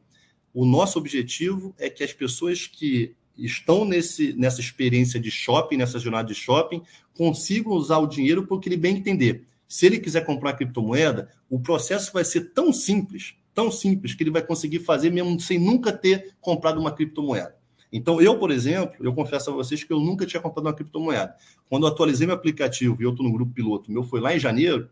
O 0.54 0.64
nosso 0.64 1.00
objetivo 1.00 1.74
é 1.76 1.90
que 1.90 2.04
as 2.04 2.12
pessoas 2.12 2.68
que 2.68 3.16
estão 3.36 3.84
nesse, 3.84 4.32
nessa 4.34 4.60
experiência 4.60 5.18
de 5.18 5.28
shopping, 5.28 5.76
nessa 5.76 5.98
jornada 5.98 6.28
de 6.28 6.34
shopping, 6.34 6.80
consigam 7.12 7.72
usar 7.72 7.98
o 7.98 8.06
dinheiro 8.06 8.46
porque 8.46 8.68
ele 8.68 8.76
bem 8.76 8.96
entender. 8.96 9.48
Se 9.66 9.86
ele 9.86 9.98
quiser 9.98 10.24
comprar 10.24 10.52
criptomoeda, 10.52 11.28
o 11.50 11.58
processo 11.58 12.12
vai 12.12 12.24
ser 12.24 12.52
tão 12.52 12.72
simples, 12.72 13.34
tão 13.52 13.68
simples, 13.72 14.14
que 14.14 14.22
ele 14.22 14.30
vai 14.30 14.46
conseguir 14.46 14.78
fazer 14.78 15.10
mesmo 15.10 15.40
sem 15.40 15.58
nunca 15.58 15.92
ter 15.92 16.34
comprado 16.40 16.80
uma 16.80 16.92
criptomoeda. 16.92 17.56
Então, 17.92 18.20
eu, 18.20 18.38
por 18.38 18.52
exemplo, 18.52 18.94
eu 19.04 19.12
confesso 19.12 19.50
a 19.50 19.52
vocês 19.52 19.82
que 19.82 19.92
eu 19.92 19.98
nunca 19.98 20.26
tinha 20.26 20.40
comprado 20.40 20.66
uma 20.66 20.74
criptomoeda. 20.74 21.34
Quando 21.68 21.86
eu 21.86 21.92
atualizei 21.92 22.26
meu 22.26 22.36
aplicativo 22.36 22.96
e 23.00 23.04
eu 23.04 23.10
estou 23.10 23.26
no 23.26 23.32
grupo 23.32 23.52
piloto, 23.52 23.90
meu 23.90 24.04
foi 24.04 24.20
lá 24.20 24.34
em 24.34 24.38
janeiro, 24.38 24.88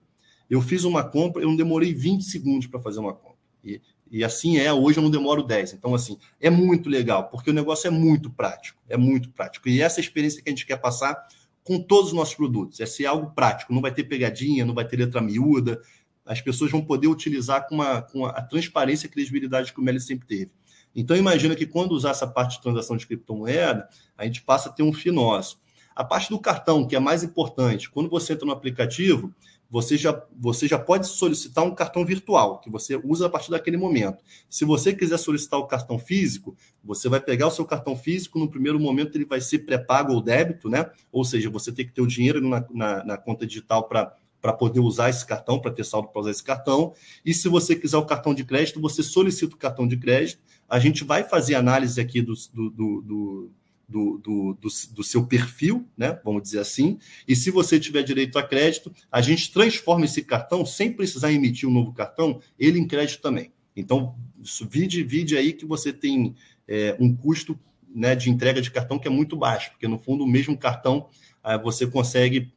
eu 0.49 0.61
fiz 0.61 0.85
uma 0.85 1.05
compra, 1.05 1.43
eu 1.43 1.49
não 1.49 1.57
demorei 1.57 1.95
20 1.95 2.23
segundos 2.25 2.67
para 2.67 2.81
fazer 2.81 3.01
uma 3.01 3.13
compra. 3.13 3.39
E, 3.65 3.81
e 4.13 4.23
assim 4.23 4.59
é, 4.59 4.71
hoje 4.71 4.99
eu 4.99 5.03
não 5.03 5.11
demoro 5.11 5.43
10. 5.43 5.73
Então, 5.73 5.95
assim, 5.95 6.19
é 6.39 6.51
muito 6.51 6.91
legal, 6.91 7.31
porque 7.31 7.51
o 7.51 7.55
negócio 7.55 7.89
é 7.89 7.91
muito 7.91 8.31
prático, 8.31 8.79
é 8.89 8.97
muito 8.97 9.31
prático. 9.31 9.69
E 9.69 9.81
essa 9.81 10.01
experiência 10.01 10.43
que 10.43 10.49
a 10.49 10.53
gente 10.53 10.67
quer 10.67 10.77
passar 10.77 11.27
com 11.65 11.81
todos 11.81 12.09
os 12.09 12.13
nossos 12.13 12.35
produtos, 12.35 12.81
é 12.81 12.87
ser 12.87 13.07
algo 13.07 13.31
prático, 13.31 13.73
não 13.73 13.81
vai 13.81 13.93
ter 13.93 14.05
pegadinha, 14.05 14.65
não 14.65 14.75
vai 14.75 14.85
ter 14.85 14.97
letra 14.97 15.21
miúda, 15.21 15.81
as 16.27 16.41
pessoas 16.41 16.71
vão 16.71 16.85
poder 16.85 17.09
utilizar 17.09 17.67
com, 17.67 17.77
uma, 17.77 18.03
com 18.03 18.27
a 18.27 18.43
transparência 18.43 19.07
e 19.07 19.11
credibilidade 19.11 19.73
que 19.73 19.81
o 19.81 19.83
Meli 19.83 20.01
sempre 20.01 20.27
teve. 20.27 20.51
Então, 20.95 21.17
imagina 21.17 21.55
que 21.55 21.67
quando 21.67 21.93
usar 21.93 22.11
essa 22.11 22.27
parte 22.27 22.57
de 22.57 22.63
transação 22.63 22.97
de 22.97 23.07
criptomoeda, 23.07 23.89
a 24.17 24.25
gente 24.25 24.43
passa 24.43 24.69
a 24.69 24.73
ter 24.73 24.83
um 24.83 24.93
FII 24.93 25.13
nosso. 25.13 25.59
A 25.95 26.05
parte 26.05 26.31
do 26.31 26.39
cartão, 26.39 26.87
que 26.87 26.97
é 26.97 27.01
mais 27.01 27.23
importante, 27.23 27.91
quando 27.91 28.11
você 28.11 28.33
entra 28.33 28.47
no 28.47 28.53
aplicativo, 28.53 29.33
você 29.73 29.97
já, 29.97 30.23
você 30.39 30.69
já 30.69 30.79
pode 30.79 31.07
solicitar 31.07 31.65
um 31.65 31.75
cartão 31.75 32.05
virtual, 32.05 32.61
que 32.61 32.69
você 32.69 32.95
usa 33.03 33.25
a 33.25 33.31
partir 33.31 33.51
daquele 33.51 33.79
momento. 33.79 34.23
Se 34.51 34.67
você 34.67 34.93
quiser 34.93 35.17
solicitar 35.17 35.59
o 35.59 35.67
cartão 35.67 35.99
físico, 35.99 36.55
você 36.85 37.09
vai 37.09 37.19
pegar 37.19 37.47
o 37.47 37.51
seu 37.51 37.65
cartão 37.65 37.97
físico, 37.97 38.39
no 38.39 38.51
primeiro 38.51 38.79
momento 38.79 39.17
ele 39.17 39.25
vai 39.25 39.41
ser 39.41 39.61
pré-pago 39.61 40.13
ou 40.13 40.21
débito, 40.21 40.69
né? 40.69 40.91
Ou 41.11 41.25
seja, 41.25 41.49
você 41.49 41.73
tem 41.73 41.87
que 41.87 41.93
ter 41.93 42.03
o 42.03 42.07
dinheiro 42.07 42.47
na, 42.47 42.63
na, 42.71 43.03
na 43.03 43.17
conta 43.17 43.47
digital 43.47 43.89
para 43.89 44.15
para 44.43 44.53
poder 44.53 44.81
usar 44.81 45.09
esse 45.09 45.25
cartão, 45.25 45.61
para 45.61 45.71
ter 45.71 45.85
saldo 45.85 46.09
para 46.09 46.21
usar 46.21 46.33
esse 46.33 46.43
cartão. 46.43 46.93
E 47.25 47.33
se 47.33 47.49
você 47.49 47.77
quiser 47.77 47.97
o 47.97 48.05
cartão 48.05 48.35
de 48.35 48.43
crédito, 48.43 48.81
você 48.81 49.01
solicita 49.01 49.55
o 49.55 49.59
cartão 49.59 49.87
de 49.87 49.97
crédito. 49.97 50.43
A 50.69 50.81
gente 50.81 51.05
vai 51.05 51.23
fazer 51.23 51.55
análise 51.55 52.01
aqui 52.01 52.21
do, 52.21 52.35
do, 52.53 52.71
do, 52.71 53.03
do, 53.03 53.51
do, 53.93 54.19
do, 54.19 54.59
do, 54.93 55.05
seu 55.05 55.27
perfil, 55.27 55.87
né? 55.97 56.19
Vamos 56.25 56.43
dizer 56.43 56.61
assim. 56.61 56.99
E 57.29 57.37
se 57.37 57.51
você 57.51 57.79
tiver 57.79 58.03
direito 58.03 58.39
a 58.39 58.43
crédito, 58.43 58.93
a 59.11 59.21
gente 59.21 59.53
transforma 59.53 60.07
esse 60.07 60.23
cartão, 60.23 60.65
sem 60.65 60.93
precisar 60.93 61.33
emitir 61.33 61.69
um 61.69 61.73
novo 61.73 61.93
cartão, 61.93 62.41
ele 62.59 62.79
em 62.79 62.87
crédito 62.87 63.21
também. 63.21 63.53
Então, 63.77 64.17
vide, 64.69 65.03
vide 65.03 65.37
aí 65.37 65.53
que 65.53 65.67
você 65.67 65.93
tem 65.93 66.35
é, 66.67 66.97
um 66.99 67.15
custo 67.15 67.59
né, 67.95 68.15
de 68.15 68.31
entrega 68.31 68.63
de 68.63 68.71
cartão 68.71 68.99
que 68.99 69.07
é 69.07 69.11
muito 69.11 69.37
baixo, 69.37 69.71
porque 69.73 69.87
no 69.87 69.99
fundo 69.99 70.25
o 70.25 70.27
mesmo 70.27 70.57
cartão 70.57 71.09
ah, 71.43 71.59
você 71.59 71.87
consegue 71.87 72.53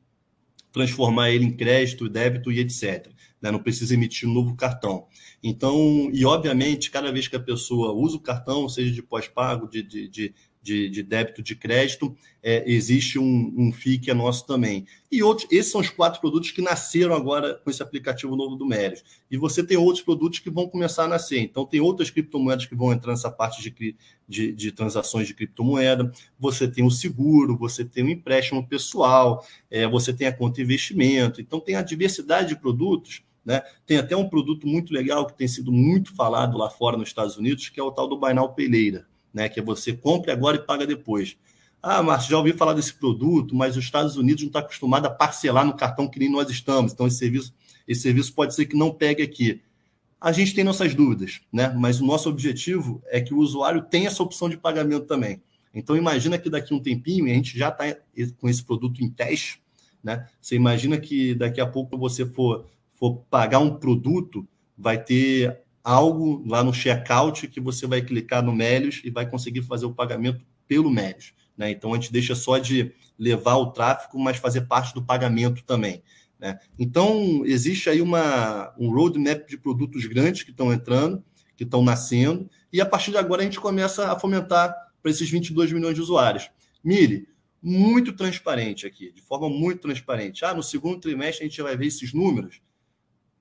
transformar 0.71 1.31
ele 1.31 1.45
em 1.45 1.51
crédito, 1.51 2.09
débito 2.09 2.51
e 2.51 2.59
etc. 2.59 3.07
Né? 3.41 3.51
Não 3.51 3.61
precisa 3.61 3.93
emitir 3.93 4.27
um 4.27 4.33
novo 4.33 4.55
cartão. 4.55 5.07
Então, 5.41 6.09
e 6.11 6.25
obviamente, 6.25 6.91
cada 6.91 7.11
vez 7.11 7.27
que 7.27 7.35
a 7.35 7.39
pessoa 7.39 7.93
usa 7.93 8.17
o 8.17 8.19
cartão, 8.19 8.67
seja 8.67 8.91
de 8.91 9.01
pós-pago, 9.01 9.69
de, 9.69 9.83
de, 9.83 10.07
de, 10.07 10.33
de, 10.65 10.89
de 10.89 11.03
débito, 11.03 11.43
de 11.43 11.55
crédito, 11.55 12.17
é, 12.41 12.63
existe 12.65 13.19
um, 13.19 13.53
um 13.55 13.71
FII 13.71 13.99
que 13.99 14.09
é 14.09 14.15
nosso 14.15 14.47
também. 14.47 14.87
E 15.11 15.21
outros, 15.21 15.47
esses 15.51 15.71
são 15.71 15.79
os 15.79 15.91
quatro 15.91 16.19
produtos 16.19 16.49
que 16.49 16.61
nasceram 16.61 17.13
agora 17.13 17.53
com 17.63 17.69
esse 17.69 17.83
aplicativo 17.83 18.35
novo 18.35 18.55
do 18.55 18.65
Mérios. 18.65 19.03
E 19.29 19.37
você 19.37 19.63
tem 19.63 19.77
outros 19.77 20.03
produtos 20.03 20.39
que 20.39 20.49
vão 20.49 20.67
começar 20.67 21.03
a 21.03 21.07
nascer. 21.07 21.39
Então, 21.39 21.67
tem 21.67 21.79
outras 21.79 22.09
criptomoedas 22.09 22.65
que 22.65 22.73
vão 22.73 22.91
entrar 22.91 23.11
nessa 23.11 23.29
parte 23.29 23.61
de, 23.61 23.95
de, 24.27 24.51
de 24.51 24.71
transações 24.71 25.27
de 25.27 25.35
criptomoeda. 25.35 26.11
Você 26.39 26.67
tem 26.67 26.83
o 26.83 26.89
seguro, 26.89 27.55
você 27.55 27.85
tem 27.85 28.03
o 28.03 28.09
empréstimo 28.09 28.67
pessoal, 28.67 29.45
é, 29.69 29.87
você 29.87 30.11
tem 30.11 30.25
a 30.25 30.33
conta 30.33 30.61
investimento. 30.61 31.39
Então, 31.39 31.59
tem 31.59 31.75
a 31.75 31.83
diversidade 31.83 32.49
de 32.49 32.59
produtos 32.59 33.23
né? 33.45 33.61
Tem 33.85 33.97
até 33.97 34.17
um 34.17 34.27
produto 34.27 34.65
muito 34.67 34.91
legal 34.91 35.27
que 35.27 35.37
tem 35.37 35.47
sido 35.47 35.71
muito 35.71 36.15
falado 36.15 36.57
lá 36.57 36.67
fora 36.67 36.97
nos 36.97 37.09
Estados 37.09 37.37
Unidos, 37.37 37.69
que 37.69 37.79
é 37.79 37.83
o 37.83 37.91
tal 37.91 38.07
do 38.07 38.19
Pay 38.19 38.67
Later 38.67 39.05
né? 39.35 39.49
Que 39.49 39.59
é 39.59 39.63
você 39.63 39.91
compre 39.91 40.31
agora 40.31 40.55
e 40.55 40.65
paga 40.65 40.87
depois. 40.87 41.37
Ah, 41.83 42.01
Márcio, 42.01 42.31
já 42.31 42.37
ouvi 42.37 42.53
falar 42.53 42.73
desse 42.73 42.93
produto, 42.93 43.53
mas 43.53 43.75
os 43.77 43.83
Estados 43.83 44.15
Unidos 44.15 44.41
não 44.41 44.47
está 44.47 44.59
acostumado 44.59 45.05
a 45.05 45.09
parcelar 45.09 45.65
no 45.65 45.75
cartão 45.75 46.07
que 46.07 46.17
nem 46.17 46.31
nós 46.31 46.49
estamos. 46.49 46.93
Então, 46.93 47.05
esse 47.05 47.17
serviço, 47.17 47.53
esse 47.85 48.01
serviço 48.01 48.33
pode 48.33 48.55
ser 48.55 48.65
que 48.65 48.75
não 48.75 48.91
pegue 48.91 49.21
aqui. 49.21 49.61
A 50.19 50.31
gente 50.31 50.55
tem 50.55 50.63
nossas 50.63 50.95
dúvidas, 50.95 51.41
né? 51.51 51.71
Mas 51.77 51.99
o 51.99 52.05
nosso 52.05 52.29
objetivo 52.29 53.03
é 53.07 53.19
que 53.19 53.33
o 53.33 53.37
usuário 53.37 53.83
tenha 53.83 54.07
essa 54.07 54.23
opção 54.23 54.49
de 54.49 54.57
pagamento 54.57 55.05
também. 55.05 55.43
Então, 55.73 55.95
imagina 55.95 56.39
que 56.39 56.49
daqui 56.49 56.73
a 56.73 56.77
um 56.77 56.79
tempinho, 56.79 57.25
a 57.25 57.33
gente 57.33 57.55
já 57.59 57.67
está 57.67 57.83
com 58.37 58.47
esse 58.49 58.63
produto 58.63 59.03
em 59.03 59.09
teste, 59.09 59.61
né? 60.01 60.27
Você 60.41 60.55
imagina 60.55 60.97
que 60.97 61.35
daqui 61.35 61.59
a 61.59 61.67
pouco 61.67 61.97
você 61.97 62.25
for, 62.25 62.65
for 62.95 63.17
pagar 63.29 63.59
um 63.59 63.75
produto, 63.75 64.47
vai 64.77 65.03
ter 65.03 65.64
algo 65.85 66.43
lá 66.47 66.63
no 66.63 66.73
checkout 66.73 67.47
que 67.47 67.61
você 67.61 67.85
vai 67.85 68.01
clicar 68.01 68.43
no 68.43 68.51
Melios 68.51 69.01
e 69.05 69.11
vai 69.11 69.29
conseguir 69.29 69.61
fazer 69.61 69.85
o 69.85 69.93
pagamento 69.93 70.43
pelo 70.67 70.89
Melios. 70.89 71.31
Né? 71.55 71.69
Então 71.69 71.93
a 71.93 71.95
gente 71.95 72.11
deixa 72.11 72.33
só 72.33 72.57
de 72.57 72.91
levar 73.19 73.57
o 73.57 73.71
tráfego, 73.71 74.19
mas 74.19 74.37
fazer 74.37 74.61
parte 74.61 74.95
do 74.95 75.03
pagamento 75.03 75.63
também. 75.63 76.01
Né? 76.39 76.57
Então 76.79 77.43
existe 77.45 77.87
aí 77.87 78.01
uma, 78.01 78.73
um 78.79 78.91
roadmap 78.91 79.47
de 79.47 79.59
produtos 79.59 80.07
grandes 80.07 80.41
que 80.41 80.49
estão 80.49 80.73
entrando, 80.73 81.23
que 81.55 81.63
estão 81.63 81.83
nascendo, 81.83 82.49
e 82.73 82.81
a 82.81 82.85
partir 82.85 83.11
de 83.11 83.17
agora 83.17 83.43
a 83.43 83.45
gente 83.45 83.59
começa 83.59 84.11
a 84.11 84.19
fomentar 84.19 84.75
para 85.03 85.11
esses 85.11 85.29
22 85.29 85.71
milhões 85.71 85.93
de 85.93 86.01
usuários. 86.01 86.49
Mire, 86.83 87.29
muito 87.61 88.11
transparente 88.11 88.87
aqui, 88.87 89.11
de 89.11 89.21
forma 89.21 89.47
muito 89.47 89.81
transparente. 89.81 90.43
Ah, 90.43 90.53
no 90.53 90.63
segundo 90.63 90.99
trimestre 90.99 91.45
a 91.45 91.47
gente 91.47 91.61
vai 91.61 91.77
ver 91.77 91.85
esses 91.85 92.11
números? 92.11 92.59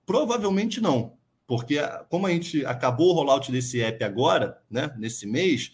Provavelmente 0.04 0.78
não 0.78 1.16
porque 1.46 1.76
como 2.09 2.26
a 2.26 2.30
gente 2.30 2.64
acabou 2.64 3.11
o 3.11 3.12
rollout 3.12 3.50
desse 3.52 3.80
app 3.80 4.02
agora, 4.02 4.59
né, 4.70 4.94
nesse 4.98 5.26
mês, 5.26 5.72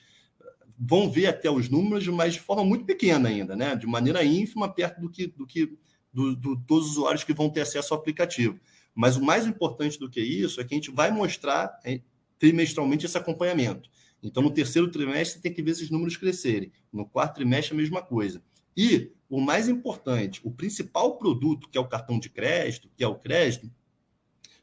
vão 0.78 1.10
ver 1.10 1.26
até 1.26 1.50
os 1.50 1.68
números, 1.68 2.06
mas 2.08 2.34
de 2.34 2.40
forma 2.40 2.64
muito 2.64 2.84
pequena 2.84 3.28
ainda, 3.28 3.54
né, 3.54 3.76
de 3.76 3.86
maneira 3.86 4.24
ínfima, 4.24 4.72
perto 4.72 5.00
do 5.00 5.10
que, 5.10 5.26
do 5.26 5.46
que 5.46 5.78
do, 6.12 6.34
do, 6.34 6.56
todos 6.62 6.86
os 6.86 6.92
usuários 6.92 7.24
que 7.24 7.32
vão 7.32 7.48
ter 7.48 7.60
acesso 7.60 7.94
ao 7.94 8.00
aplicativo. 8.00 8.58
Mas 8.94 9.16
o 9.16 9.22
mais 9.22 9.46
importante 9.46 9.98
do 9.98 10.10
que 10.10 10.20
isso 10.20 10.60
é 10.60 10.64
que 10.64 10.74
a 10.74 10.76
gente 10.76 10.90
vai 10.90 11.10
mostrar 11.10 11.78
é, 11.84 12.00
trimestralmente 12.38 13.06
esse 13.06 13.16
acompanhamento. 13.16 13.88
Então, 14.22 14.42
no 14.42 14.50
terceiro 14.50 14.90
trimestre, 14.90 15.40
tem 15.40 15.52
que 15.52 15.62
ver 15.62 15.70
esses 15.70 15.90
números 15.90 16.16
crescerem. 16.16 16.72
No 16.92 17.06
quarto 17.06 17.36
trimestre, 17.36 17.74
a 17.74 17.76
mesma 17.76 18.02
coisa. 18.02 18.42
E 18.76 19.12
o 19.28 19.40
mais 19.40 19.68
importante, 19.68 20.40
o 20.44 20.50
principal 20.50 21.16
produto, 21.16 21.68
que 21.68 21.78
é 21.78 21.80
o 21.80 21.88
cartão 21.88 22.18
de 22.18 22.28
crédito, 22.28 22.90
que 22.96 23.04
é 23.04 23.06
o 23.06 23.14
crédito, 23.14 23.70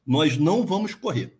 nós 0.07 0.37
não 0.37 0.65
vamos 0.65 0.95
correr. 0.95 1.37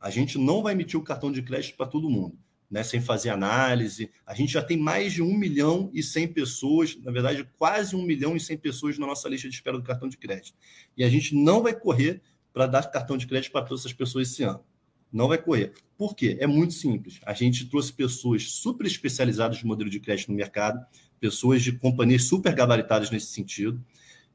A 0.00 0.10
gente 0.10 0.36
não 0.36 0.60
vai 0.60 0.74
emitir 0.74 0.98
o 0.98 1.04
cartão 1.04 1.30
de 1.30 1.40
crédito 1.40 1.76
para 1.76 1.86
todo 1.86 2.10
mundo, 2.10 2.36
né? 2.68 2.82
sem 2.82 3.00
fazer 3.00 3.30
análise. 3.30 4.10
A 4.26 4.34
gente 4.34 4.52
já 4.52 4.62
tem 4.62 4.76
mais 4.76 5.12
de 5.12 5.22
1 5.22 5.38
milhão 5.38 5.88
e 5.94 6.02
100 6.02 6.28
pessoas, 6.28 6.98
na 7.02 7.12
verdade, 7.12 7.48
quase 7.56 7.94
1 7.94 8.02
milhão 8.02 8.36
e 8.36 8.40
100 8.40 8.58
pessoas 8.58 8.98
na 8.98 9.06
nossa 9.06 9.28
lista 9.28 9.48
de 9.48 9.54
espera 9.54 9.78
do 9.78 9.84
cartão 9.84 10.08
de 10.08 10.16
crédito. 10.16 10.56
E 10.96 11.04
a 11.04 11.08
gente 11.08 11.34
não 11.34 11.62
vai 11.62 11.74
correr 11.74 12.20
para 12.52 12.66
dar 12.66 12.90
cartão 12.90 13.16
de 13.16 13.26
crédito 13.26 13.52
para 13.52 13.64
todas 13.64 13.82
essas 13.82 13.92
pessoas 13.92 14.30
esse 14.30 14.42
ano. 14.42 14.64
Não 15.12 15.28
vai 15.28 15.38
correr. 15.38 15.72
Por 15.96 16.14
quê? 16.14 16.36
É 16.40 16.46
muito 16.46 16.74
simples. 16.74 17.20
A 17.24 17.32
gente 17.32 17.66
trouxe 17.66 17.92
pessoas 17.92 18.50
super 18.50 18.86
especializadas 18.86 19.62
no 19.62 19.68
modelo 19.68 19.88
de 19.88 20.00
crédito 20.00 20.30
no 20.30 20.36
mercado, 20.36 20.84
pessoas 21.20 21.62
de 21.62 21.72
companhias 21.72 22.24
super 22.24 22.54
gabaritadas 22.54 23.10
nesse 23.10 23.28
sentido. 23.28 23.82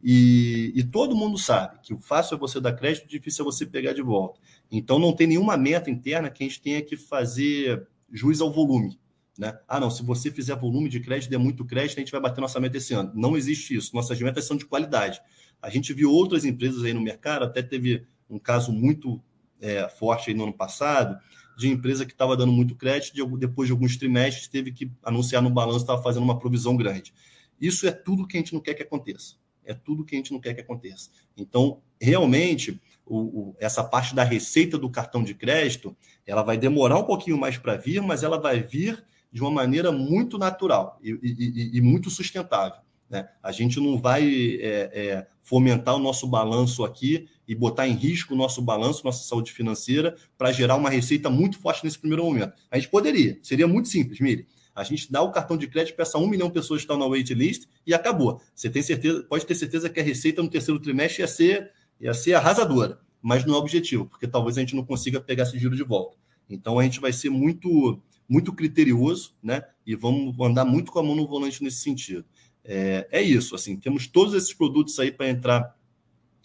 E, 0.05 0.73
e, 0.75 0.83
todo 0.83 1.15
mundo 1.15 1.37
sabe 1.37 1.79
que 1.81 1.93
o 1.93 1.97
fácil 1.97 2.35
é 2.35 2.37
você 2.37 2.59
dar 2.59 2.73
crédito, 2.73 3.07
difícil 3.07 3.43
é 3.43 3.45
você 3.45 3.65
pegar 3.65 3.93
de 3.93 4.01
volta. 4.01 4.37
Então 4.69 4.99
não 4.99 5.13
tem 5.13 5.25
nenhuma 5.25 5.55
meta 5.55 5.89
interna 5.89 6.29
que 6.29 6.43
a 6.43 6.47
gente 6.47 6.61
tenha 6.61 6.81
que 6.81 6.97
fazer 6.97 7.87
juiz 8.11 8.41
ao 8.41 8.51
volume. 8.51 8.99
Né? 9.39 9.57
Ah, 9.65 9.79
não, 9.79 9.89
se 9.89 10.03
você 10.03 10.29
fizer 10.29 10.57
volume 10.57 10.89
de 10.89 10.99
crédito, 10.99 11.29
der 11.29 11.37
muito 11.37 11.63
crédito, 11.63 11.97
a 11.97 12.01
gente 12.01 12.11
vai 12.11 12.19
bater 12.19 12.41
nossa 12.41 12.59
meta 12.59 12.75
esse 12.75 12.93
ano. 12.93 13.13
Não 13.15 13.37
existe 13.37 13.75
isso. 13.75 13.95
Nossas 13.95 14.19
metas 14.19 14.43
são 14.43 14.57
de 14.57 14.65
qualidade. 14.65 15.21
A 15.61 15.69
gente 15.69 15.93
viu 15.93 16.11
outras 16.11 16.43
empresas 16.43 16.83
aí 16.83 16.93
no 16.93 17.01
mercado, 17.01 17.45
até 17.45 17.61
teve 17.61 18.05
um 18.29 18.37
caso 18.37 18.73
muito 18.73 19.23
é, 19.61 19.87
forte 19.87 20.31
aí 20.31 20.35
no 20.35 20.43
ano 20.43 20.53
passado, 20.53 21.17
de 21.57 21.69
empresa 21.69 22.05
que 22.05 22.11
estava 22.11 22.35
dando 22.35 22.51
muito 22.51 22.75
crédito, 22.75 23.15
de, 23.15 23.37
depois 23.37 23.67
de 23.67 23.71
alguns 23.71 23.95
trimestres, 23.95 24.49
teve 24.49 24.73
que 24.73 24.91
anunciar 25.01 25.41
no 25.41 25.49
balanço, 25.49 25.79
estava 25.79 26.03
fazendo 26.03 26.23
uma 26.23 26.37
provisão 26.37 26.75
grande. 26.75 27.13
Isso 27.61 27.87
é 27.87 27.91
tudo 27.91 28.27
que 28.27 28.35
a 28.35 28.39
gente 28.41 28.53
não 28.53 28.59
quer 28.59 28.73
que 28.73 28.83
aconteça 28.83 29.41
é 29.65 29.73
tudo 29.73 30.03
que 30.03 30.15
a 30.15 30.17
gente 30.17 30.31
não 30.31 30.39
quer 30.39 30.53
que 30.53 30.61
aconteça. 30.61 31.09
Então, 31.37 31.81
realmente, 31.99 32.79
o, 33.05 33.17
o, 33.17 33.55
essa 33.59 33.83
parte 33.83 34.15
da 34.15 34.23
receita 34.23 34.77
do 34.77 34.89
cartão 34.89 35.23
de 35.23 35.33
crédito, 35.33 35.95
ela 36.25 36.43
vai 36.43 36.57
demorar 36.57 36.97
um 36.97 37.03
pouquinho 37.03 37.37
mais 37.37 37.57
para 37.57 37.75
vir, 37.75 38.01
mas 38.01 38.23
ela 38.23 38.39
vai 38.39 38.61
vir 38.61 39.03
de 39.31 39.41
uma 39.41 39.51
maneira 39.51 39.91
muito 39.91 40.37
natural 40.37 40.99
e, 41.01 41.11
e, 41.21 41.77
e 41.77 41.81
muito 41.81 42.09
sustentável. 42.09 42.81
Né? 43.09 43.27
A 43.41 43.51
gente 43.51 43.79
não 43.79 43.97
vai 43.97 44.23
é, 44.59 44.91
é, 44.93 45.27
fomentar 45.41 45.95
o 45.95 45.99
nosso 45.99 46.27
balanço 46.27 46.83
aqui 46.83 47.27
e 47.47 47.53
botar 47.53 47.87
em 47.87 47.93
risco 47.93 48.33
o 48.33 48.37
nosso 48.37 48.61
balanço, 48.61 49.03
nossa 49.03 49.27
saúde 49.27 49.51
financeira, 49.51 50.15
para 50.37 50.51
gerar 50.51 50.75
uma 50.75 50.89
receita 50.89 51.29
muito 51.29 51.59
forte 51.59 51.83
nesse 51.83 51.99
primeiro 51.99 52.23
momento. 52.23 52.53
A 52.71 52.77
gente 52.77 52.89
poderia, 52.89 53.37
seria 53.43 53.67
muito 53.67 53.89
simples, 53.89 54.19
Mire. 54.19 54.47
A 54.75 54.83
gente 54.83 55.11
dá 55.11 55.21
o 55.21 55.31
cartão 55.31 55.57
de 55.57 55.67
crédito 55.67 55.95
para 55.95 56.03
essa 56.03 56.17
um 56.17 56.27
milhão 56.27 56.47
de 56.47 56.53
pessoas 56.53 56.79
que 56.79 56.83
estão 56.83 56.97
na 56.97 57.05
wait 57.05 57.29
list 57.31 57.65
e 57.85 57.93
acabou. 57.93 58.41
Você 58.55 58.69
tem 58.69 58.81
certeza, 58.81 59.23
pode 59.23 59.45
ter 59.45 59.55
certeza 59.55 59.89
que 59.89 59.99
a 59.99 60.03
receita 60.03 60.41
no 60.41 60.49
terceiro 60.49 60.79
trimestre 60.79 61.21
ia 61.21 61.27
ser 61.27 61.71
Ia 62.03 62.13
ser 62.13 62.33
arrasadora, 62.33 62.99
mas 63.21 63.45
não 63.45 63.55
é 63.55 63.57
objetivo, 63.57 64.05
porque 64.05 64.27
talvez 64.27 64.57
a 64.57 64.61
gente 64.61 64.75
não 64.75 64.83
consiga 64.83 65.21
pegar 65.21 65.43
esse 65.43 65.57
giro 65.57 65.73
de 65.73 65.83
volta. 65.83 66.17
Então 66.49 66.77
a 66.77 66.83
gente 66.83 66.99
vai 66.99 67.13
ser 67.13 67.29
muito 67.29 68.01
muito 68.27 68.53
criterioso, 68.53 69.33
né? 69.41 69.63
E 69.85 69.95
vamos 69.95 70.37
andar 70.39 70.65
muito 70.65 70.91
com 70.91 70.99
a 70.99 71.03
mão 71.03 71.15
no 71.15 71.27
volante 71.27 71.63
nesse 71.63 71.77
sentido. 71.77 72.25
É, 72.63 73.07
é 73.11 73.21
isso, 73.21 73.53
assim, 73.53 73.77
temos 73.77 74.07
todos 74.07 74.33
esses 74.33 74.53
produtos 74.53 74.97
aí 74.99 75.11
para 75.11 75.29
entrar 75.29 75.77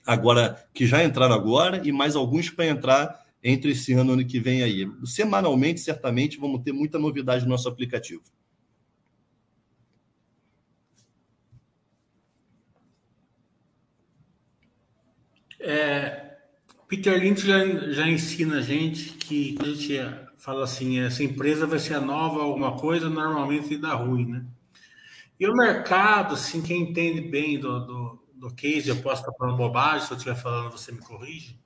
agora, 0.05 0.65
que 0.75 0.87
já 0.87 1.05
entraram 1.05 1.35
agora, 1.35 1.81
e 1.85 1.93
mais 1.93 2.17
alguns 2.17 2.51
para 2.51 2.67
entrar 2.67 3.25
entre 3.43 3.73
esse 3.73 3.93
ano 3.93 4.11
e 4.11 4.15
ano 4.15 4.27
que 4.27 4.41
vem 4.41 4.63
aí. 4.63 4.91
Semanalmente, 5.05 5.81
certamente, 5.81 6.39
vamos 6.39 6.63
ter 6.63 6.73
muita 6.73 6.99
novidade 6.99 7.45
no 7.45 7.51
nosso 7.51 7.69
aplicativo. 7.69 8.23
É, 15.61 16.37
Peter 16.87 17.19
Lynch 17.21 17.47
já, 17.47 17.65
já 17.93 18.09
ensina 18.09 18.59
a 18.59 18.63
gente 18.63 19.13
que 19.15 19.59
a 19.61 19.65
gente 19.67 19.99
fala 20.39 20.65
assim, 20.65 21.01
essa 21.01 21.23
empresa 21.23 21.67
vai 21.67 21.79
ser 21.79 21.95
a 21.95 22.01
nova 22.01 22.43
alguma 22.43 22.77
coisa, 22.79 23.11
normalmente 23.11 23.77
dá 23.77 23.95
ruim, 23.95 24.27
né? 24.27 24.47
E 25.39 25.47
o 25.47 25.55
mercado, 25.55 26.35
assim, 26.35 26.63
quem 26.63 26.83
entende 26.83 27.21
bem 27.21 27.61
do, 27.61 27.81
do, 27.81 28.27
do 28.35 28.55
case, 28.55 28.89
eu 28.89 28.97
posso 28.97 29.23
estar 29.23 29.33
falando 29.35 29.57
bobagem, 29.57 30.07
se 30.07 30.13
eu 30.13 30.17
estiver 30.17 30.37
falando 30.37 30.73
você 30.73 30.91
me 30.91 30.99
corrige, 30.99 31.59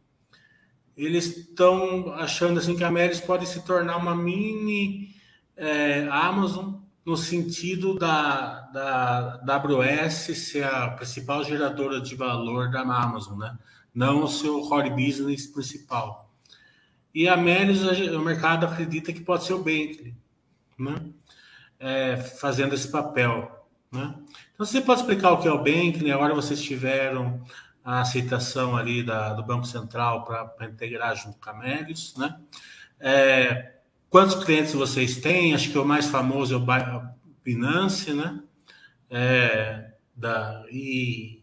eles 0.97 1.37
estão 1.37 2.13
achando 2.15 2.59
assim 2.59 2.77
que 2.77 2.85
a 2.85 2.91
Meris 2.91 3.21
pode 3.21 3.47
se 3.47 3.65
tornar 3.65 3.97
uma 3.97 4.15
mini 4.15 5.15
é, 5.57 6.07
Amazon 6.11 6.75
no 7.05 7.17
sentido 7.17 7.99
da, 7.99 8.61
da 8.73 9.57
AWS 9.57 10.37
ser 10.37 10.65
a 10.65 10.91
principal 10.91 11.43
geradora 11.43 12.01
de 12.01 12.15
valor 12.15 12.71
da 12.71 12.81
Amazon, 12.81 13.39
né? 13.39 13.59
Não 13.95 14.23
o 14.23 14.29
seu 14.29 14.61
core 14.63 14.91
business 14.91 15.47
principal. 15.47 16.31
E 17.15 17.29
a 17.29 17.37
Meris, 17.37 17.83
o 17.83 18.21
mercado 18.21 18.65
acredita 18.65 19.13
que 19.13 19.21
pode 19.21 19.45
ser 19.45 19.53
o 19.53 19.63
Bentley, 19.63 20.15
né? 20.79 20.97
É, 21.79 22.17
fazendo 22.17 22.75
esse 22.75 22.89
papel. 22.89 23.67
Né? 23.91 24.15
Então, 24.55 24.65
você 24.65 24.81
pode 24.81 25.01
explicar 25.01 25.33
o 25.33 25.39
que 25.39 25.49
é 25.49 25.53
o 25.53 25.63
Bentley? 25.63 26.13
Agora 26.13 26.35
vocês 26.35 26.63
tiveram 26.63 27.45
a 27.85 28.01
aceitação 28.01 28.77
ali 28.77 29.03
da, 29.03 29.35
do 29.35 29.43
Banco 29.43 29.67
Central 29.67 30.25
para 30.25 30.69
integrar 30.69 31.17
junto 31.17 31.39
com 31.39 31.51
a 31.51 31.55
Meris, 31.55 32.15
né? 32.17 32.39
É, 33.01 33.73
quantos 34.09 34.43
clientes 34.45 34.73
vocês 34.73 35.17
têm? 35.17 35.55
Acho 35.55 35.71
que 35.71 35.79
o 35.79 35.85
mais 35.85 36.07
famoso 36.07 36.55
é 36.55 36.57
o 36.57 37.03
Binance, 37.45 38.13
né? 38.13 38.41
É, 39.11 39.93
da, 40.17 40.65
e, 40.71 41.43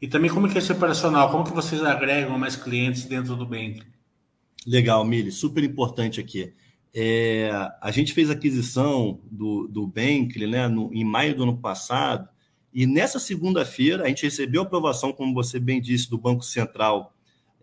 e 0.00 0.08
também 0.08 0.30
como 0.30 0.48
que 0.48 0.56
é 0.56 0.58
esse 0.58 0.72
operacional? 0.72 1.30
Como 1.30 1.44
que 1.44 1.52
vocês 1.52 1.82
agregam 1.82 2.38
mais 2.38 2.56
clientes 2.56 3.04
dentro 3.04 3.36
do 3.36 3.46
Bentley? 3.46 3.86
Legal, 4.66 5.04
Mili, 5.04 5.30
super 5.30 5.62
importante 5.62 6.20
aqui. 6.20 6.54
É, 6.94 7.50
a 7.80 7.90
gente 7.90 8.12
fez 8.12 8.30
aquisição 8.30 9.20
do, 9.30 9.68
do 9.68 9.86
Bankly 9.86 10.46
né, 10.46 10.66
no, 10.68 10.92
em 10.92 11.04
maio 11.04 11.36
do 11.36 11.42
ano 11.42 11.58
passado, 11.58 12.28
e 12.72 12.86
nessa 12.86 13.18
segunda-feira 13.18 14.04
a 14.04 14.08
gente 14.08 14.24
recebeu 14.24 14.62
aprovação, 14.62 15.12
como 15.12 15.34
você 15.34 15.58
bem 15.58 15.80
disse, 15.80 16.08
do 16.08 16.18
Banco 16.18 16.44
Central 16.44 17.14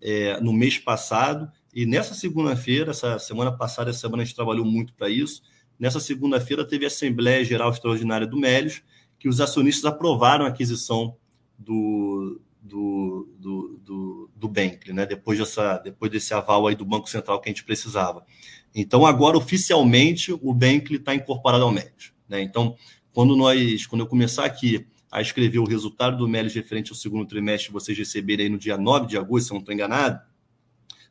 é, 0.01 0.39
no 0.41 0.51
mês 0.51 0.77
passado, 0.77 1.51
e 1.73 1.85
nessa 1.85 2.13
segunda-feira, 2.13 2.91
essa 2.91 3.19
semana 3.19 3.51
passada, 3.51 3.89
essa 3.89 3.99
semana 3.99 4.23
a 4.23 4.25
gente 4.25 4.35
trabalhou 4.35 4.65
muito 4.65 4.93
para 4.93 5.09
isso. 5.09 5.41
Nessa 5.77 5.99
segunda-feira 5.99 6.63
teve 6.65 6.85
a 6.85 6.87
Assembleia 6.87 7.43
Geral 7.43 7.69
Extraordinária 7.69 8.25
do 8.25 8.37
Melios, 8.37 8.81
que 9.19 9.27
os 9.27 9.41
acionistas 9.41 9.85
aprovaram 9.85 10.45
a 10.45 10.47
aquisição 10.47 11.17
do, 11.57 12.39
do, 12.61 13.29
do, 13.37 13.79
do, 13.83 14.29
do 14.35 14.47
Bankly, 14.47 14.93
né? 14.93 15.05
depois, 15.05 15.37
dessa, 15.37 15.77
depois 15.79 16.09
desse 16.09 16.33
aval 16.33 16.65
aí 16.67 16.75
do 16.75 16.85
Banco 16.85 17.09
Central 17.09 17.41
que 17.41 17.49
a 17.49 17.51
gente 17.51 17.63
precisava. 17.63 18.25
Então, 18.73 19.05
agora, 19.05 19.37
oficialmente, 19.37 20.31
o 20.31 20.53
Bankly 20.53 20.97
está 20.97 21.13
incorporado 21.13 21.63
ao 21.63 21.71
Melios. 21.71 22.13
Né? 22.27 22.41
Então, 22.41 22.75
quando 23.13 23.35
nós, 23.35 23.85
quando 23.85 24.01
eu 24.01 24.07
começar 24.07 24.45
aqui 24.45 24.85
a 25.11 25.21
escrever 25.21 25.59
o 25.59 25.65
resultado 25.65 26.17
do 26.17 26.27
Melios 26.27 26.53
referente 26.53 26.91
ao 26.91 26.97
segundo 26.97 27.27
trimestre, 27.27 27.71
vocês 27.71 27.97
receberem 27.97 28.45
aí 28.45 28.51
no 28.51 28.57
dia 28.57 28.77
9 28.77 29.07
de 29.07 29.17
agosto, 29.17 29.47
se 29.47 29.51
eu 29.51 29.55
não 29.55 29.59
estou 29.61 29.73
enganado, 29.73 30.19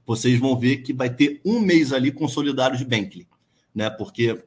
vocês 0.07 0.39
vão 0.39 0.59
ver 0.59 0.79
que 0.79 0.93
vai 0.93 1.09
ter 1.09 1.41
um 1.45 1.61
mês 1.61 1.93
ali 1.93 2.13
consolidado 2.13 2.77
de 2.77 2.85
Bankly, 2.85 3.27
né? 3.75 3.89
Porque 3.89 4.45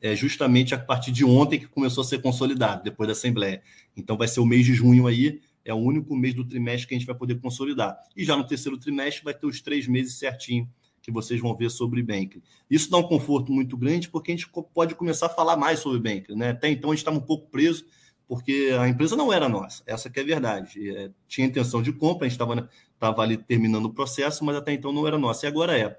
é 0.00 0.14
justamente 0.14 0.74
a 0.74 0.78
partir 0.78 1.10
de 1.10 1.24
ontem 1.24 1.58
que 1.58 1.66
começou 1.66 2.02
a 2.02 2.04
ser 2.04 2.20
consolidado, 2.20 2.84
depois 2.84 3.06
da 3.06 3.12
Assembleia. 3.12 3.62
Então 3.96 4.16
vai 4.16 4.28
ser 4.28 4.40
o 4.40 4.46
mês 4.46 4.64
de 4.64 4.74
junho 4.74 5.06
aí, 5.06 5.40
é 5.64 5.74
o 5.74 5.78
único 5.78 6.14
mês 6.16 6.34
do 6.34 6.44
trimestre 6.44 6.88
que 6.88 6.94
a 6.94 6.98
gente 6.98 7.06
vai 7.06 7.16
poder 7.16 7.40
consolidar. 7.40 7.98
E 8.16 8.24
já 8.24 8.36
no 8.36 8.46
terceiro 8.46 8.78
trimestre 8.78 9.24
vai 9.24 9.34
ter 9.34 9.46
os 9.46 9.60
três 9.60 9.86
meses 9.86 10.18
certinho 10.18 10.68
que 11.02 11.10
vocês 11.10 11.40
vão 11.40 11.54
ver 11.54 11.70
sobre 11.70 12.02
Bank. 12.02 12.42
Isso 12.70 12.90
dá 12.90 12.98
um 12.98 13.02
conforto 13.02 13.50
muito 13.50 13.76
grande, 13.76 14.08
porque 14.08 14.30
a 14.30 14.36
gente 14.36 14.48
pode 14.74 14.94
começar 14.94 15.26
a 15.26 15.30
falar 15.30 15.56
mais 15.56 15.80
sobre 15.80 15.98
Bank. 15.98 16.34
Né? 16.34 16.50
Até 16.50 16.68
então 16.70 16.90
a 16.90 16.94
gente 16.94 17.00
estava 17.00 17.16
um 17.16 17.22
pouco 17.22 17.50
preso, 17.50 17.86
porque 18.28 18.76
a 18.78 18.86
empresa 18.86 19.16
não 19.16 19.32
era 19.32 19.48
nossa, 19.48 19.82
essa 19.86 20.10
que 20.10 20.20
é 20.20 20.22
a 20.22 20.26
verdade. 20.26 20.90
É, 20.96 21.10
tinha 21.26 21.46
intenção 21.46 21.82
de 21.82 21.92
compra, 21.92 22.26
a 22.26 22.28
gente 22.28 22.38
estava 22.38 23.22
ali 23.22 23.36
terminando 23.38 23.86
o 23.86 23.92
processo, 23.92 24.44
mas 24.44 24.54
até 24.54 24.72
então 24.72 24.92
não 24.92 25.06
era 25.06 25.18
nossa, 25.18 25.46
e 25.46 25.48
agora 25.48 25.76
é. 25.76 25.98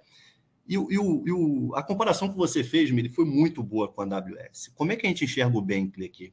E, 0.67 0.75
e, 0.75 0.93
e 0.93 1.31
o, 1.31 1.73
a 1.75 1.81
comparação 1.81 2.29
que 2.29 2.37
você 2.37 2.63
fez, 2.63 2.91
Mili, 2.91 3.09
foi 3.09 3.25
muito 3.25 3.63
boa 3.63 3.91
com 3.91 4.01
a 4.01 4.05
AWS. 4.05 4.71
Como 4.75 4.91
é 4.91 4.95
que 4.95 5.05
a 5.05 5.09
gente 5.09 5.25
enxerga 5.25 5.57
o 5.57 5.61
Bentley 5.61 6.07
aqui? 6.07 6.31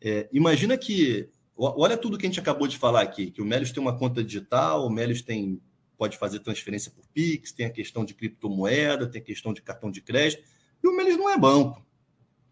É, 0.00 0.28
imagina 0.32 0.78
que 0.78 1.28
Olha 1.56 1.96
tudo 1.96 2.16
que 2.16 2.26
a 2.26 2.28
gente 2.28 2.40
acabou 2.40 2.66
de 2.66 2.78
falar 2.78 3.02
aqui, 3.02 3.30
que 3.30 3.42
o 3.42 3.44
Melios 3.44 3.72
tem 3.72 3.82
uma 3.82 3.96
conta 3.96 4.24
digital, 4.24 4.86
o 4.86 4.90
Melios 4.90 5.22
tem, 5.22 5.60
pode 5.98 6.16
fazer 6.16 6.40
transferência 6.40 6.90
por 6.90 7.06
Pix, 7.08 7.52
tem 7.52 7.66
a 7.66 7.70
questão 7.70 8.04
de 8.04 8.14
criptomoeda, 8.14 9.06
tem 9.06 9.20
a 9.20 9.24
questão 9.24 9.52
de 9.52 9.60
cartão 9.60 9.90
de 9.90 10.00
crédito, 10.00 10.42
e 10.82 10.88
o 10.88 10.96
Melios 10.96 11.18
não 11.18 11.30
é 11.30 11.38
banco. 11.38 11.84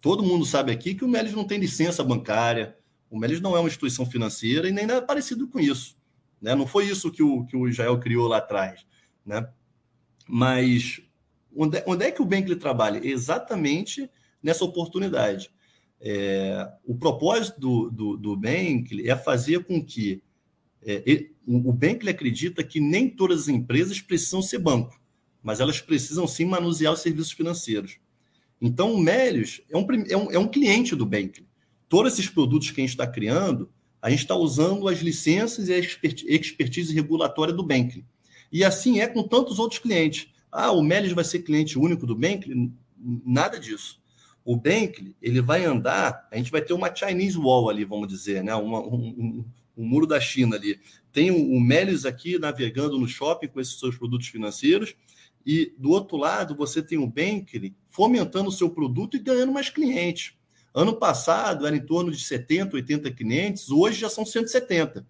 Todo 0.01 0.22
mundo 0.22 0.44
sabe 0.44 0.72
aqui 0.72 0.94
que 0.94 1.05
o 1.05 1.09
Melios 1.09 1.34
não 1.34 1.44
tem 1.44 1.59
licença 1.59 2.03
bancária, 2.03 2.76
o 3.11 3.18
Melios 3.18 3.40
não 3.40 3.57
é 3.57 3.61
uma 3.61 3.68
instituição 3.68 4.07
financeira 4.07 4.68
e 4.68 4.72
nem 4.72 4.86
nada 4.86 5.03
parecido 5.03 5.46
com 5.48 5.61
isso. 5.61 5.96
Né? 6.40 6.55
Não 6.55 6.66
foi 6.66 6.86
isso 6.86 7.11
que 7.11 7.22
o, 7.22 7.44
que 7.44 7.57
o 7.57 7.68
Israel 7.68 7.98
criou 7.98 8.26
lá 8.28 8.38
atrás. 8.38 8.86
Né? 9.26 9.46
Mas 10.26 11.03
onde, 11.55 11.82
onde 11.86 12.05
é 12.05 12.11
que 12.11 12.22
o 12.22 12.24
Bankley 12.24 12.57
trabalha? 12.57 13.01
Exatamente 13.07 14.09
nessa 14.42 14.64
oportunidade. 14.64 15.51
É, 16.01 16.66
o 16.84 16.94
propósito 16.94 17.61
do, 17.61 17.90
do, 17.90 18.16
do 18.16 18.36
Bankley 18.36 19.09
é 19.09 19.16
fazer 19.16 19.64
com 19.64 19.84
que 19.84 20.22
é, 20.82 21.03
ele, 21.05 21.34
o 21.46 21.72
Bankley 21.72 22.14
acredita 22.14 22.64
que 22.64 22.80
nem 22.80 23.09
todas 23.09 23.42
as 23.42 23.48
empresas 23.48 24.01
precisam 24.01 24.40
ser 24.40 24.59
banco, 24.59 24.98
mas 25.42 25.61
elas 25.61 25.80
precisam 25.80 26.26
sim 26.26 26.46
manusear 26.46 26.92
os 26.92 27.01
serviços 27.01 27.32
financeiros. 27.32 27.98
Então, 28.61 28.92
o 28.92 28.98
Melios 28.98 29.61
é 29.70 29.76
um, 29.76 29.86
é 30.08 30.16
um, 30.16 30.32
é 30.32 30.38
um 30.38 30.48
cliente 30.48 30.94
do 30.94 31.06
Bankley. 31.06 31.46
Todos 31.88 32.12
esses 32.12 32.28
produtos 32.28 32.70
que 32.70 32.80
a 32.80 32.84
gente 32.84 32.90
está 32.90 33.06
criando, 33.06 33.70
a 34.00 34.11
gente 34.11 34.20
está 34.20 34.34
usando 34.34 34.88
as 34.88 35.00
licenças 35.00 35.68
e 35.68 35.72
a 35.72 35.78
expertise 35.78 36.94
regulatória 36.94 37.52
do 37.54 37.62
Bankley. 37.62 38.04
E 38.52 38.64
assim 38.64 39.00
é 39.00 39.06
com 39.06 39.22
tantos 39.22 39.58
outros 39.58 39.80
clientes. 39.80 40.28
Ah, 40.50 40.72
o 40.72 40.82
Melios 40.82 41.12
vai 41.12 41.24
ser 41.24 41.40
cliente 41.40 41.78
único 41.78 42.06
do 42.06 42.14
Bankley? 42.14 42.70
Nada 43.24 43.58
disso 43.58 44.00
o 44.44 44.56
Bentley 44.56 45.14
ele 45.20 45.40
vai 45.40 45.64
andar, 45.64 46.26
a 46.30 46.36
gente 46.36 46.50
vai 46.50 46.62
ter 46.62 46.72
uma 46.72 46.94
Chinese 46.94 47.38
Wall 47.38 47.68
ali, 47.68 47.84
vamos 47.84 48.08
dizer, 48.08 48.42
né? 48.42 48.54
Uma, 48.54 48.80
um, 48.80 49.44
um, 49.76 49.84
muro 49.84 50.06
da 50.06 50.20
China 50.20 50.56
ali. 50.56 50.80
Tem 51.12 51.30
o, 51.30 51.61
Melis 51.61 52.04
aqui 52.04 52.38
navegando 52.38 52.98
no 52.98 53.08
shopping 53.08 53.48
com 53.48 53.61
esses 53.61 53.78
seus 53.78 53.96
produtos 53.96 54.28
financeiros, 54.28 54.94
e 55.44 55.72
do 55.78 55.90
outro 55.90 56.16
lado 56.16 56.54
você 56.54 56.82
tem 56.82 56.98
o 56.98 57.06
Bentley 57.06 57.74
fomentando 57.91 58.49
o 58.49 58.53
seu 58.53 58.70
produto 58.70 59.16
e 59.16 59.20
ganhando 59.20 59.53
mais 59.53 59.68
clientes. 59.68 60.32
Ano 60.72 60.95
passado 60.95 61.66
era 61.66 61.76
em 61.76 61.84
torno 61.84 62.11
de 62.12 62.22
70, 62.22 62.76
80 62.76 63.11
clientes, 63.11 63.70
hoje 63.70 64.01
já 64.01 64.09
são 64.09 64.24
170, 64.24 65.07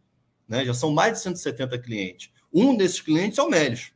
né? 0.48 0.64
Já 0.64 0.72
são 0.72 0.90
mais 0.90 1.12
de 1.12 1.20
170 1.20 1.78
clientes. 1.78 2.30
Um 2.52 2.74
desses 2.76 3.00
clientes 3.00 3.38
é 3.38 3.42
o 3.42 3.48
Melis. 3.48 3.92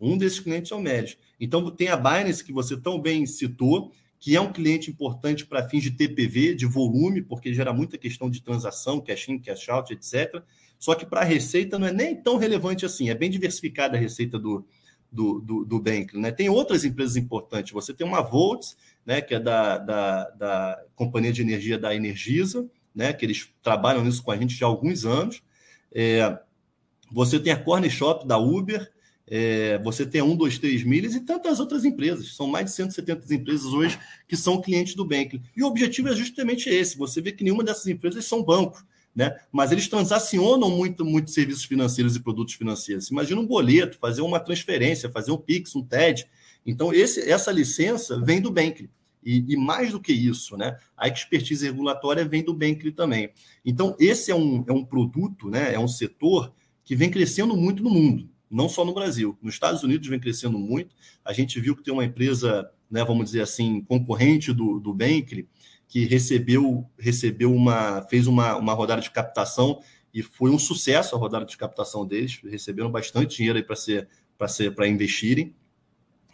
Um 0.00 0.16
desses 0.16 0.38
clientes 0.38 0.70
é 0.70 0.74
o 0.74 0.80
Melis. 0.80 1.18
Então 1.38 1.68
tem 1.70 1.88
a 1.88 1.96
Binance 1.96 2.44
que 2.44 2.52
você 2.52 2.76
tão 2.76 3.00
bem 3.00 3.26
citou, 3.26 3.92
que 4.20 4.36
é 4.36 4.40
um 4.40 4.52
cliente 4.52 4.90
importante 4.90 5.44
para 5.44 5.68
fins 5.68 5.82
de 5.82 5.90
TPV, 5.90 6.54
de 6.54 6.64
volume, 6.64 7.20
porque 7.20 7.52
gera 7.52 7.72
muita 7.72 7.98
questão 7.98 8.30
de 8.30 8.40
transação, 8.40 9.00
cash 9.00 9.28
in, 9.28 9.38
cash 9.38 9.68
out, 9.68 9.92
etc. 9.92 10.42
Só 10.78 10.94
que 10.94 11.04
para 11.04 11.20
a 11.20 11.24
receita 11.24 11.78
não 11.78 11.88
é 11.88 11.92
nem 11.92 12.14
tão 12.14 12.36
relevante 12.36 12.86
assim, 12.86 13.10
é 13.10 13.14
bem 13.14 13.28
diversificada 13.28 13.96
a 13.96 14.00
receita 14.00 14.38
do, 14.38 14.66
do, 15.14 15.40
do, 15.40 15.64
do 15.64 15.80
Bank. 15.80 16.18
Né? 16.18 16.32
Tem 16.32 16.48
outras 16.48 16.84
empresas 16.84 17.16
importantes. 17.16 17.72
Você 17.72 17.94
tem 17.94 18.06
uma 18.06 18.20
Volts, 18.20 18.76
né, 19.06 19.20
que 19.20 19.34
é 19.34 19.40
da, 19.40 19.78
da, 19.78 20.30
da 20.30 20.84
companhia 20.96 21.32
de 21.32 21.40
energia 21.40 21.78
da 21.78 21.94
Energisa, 21.94 22.68
né, 22.94 23.12
que 23.12 23.24
eles 23.24 23.48
trabalham 23.62 24.04
nisso 24.04 24.22
com 24.22 24.32
a 24.32 24.36
gente 24.36 24.56
já 24.56 24.66
há 24.66 24.68
alguns 24.68 25.04
anos. 25.04 25.42
É, 25.92 26.38
você 27.12 27.38
tem 27.38 27.52
a 27.52 27.56
Corner 27.56 27.90
Shop 27.90 28.26
da 28.26 28.36
Uber, 28.36 28.92
é, 29.26 29.78
você 29.78 30.04
tem 30.04 30.20
a 30.20 30.24
1, 30.24 30.36
2, 30.36 30.58
3 30.58 30.84
milhas 30.84 31.14
e 31.14 31.20
tantas 31.20 31.60
outras 31.60 31.84
empresas. 31.84 32.34
São 32.34 32.46
mais 32.48 32.66
de 32.66 32.72
170 32.72 33.32
empresas 33.34 33.66
hoje 33.66 33.98
que 34.26 34.36
são 34.36 34.60
clientes 34.60 34.94
do 34.94 35.04
Bank. 35.04 35.40
E 35.56 35.62
o 35.62 35.66
objetivo 35.66 36.08
é 36.08 36.16
justamente 36.16 36.68
esse: 36.68 36.98
você 36.98 37.20
vê 37.20 37.32
que 37.32 37.44
nenhuma 37.44 37.62
dessas 37.62 37.86
empresas 37.86 38.24
são 38.26 38.42
bancos. 38.42 38.84
Né? 39.14 39.36
Mas 39.52 39.70
eles 39.70 39.88
transacionam 39.88 40.70
muito, 40.70 41.04
muito 41.04 41.30
serviços 41.30 41.64
financeiros 41.64 42.16
e 42.16 42.20
produtos 42.20 42.54
financeiros. 42.54 43.08
Imagina 43.08 43.40
um 43.40 43.46
boleto, 43.46 43.98
fazer 43.98 44.22
uma 44.22 44.40
transferência, 44.40 45.10
fazer 45.10 45.30
um 45.30 45.36
Pix, 45.36 45.76
um 45.76 45.84
TED. 45.84 46.26
Então, 46.66 46.92
esse, 46.92 47.20
essa 47.30 47.52
licença 47.52 48.20
vem 48.20 48.40
do 48.40 48.50
Bank. 48.50 48.88
E, 49.24 49.44
e, 49.48 49.56
mais 49.56 49.92
do 49.92 50.00
que 50.00 50.12
isso, 50.12 50.56
né? 50.56 50.76
A 50.96 51.08
expertise 51.08 51.64
regulatória 51.64 52.24
vem 52.26 52.42
do 52.42 52.52
Bank 52.52 52.90
também. 52.92 53.30
Então, 53.64 53.96
esse 53.98 54.30
é 54.30 54.34
um, 54.34 54.64
é 54.66 54.72
um 54.72 54.84
produto, 54.84 55.48
né? 55.48 55.72
É 55.72 55.78
um 55.78 55.88
setor 55.88 56.52
que 56.84 56.94
vem 56.94 57.10
crescendo 57.10 57.56
muito 57.56 57.82
no 57.82 57.88
mundo, 57.88 58.28
não 58.50 58.68
só 58.68 58.84
no 58.84 58.92
Brasil. 58.92 59.38
Nos 59.40 59.54
Estados 59.54 59.82
Unidos 59.82 60.06
vem 60.06 60.20
crescendo 60.20 60.58
muito. 60.58 60.94
A 61.24 61.32
gente 61.32 61.58
viu 61.58 61.74
que 61.74 61.82
tem 61.82 61.94
uma 61.94 62.04
empresa, 62.04 62.70
né, 62.90 63.02
vamos 63.02 63.24
dizer 63.26 63.40
assim, 63.40 63.80
concorrente 63.80 64.52
do, 64.52 64.78
do 64.78 64.92
Bank, 64.92 65.48
que 65.88 66.04
recebeu, 66.06 66.88
recebeu 66.98 67.54
uma, 67.54 68.02
fez 68.02 68.26
uma, 68.26 68.56
uma 68.56 68.72
rodada 68.72 69.00
de 69.00 69.10
captação 69.10 69.80
e 70.12 70.22
foi 70.22 70.50
um 70.50 70.58
sucesso 70.58 71.14
a 71.14 71.18
rodada 71.18 71.44
de 71.44 71.56
captação 71.56 72.06
deles, 72.06 72.40
receberam 72.44 72.90
bastante 72.90 73.36
dinheiro 73.36 73.62
para 73.64 73.76
ser 73.76 74.08
para 74.36 74.48
ser 74.48 74.74
para 74.74 74.88
investirem. 74.88 75.54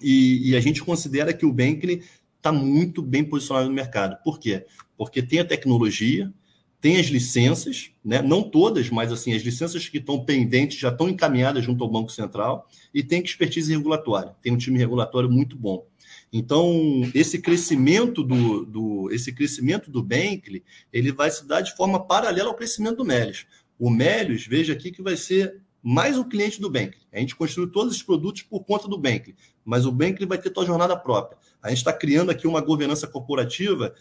E, 0.01 0.51
e, 0.51 0.57
a 0.57 0.61
gente 0.61 0.83
considera 0.83 1.33
que 1.33 1.45
o 1.45 1.53
Bankley 1.53 2.03
está 2.37 2.51
muito 2.51 3.03
bem 3.03 3.23
posicionado 3.23 3.69
no 3.69 3.75
mercado. 3.75 4.17
Por 4.25 4.39
quê? 4.39 4.65
Porque 4.97 5.23
tem 5.23 5.41
a 5.41 5.45
tecnologia, 5.45 6.33
tem 6.81 6.99
as 6.99 7.07
licenças, 7.07 7.91
né? 8.03 8.23
não 8.23 8.43
todas, 8.43 8.89
mas 8.89 9.13
assim, 9.13 9.35
as 9.35 9.43
licenças 9.43 9.87
que 9.89 9.99
estão 9.99 10.25
pendentes 10.25 10.79
já 10.79 10.89
estão 10.89 11.09
encaminhadas 11.09 11.63
junto 11.63 11.85
ao 11.85 11.91
Banco 11.91 12.11
Central 12.11 12.67
e 12.95 13.03
tem 13.03 13.23
expertise 13.23 13.71
regulatória, 13.71 14.35
tem 14.41 14.53
um 14.53 14.57
time 14.57 14.79
regulatório 14.79 15.31
muito 15.31 15.55
bom. 15.57 15.87
Então, 16.33 17.11
esse 17.13 17.41
crescimento 17.41 18.23
do, 18.23 18.65
do, 18.65 19.11
esse 19.11 19.33
crescimento 19.33 19.91
do 19.91 20.03
Bankley, 20.03 20.63
ele 20.93 21.11
vai 21.11 21.31
se 21.31 21.47
dar 21.47 21.61
de 21.61 21.75
forma 21.75 22.05
paralela 22.07 22.49
ao 22.49 22.55
crescimento 22.55 22.99
do 22.99 23.05
Melius. 23.05 23.47
O 23.79 23.91
Melius, 23.91 24.47
veja 24.47 24.73
aqui 24.73 24.93
que 24.93 25.03
vai 25.03 25.17
ser 25.17 25.61
mais 25.83 26.17
um 26.17 26.29
cliente 26.29 26.61
do 26.61 26.71
Bankley. 26.71 27.01
A 27.13 27.19
gente 27.19 27.35
construiu 27.35 27.71
todos 27.71 27.97
os 27.97 28.03
produtos 28.03 28.43
por 28.43 28.65
conta 28.65 28.87
do 28.87 28.99
Bankley, 28.99 29.35
mas 29.65 29.87
o 29.87 29.93
Bankley 29.93 30.29
vai 30.29 30.39
ter 30.39 30.53
sua 30.55 30.65
jornada 30.67 30.97
própria. 30.97 31.39
A 31.61 31.69
gente 31.71 31.79
está 31.79 31.93
criando 31.93 32.31
aqui 32.31 32.47
uma 32.47 32.61
governança 32.61 33.09
corporativa 33.09 33.93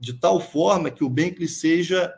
de 0.00 0.14
tal 0.14 0.40
forma 0.40 0.90
que 0.90 1.04
o 1.04 1.08
Bankley 1.08 1.48
seja 1.48 2.12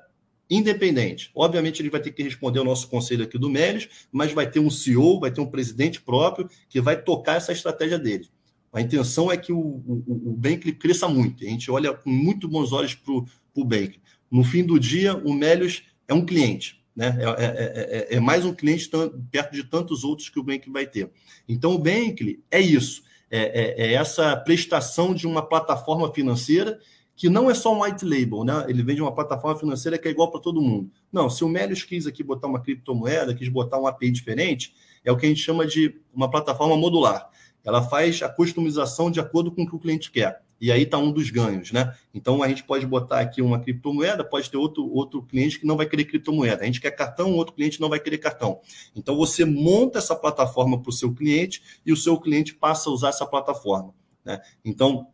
independente. 0.48 1.30
Obviamente, 1.34 1.82
ele 1.82 1.90
vai 1.90 2.00
ter 2.00 2.12
que 2.12 2.22
responder 2.22 2.60
ao 2.60 2.64
nosso 2.64 2.88
conselho 2.88 3.24
aqui 3.24 3.36
do 3.36 3.50
Melius, 3.50 4.06
mas 4.12 4.32
vai 4.32 4.48
ter 4.48 4.60
um 4.60 4.70
CEO, 4.70 5.18
vai 5.18 5.30
ter 5.30 5.40
um 5.40 5.50
presidente 5.50 6.00
próprio 6.00 6.48
que 6.68 6.80
vai 6.80 7.00
tocar 7.00 7.34
essa 7.34 7.52
estratégia 7.52 7.98
dele. 7.98 8.28
A 8.76 8.82
intenção 8.82 9.32
é 9.32 9.38
que 9.38 9.54
o, 9.54 9.58
o, 9.58 10.04
o 10.06 10.36
Bankley 10.36 10.74
cresça 10.74 11.08
muito. 11.08 11.42
A 11.42 11.48
gente 11.48 11.70
olha 11.70 11.94
com 11.94 12.10
muito 12.10 12.46
bons 12.46 12.72
olhos 12.72 12.94
para 12.94 13.10
o 13.10 13.64
Bankley. 13.64 14.02
No 14.30 14.44
fim 14.44 14.62
do 14.62 14.78
dia, 14.78 15.16
o 15.16 15.32
Melius 15.32 15.82
é 16.06 16.12
um 16.12 16.26
cliente. 16.26 16.84
Né? 16.94 17.16
É, 17.18 17.24
é, 17.24 18.06
é, 18.12 18.16
é 18.16 18.20
mais 18.20 18.44
um 18.44 18.52
cliente 18.52 18.90
perto 19.30 19.54
de 19.54 19.64
tantos 19.64 20.04
outros 20.04 20.28
que 20.28 20.38
o 20.38 20.42
Bankley 20.42 20.70
vai 20.70 20.86
ter. 20.86 21.10
Então, 21.48 21.72
o 21.72 21.78
Bankley 21.78 22.44
é 22.50 22.60
isso. 22.60 23.02
É, 23.30 23.94
essa 23.94 24.36
prestação 24.36 25.14
de 25.14 25.26
uma 25.26 25.40
plataforma 25.40 26.12
financeira 26.12 26.78
que 27.16 27.30
não 27.30 27.50
é 27.50 27.54
só 27.54 27.74
um 27.74 27.82
white 27.82 28.04
label, 28.04 28.44
né? 28.44 28.66
Ele 28.68 28.82
vende 28.82 29.00
uma 29.00 29.14
plataforma 29.14 29.58
financeira 29.58 29.96
que 29.96 30.06
é 30.06 30.10
igual 30.10 30.30
para 30.30 30.38
todo 30.38 30.60
mundo. 30.60 30.90
Não, 31.10 31.30
se 31.30 31.42
o 31.42 31.48
Melius 31.48 31.82
quis 31.82 32.06
aqui 32.06 32.22
botar 32.22 32.46
uma 32.46 32.60
criptomoeda, 32.60 33.34
quis 33.34 33.48
botar 33.48 33.80
um 33.80 33.86
API 33.86 34.10
diferente, 34.10 34.74
é 35.02 35.10
o 35.10 35.16
que 35.16 35.24
a 35.24 35.28
gente 35.30 35.40
chama 35.40 35.66
de 35.66 35.98
uma 36.12 36.30
plataforma 36.30 36.76
modular. 36.76 37.30
Ela 37.66 37.82
faz 37.82 38.22
a 38.22 38.28
customização 38.28 39.10
de 39.10 39.18
acordo 39.18 39.50
com 39.50 39.64
o 39.64 39.66
que 39.68 39.74
o 39.74 39.78
cliente 39.78 40.10
quer. 40.10 40.40
E 40.58 40.72
aí 40.72 40.84
está 40.84 40.96
um 40.96 41.12
dos 41.12 41.28
ganhos, 41.30 41.72
né? 41.72 41.94
Então 42.14 42.42
a 42.42 42.48
gente 42.48 42.62
pode 42.64 42.86
botar 42.86 43.20
aqui 43.20 43.42
uma 43.42 43.60
criptomoeda, 43.60 44.24
pode 44.24 44.48
ter 44.48 44.56
outro, 44.56 44.88
outro 44.90 45.22
cliente 45.22 45.58
que 45.58 45.66
não 45.66 45.76
vai 45.76 45.86
querer 45.86 46.04
criptomoeda. 46.04 46.62
A 46.62 46.66
gente 46.66 46.80
quer 46.80 46.92
cartão, 46.92 47.32
outro 47.32 47.54
cliente 47.54 47.80
não 47.80 47.90
vai 47.90 48.00
querer 48.00 48.18
cartão. 48.18 48.60
Então 48.94 49.16
você 49.16 49.44
monta 49.44 49.98
essa 49.98 50.14
plataforma 50.14 50.80
para 50.80 50.88
o 50.88 50.92
seu 50.92 51.12
cliente 51.12 51.62
e 51.84 51.92
o 51.92 51.96
seu 51.96 52.18
cliente 52.18 52.54
passa 52.54 52.88
a 52.88 52.92
usar 52.92 53.08
essa 53.08 53.26
plataforma. 53.26 53.92
Né? 54.24 54.40
Então, 54.64 55.08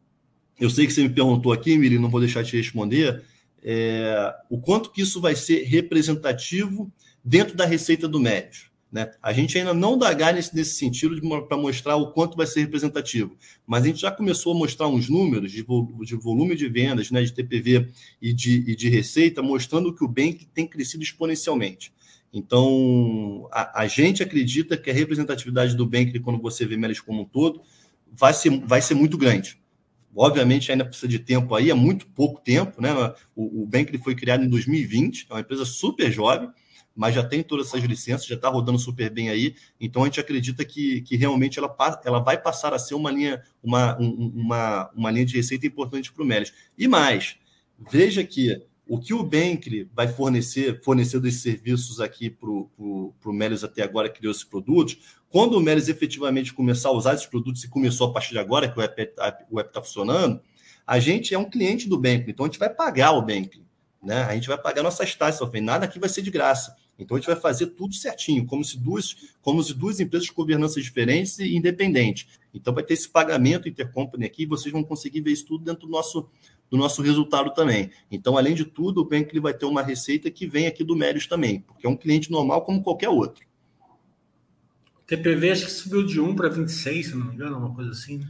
eu 0.61 0.71
sei 0.71 0.87
que 0.87 0.93
você 0.93 1.03
me 1.03 1.09
perguntou 1.09 1.53
aqui, 1.53 1.77
Miri, 1.77 1.99
não 1.99 2.11
vou 2.11 2.21
deixar 2.21 2.43
de 2.43 2.57
responder, 2.57 3.25
é, 3.63 4.35
o 4.49 4.61
quanto 4.61 4.91
que 4.91 5.03
isso 5.03 5.21
vai 5.21 5.35
ser 5.35 5.65
representativo 5.65 6.93
dentro 7.25 7.57
da 7.57 7.65
receita 7.65 8.07
do 8.07 8.21
médio. 8.21 8.72
Né? 8.93 9.11
A 9.23 9.33
gente 9.33 9.57
ainda 9.57 9.73
não 9.73 9.97
dá 9.97 10.13
gás 10.13 10.53
nesse, 10.53 10.75
sentido 10.75 11.19
para 11.49 11.57
mostrar 11.57 11.97
o 11.97 12.13
quanto 12.13 12.37
vai 12.37 12.47
ser 12.47 12.61
representativo, 12.61 13.35
mas 13.67 13.85
a 13.85 13.87
gente 13.87 14.03
já 14.03 14.11
começou 14.11 14.53
a 14.53 14.59
mostrar 14.59 14.87
uns 14.87 15.09
números 15.09 15.51
de, 15.51 15.65
de 15.65 16.15
volume 16.15 16.55
de 16.55 16.69
vendas, 16.69 17.11
né, 17.11 17.23
de 17.23 17.33
TPV 17.33 17.89
e 18.21 18.35
de, 18.35 18.71
e 18.71 18.77
de 18.77 18.91
receita, 18.91 19.43
mostrando 19.43 19.95
que 19.95 20.05
o 20.05 20.09
Bank 20.09 20.47
tem 20.53 20.67
crescido 20.67 21.03
exponencialmente. 21.03 21.91
Então, 22.31 23.49
a, 23.51 23.83
a, 23.83 23.87
gente 23.87 24.23
acredita 24.23 24.77
que 24.77 24.91
a 24.91 24.95
representatividade 24.95 25.75
do 25.75 25.87
Bank, 25.87 26.19
quando 26.21 26.41
você 26.41 26.67
vê 26.67 26.77
Melis 26.77 27.01
como 27.01 27.23
um 27.23 27.25
todo, 27.25 27.63
vai 28.11 28.35
ser, 28.35 28.51
vai 28.61 28.83
ser 28.83 28.95
muito 28.95 29.17
grande. 29.17 29.59
Obviamente, 30.15 30.71
ainda 30.71 30.85
precisa 30.85 31.09
de 31.09 31.19
tempo 31.19 31.55
aí, 31.55 31.71
é 31.71 31.75
muito 31.75 32.07
pouco 32.09 32.43
tempo. 32.43 32.81
Né? 32.81 32.91
O, 33.35 33.63
o 33.63 33.67
Bank 33.67 33.97
foi 33.99 34.15
criado 34.15 34.45
em 34.45 34.49
2020, 34.49 35.27
é 35.31 35.35
uma 35.35 35.41
empresa 35.41 35.65
super 35.65 36.11
jovem, 36.11 36.51
mas 36.95 37.15
já 37.15 37.25
tem 37.25 37.43
todas 37.43 37.69
essas 37.69 37.83
licenças, 37.83 38.27
já 38.27 38.35
está 38.35 38.49
rodando 38.49 38.79
super 38.79 39.11
bem 39.11 39.31
aí. 39.31 39.55
Então 39.81 40.03
a 40.03 40.07
gente 40.07 40.21
acredita 40.21 40.65
que, 40.65 41.03
que 41.03 41.17
realmente 41.17 41.59
ela, 41.59 41.75
ela 42.05 42.21
vai 42.21 42.41
passar 42.41 42.75
a 42.75 42.79
ser 42.79 42.95
uma 42.95 43.11
linha, 43.11 43.43
uma, 43.63 43.97
uma, 43.99 44.91
uma 44.95 45.11
linha 45.11 45.25
de 45.25 45.37
receita 45.37 45.67
importante 45.67 46.13
para 46.13 46.23
o 46.23 46.27
Melis. 46.27 46.53
E 46.77 46.87
mais, 46.87 47.37
veja 47.91 48.23
que 48.25 48.63
o 48.87 48.99
que 48.99 49.15
o 49.15 49.23
Bankly 49.23 49.89
vai 49.95 50.09
fornecer, 50.09 50.83
fornecer 50.83 51.21
desses 51.21 51.41
serviços 51.41 52.01
aqui 52.01 52.29
para 52.29 52.51
o 52.51 53.15
Melis 53.27 53.65
até 53.65 53.83
agora, 53.83 54.11
criou 54.11 54.31
esses 54.31 54.45
produtos, 54.45 54.99
quando 55.31 55.57
o 55.57 55.61
Melis 55.61 55.89
efetivamente 55.89 56.53
começar 56.53 56.91
a 56.91 56.93
usar 56.93 57.15
esses 57.15 57.27
produtos, 57.27 57.65
e 57.65 57.69
começou 57.69 58.11
a 58.11 58.13
partir 58.13 58.33
de 58.33 58.39
agora, 58.39 58.69
que 58.69 58.79
o 58.79 58.83
app 58.83 59.03
está 59.03 59.81
funcionando, 59.81 60.41
a 60.87 60.99
gente 60.99 61.33
é 61.33 61.39
um 61.39 61.49
cliente 61.49 61.89
do 61.89 61.97
Bankly, 61.97 62.33
então 62.33 62.45
a 62.45 62.49
gente 62.49 62.59
vai 62.59 62.69
pagar 62.69 63.13
o 63.13 63.23
Bankly. 63.23 63.65
Né? 64.03 64.23
A 64.25 64.35
gente 64.35 64.49
vai 64.49 64.59
pagar 64.59 64.83
nossas 64.83 65.15
taxas, 65.15 65.49
nada 65.63 65.85
aqui 65.85 65.99
vai 65.99 66.09
ser 66.09 66.23
de 66.23 66.31
graça. 66.31 66.77
Então 66.99 67.17
a 67.17 67.21
gente 67.21 67.27
vai 67.27 67.37
fazer 67.37 67.67
tudo 67.69 67.95
certinho, 67.95 68.45
como 68.47 68.65
se 68.65 68.79
duas, 68.79 69.17
como 69.41 69.63
se 69.63 69.75
duas 69.75 70.01
empresas 70.01 70.29
com 70.29 70.43
governanças 70.43 70.83
diferentes 70.83 71.39
e 71.39 71.55
independentes. 71.57 72.27
Então 72.53 72.75
vai 72.75 72.83
ter 72.83 72.95
esse 72.95 73.09
pagamento 73.09 73.69
intercompany 73.69 74.25
aqui, 74.25 74.45
vocês 74.45 74.73
vão 74.73 74.85
conseguir 74.85 75.21
ver 75.21 75.33
isso 75.33 75.47
tudo 75.47 75.65
dentro 75.65 75.87
do 75.87 75.93
nosso, 75.93 76.29
do 76.71 76.77
nosso 76.77 77.01
resultado 77.01 77.55
também. 77.55 77.91
Então, 78.11 78.37
além 78.37 78.55
de 78.55 78.65
tudo, 78.65 79.01
o 79.01 79.05
Bank 79.05 79.39
vai 79.41 79.55
ter 79.55 79.67
uma 79.67 79.83
receita 79.83 80.31
que 80.31 80.47
vem 80.47 80.67
aqui 80.67 80.85
do 80.85 80.97
Mérios 80.97 81.27
também, 81.27 81.61
porque 81.61 81.87
é 81.87 81.91
um 81.91 81.97
cliente 81.97 82.31
normal 82.31 82.63
como 82.63 82.83
qualquer 82.83 83.09
outro. 83.09 83.45
TPV 85.07 85.51
acho 85.51 85.65
que 85.67 85.71
subiu 85.71 86.05
de 86.05 86.21
1 86.21 86.35
para 86.35 86.49
26, 86.49 87.07
se 87.07 87.15
não 87.15 87.27
me 87.27 87.35
engano, 87.35 87.59
uma 87.59 87.75
coisa 87.75 87.91
assim, 87.91 88.19
né? 88.19 88.29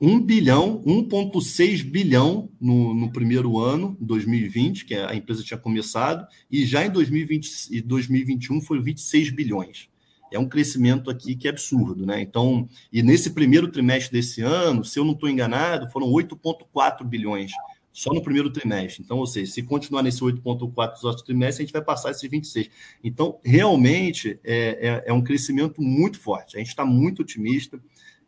1 0.00 0.20
bilhão, 0.20 0.82
1,6 0.84 1.82
bilhão 1.84 2.50
no, 2.60 2.92
no, 2.94 3.12
primeiro 3.12 3.58
ano, 3.58 3.96
2020, 4.00 4.84
que 4.84 4.94
a 4.94 5.14
empresa 5.14 5.42
tinha 5.42 5.58
começado, 5.58 6.26
e 6.50 6.66
já 6.66 6.84
em 6.84 6.90
2020 6.90 7.68
e 7.70 7.80
2021 7.80 8.60
foi 8.60 8.80
26 8.82 9.30
bilhões. 9.30 9.88
É 10.32 10.38
um 10.38 10.48
crescimento 10.48 11.10
aqui 11.10 11.36
que 11.36 11.46
é 11.46 11.50
absurdo, 11.50 12.04
né? 12.04 12.20
Então, 12.20 12.68
e 12.92 13.02
nesse 13.02 13.30
primeiro 13.30 13.68
trimestre 13.68 14.12
desse 14.12 14.42
ano, 14.42 14.84
se 14.84 14.98
eu 14.98 15.04
não 15.04 15.12
estou 15.12 15.28
enganado, 15.28 15.88
foram 15.90 16.08
8,4 16.08 17.04
bilhões 17.04 17.52
só 17.94 18.12
no 18.12 18.20
primeiro 18.20 18.50
trimestre. 18.50 19.04
Então, 19.04 19.18
ou 19.18 19.26
seja, 19.26 19.52
se 19.52 19.62
continuar 19.62 20.02
nesse 20.02 20.20
8,4 20.20 20.94
dos 20.94 21.04
outros 21.04 21.24
trimestres, 21.24 21.60
a 21.60 21.62
gente 21.62 21.72
vai 21.72 21.82
passar 21.82 22.10
esses 22.10 22.28
26. 22.28 22.68
Então, 23.04 23.38
realmente 23.44 24.40
é, 24.42 25.02
é, 25.06 25.10
é 25.10 25.12
um 25.12 25.22
crescimento 25.22 25.80
muito 25.80 26.18
forte. 26.18 26.56
A 26.56 26.58
gente 26.58 26.70
está 26.70 26.84
muito 26.84 27.22
otimista. 27.22 27.80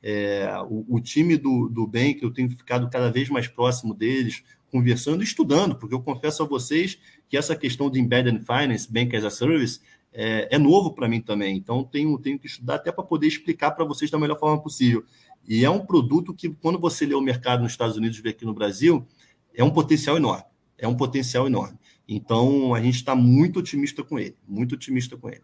É, 0.09 0.49
o, 0.71 0.85
o, 0.89 1.01
time 1.01 1.37
do, 1.37 1.69
do 1.69 1.85
Bank, 1.85 2.21
eu 2.23 2.33
tenho 2.33 2.49
ficado 2.49 2.89
cada 2.89 3.11
vez 3.11 3.29
mais 3.29 3.49
próximo 3.49 3.93
deles, 3.93 4.45
conversando 4.71 5.21
e 5.21 5.25
estudando, 5.25 5.75
porque 5.75 5.97
eu 5.97 6.01
confesso 6.01 6.45
a 6.45 6.47
vocês 6.47 6.97
que 7.29 7.37
essa 7.37 7.57
questão 7.57 7.91
de 7.91 7.99
Embedded 7.99 8.39
Finance, 8.39 8.89
Bank 8.89 9.17
as 9.17 9.25
a 9.25 9.31
Service, 9.31 9.81
é, 10.13 10.55
é 10.55 10.59
novo 10.59 10.95
para 10.95 11.09
mim 11.09 11.21
também. 11.21 11.57
Então, 11.57 11.83
tenho, 11.83 12.17
tenho 12.21 12.39
que 12.39 12.47
estudar 12.47 12.77
até 12.77 12.93
para 12.93 13.03
poder 13.03 13.27
explicar 13.27 13.73
para 13.73 13.85
vocês 13.85 14.09
da 14.09 14.17
melhor 14.17 14.39
forma 14.39 14.63
possível. 14.63 15.05
E 15.45 15.65
é 15.65 15.71
um 15.71 15.85
produto 15.85 16.33
que, 16.33 16.51
quando 16.51 16.79
você 16.79 17.05
lê 17.05 17.15
o 17.17 17.21
mercado 17.21 17.65
nos 17.65 17.73
Estados 17.73 17.97
Unidos 17.97 18.17
e 18.17 18.23
vê 18.23 18.29
aqui 18.29 18.45
no 18.45 18.55
Brasil, 18.55 19.05
é 19.53 19.65
um 19.65 19.71
potencial 19.71 20.17
enorme. 20.17 20.45
É 20.79 20.87
um 20.87 20.95
potencial 20.95 21.49
enorme. 21.49 21.81
Então, 22.07 22.73
a 22.77 22.81
gente 22.81 22.95
está 22.95 23.17
muito 23.17 23.59
otimista 23.59 24.05
com 24.05 24.21
ele, 24.21 24.37
muito 24.47 24.77
otimista 24.77 25.17
com 25.17 25.29
ele. 25.29 25.43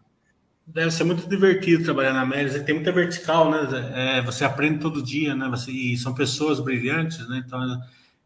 Deve 0.65 0.91
ser 0.91 1.03
muito 1.03 1.27
divertido 1.27 1.83
trabalhar 1.83 2.13
na 2.13 2.25
Melis. 2.25 2.61
Tem 2.63 2.75
muita 2.75 2.91
vertical, 2.91 3.51
né? 3.51 3.91
É, 3.93 4.21
você 4.21 4.45
aprende 4.45 4.79
todo 4.79 5.03
dia, 5.03 5.35
né? 5.35 5.49
Você, 5.49 5.71
e 5.71 5.97
são 5.97 6.13
pessoas 6.13 6.59
brilhantes, 6.59 7.27
né? 7.27 7.43
Então, 7.45 7.81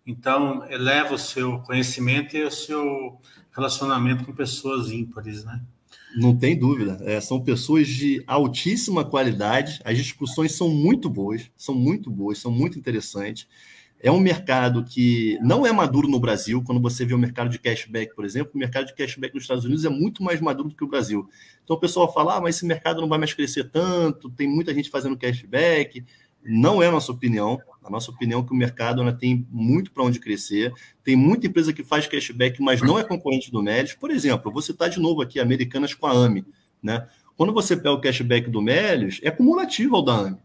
então 0.06 0.66
eleva 0.70 1.16
o 1.16 1.20
seu 1.20 1.60
conhecimento 1.60 2.38
e 2.38 2.44
o 2.44 2.52
seu 2.52 3.20
relacionamento 3.52 4.24
com 4.24 4.34
pessoas 4.34 4.92
ímpares, 4.92 5.44
né? 5.44 5.62
Não 6.16 6.36
tem 6.36 6.58
dúvida. 6.58 6.98
É, 7.02 7.20
são 7.20 7.42
pessoas 7.42 7.88
de 7.88 8.24
altíssima 8.28 9.04
qualidade. 9.04 9.82
As 9.84 9.98
discussões 9.98 10.54
são 10.54 10.70
muito 10.70 11.10
boas, 11.10 11.50
são 11.58 11.76
muito 11.76 12.10
boas, 12.10 12.38
são 12.38 12.52
muito 12.52 12.78
interessantes. 12.78 13.48
É 14.00 14.12
um 14.12 14.20
mercado 14.20 14.84
que 14.84 15.40
não 15.42 15.66
é 15.66 15.72
maduro 15.72 16.08
no 16.08 16.20
Brasil. 16.20 16.64
Quando 16.64 16.80
você 16.80 17.04
vê 17.06 17.14
o 17.14 17.18
mercado 17.18 17.50
de 17.50 17.58
cashback, 17.58 18.16
por 18.16 18.26
exemplo, 18.26 18.52
o 18.54 18.58
mercado 18.58 18.86
de 18.86 18.94
cashback 18.94 19.34
nos 19.34 19.44
Estados 19.44 19.66
Unidos 19.66 19.86
é 19.86 19.90
muito 19.90 20.22
mais 20.22 20.40
maduro 20.40 20.70
do 20.70 20.76
que 20.76 20.84
o 20.84 20.88
Brasil. 20.88 21.28
Então 21.64 21.76
o 21.76 21.80
pessoal 21.80 22.12
fala, 22.14 22.38
ah, 22.38 22.42
mas 22.42 22.56
esse 22.56 22.66
mercado 22.66 23.02
não 23.02 23.08
vai 23.08 23.18
mais 23.18 23.34
crescer 23.34 23.70
tanto, 23.72 24.30
tem 24.30 24.48
muita 24.48 24.74
gente 24.74 24.90
fazendo 24.90 25.18
cashback. 25.18 26.06
Não 26.44 26.82
é 26.82 26.88
a 26.88 26.92
nossa 26.92 27.12
opinião. 27.12 27.60
A 27.84 27.90
nossa 27.90 28.12
opinião 28.12 28.42
é 28.42 28.44
que 28.44 28.52
o 28.52 28.56
mercado 28.56 29.02
ainda 29.02 29.14
tem 29.14 29.46
muito 29.50 29.92
para 29.92 30.04
onde 30.04 30.20
crescer. 30.20 30.72
Tem 31.04 31.16
muita 31.16 31.48
empresa 31.48 31.74
que 31.74 31.84
faz 31.84 32.06
cashback, 32.06 32.62
mas 32.62 32.82
não 32.82 33.00
é 33.00 33.04
concorrente 33.04 33.52
do 33.52 33.64
Melis. 33.64 33.94
Por 33.94 34.12
exemplo, 34.12 34.52
vou 34.52 34.62
citar 34.62 34.90
de 34.90 35.00
novo 35.00 35.22
aqui 35.22 35.40
Americanas 35.40 35.94
com 35.94 36.06
a 36.06 36.12
AMI. 36.12 36.46
Né? 36.82 37.06
Quando 37.36 37.52
você 37.52 37.76
pega 37.76 37.92
o 37.92 38.00
cashback 38.00 38.50
do 38.50 38.62
Melios, 38.62 39.20
é 39.24 39.32
cumulativo 39.32 39.96
ao 39.96 40.04
da 40.04 40.14
AMI. 40.14 40.38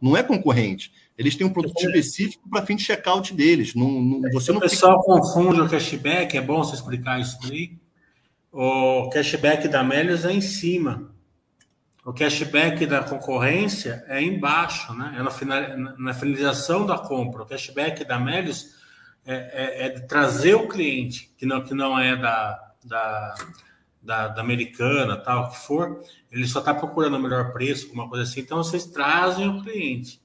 Não 0.00 0.16
é 0.16 0.22
concorrente. 0.22 0.92
Eles 1.20 1.36
têm 1.36 1.46
um 1.46 1.52
produto 1.52 1.78
é. 1.78 1.84
específico 1.84 2.48
para 2.48 2.64
fim 2.64 2.74
de 2.74 2.82
checkout 2.82 3.34
deles. 3.34 3.74
Não, 3.74 3.90
não, 3.90 4.22
você 4.32 4.52
o 4.52 4.54
não 4.54 4.60
pessoal 4.60 5.02
fica... 5.02 5.12
confunde 5.12 5.60
o 5.60 5.68
cashback, 5.68 6.34
é 6.34 6.40
bom 6.40 6.64
você 6.64 6.76
explicar 6.76 7.20
isso 7.20 7.38
aí. 7.44 7.78
O 8.50 9.10
cashback 9.10 9.68
da 9.68 9.84
Melios 9.84 10.24
é 10.24 10.32
em 10.32 10.40
cima. 10.40 11.14
O 12.06 12.14
cashback 12.14 12.86
da 12.86 13.02
concorrência 13.02 14.02
é 14.08 14.22
embaixo, 14.22 14.94
né? 14.94 15.16
É 15.18 15.22
na, 15.22 15.30
final, 15.30 15.60
na 15.98 16.14
finalização 16.14 16.86
da 16.86 16.96
compra. 16.96 17.42
O 17.42 17.46
cashback 17.46 18.02
da 18.02 18.18
Melios 18.18 18.74
é, 19.26 19.34
é, 19.34 19.86
é, 19.86 19.88
de 19.90 20.08
trazer 20.08 20.54
o 20.54 20.68
cliente, 20.68 21.30
que 21.36 21.44
não, 21.44 21.62
que 21.62 21.74
não 21.74 21.98
é 21.98 22.16
da, 22.16 22.72
da, 22.82 23.34
da, 24.02 24.28
da 24.28 24.40
americana, 24.40 25.18
tal, 25.18 25.50
que 25.50 25.58
for, 25.58 26.02
ele 26.32 26.46
só 26.46 26.60
está 26.60 26.72
procurando 26.72 27.18
o 27.18 27.20
melhor 27.20 27.52
preço, 27.52 27.88
alguma 27.88 28.08
coisa 28.08 28.24
assim, 28.24 28.40
então 28.40 28.56
vocês 28.56 28.86
trazem 28.86 29.46
o 29.46 29.62
cliente. 29.62 30.18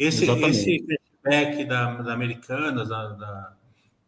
Esse, 0.00 0.24
esse 0.24 0.82
cashback 1.22 1.64
da, 1.66 2.00
da 2.00 2.14
Americanas, 2.14 2.88
da, 2.88 3.08
da, 3.08 3.56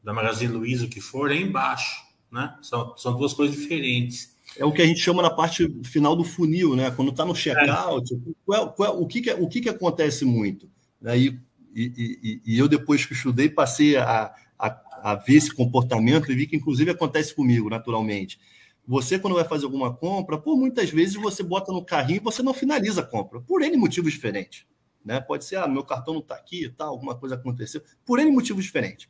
da 0.02 0.12
Magazine 0.14 0.50
Luiza, 0.50 0.86
o 0.86 0.88
que 0.88 1.02
for, 1.02 1.30
é 1.30 1.36
embaixo. 1.36 2.02
Né? 2.30 2.56
São, 2.62 2.96
são 2.96 3.14
duas 3.14 3.34
coisas 3.34 3.54
diferentes. 3.54 4.34
É 4.56 4.64
o 4.64 4.72
que 4.72 4.80
a 4.80 4.86
gente 4.86 5.00
chama 5.00 5.20
na 5.20 5.28
parte 5.28 5.68
final 5.84 6.16
do 6.16 6.24
funil, 6.24 6.74
né? 6.74 6.90
Quando 6.90 7.10
está 7.10 7.26
no 7.26 7.34
checkout, 7.34 8.14
é. 8.14 8.18
qual, 8.46 8.72
qual, 8.72 9.02
o, 9.02 9.06
que, 9.06 9.20
que, 9.20 9.32
o 9.34 9.46
que, 9.46 9.60
que 9.60 9.68
acontece 9.68 10.24
muito? 10.24 10.66
Aí, 11.04 11.38
e, 11.74 11.92
e, 12.22 12.42
e, 12.54 12.58
eu, 12.58 12.68
depois 12.68 13.04
que 13.04 13.12
estudei, 13.12 13.50
passei 13.50 13.96
a, 13.96 14.34
a, 14.58 15.10
a 15.12 15.14
ver 15.14 15.34
esse 15.34 15.54
comportamento 15.54 16.32
e 16.32 16.34
vi 16.34 16.46
que, 16.46 16.56
inclusive, 16.56 16.90
acontece 16.90 17.34
comigo, 17.34 17.68
naturalmente. 17.68 18.38
Você, 18.86 19.18
quando 19.18 19.34
vai 19.34 19.44
fazer 19.44 19.66
alguma 19.66 19.94
compra, 19.94 20.38
por 20.38 20.56
muitas 20.56 20.88
vezes 20.88 21.16
você 21.16 21.42
bota 21.42 21.70
no 21.70 21.84
carrinho 21.84 22.16
e 22.16 22.24
você 22.24 22.42
não 22.42 22.54
finaliza 22.54 23.02
a 23.02 23.06
compra, 23.06 23.40
por 23.40 23.60
N 23.60 23.76
motivos 23.76 24.12
diferentes. 24.12 24.64
Né? 25.04 25.20
Pode 25.20 25.44
ser, 25.44 25.56
ah, 25.56 25.68
meu 25.68 25.84
cartão 25.84 26.14
não 26.14 26.20
está 26.20 26.34
aqui 26.34 26.68
tal, 26.68 26.90
alguma 26.90 27.14
coisa 27.14 27.34
aconteceu, 27.34 27.82
por 28.04 28.18
N 28.18 28.30
motivos 28.30 28.64
diferentes. 28.64 29.08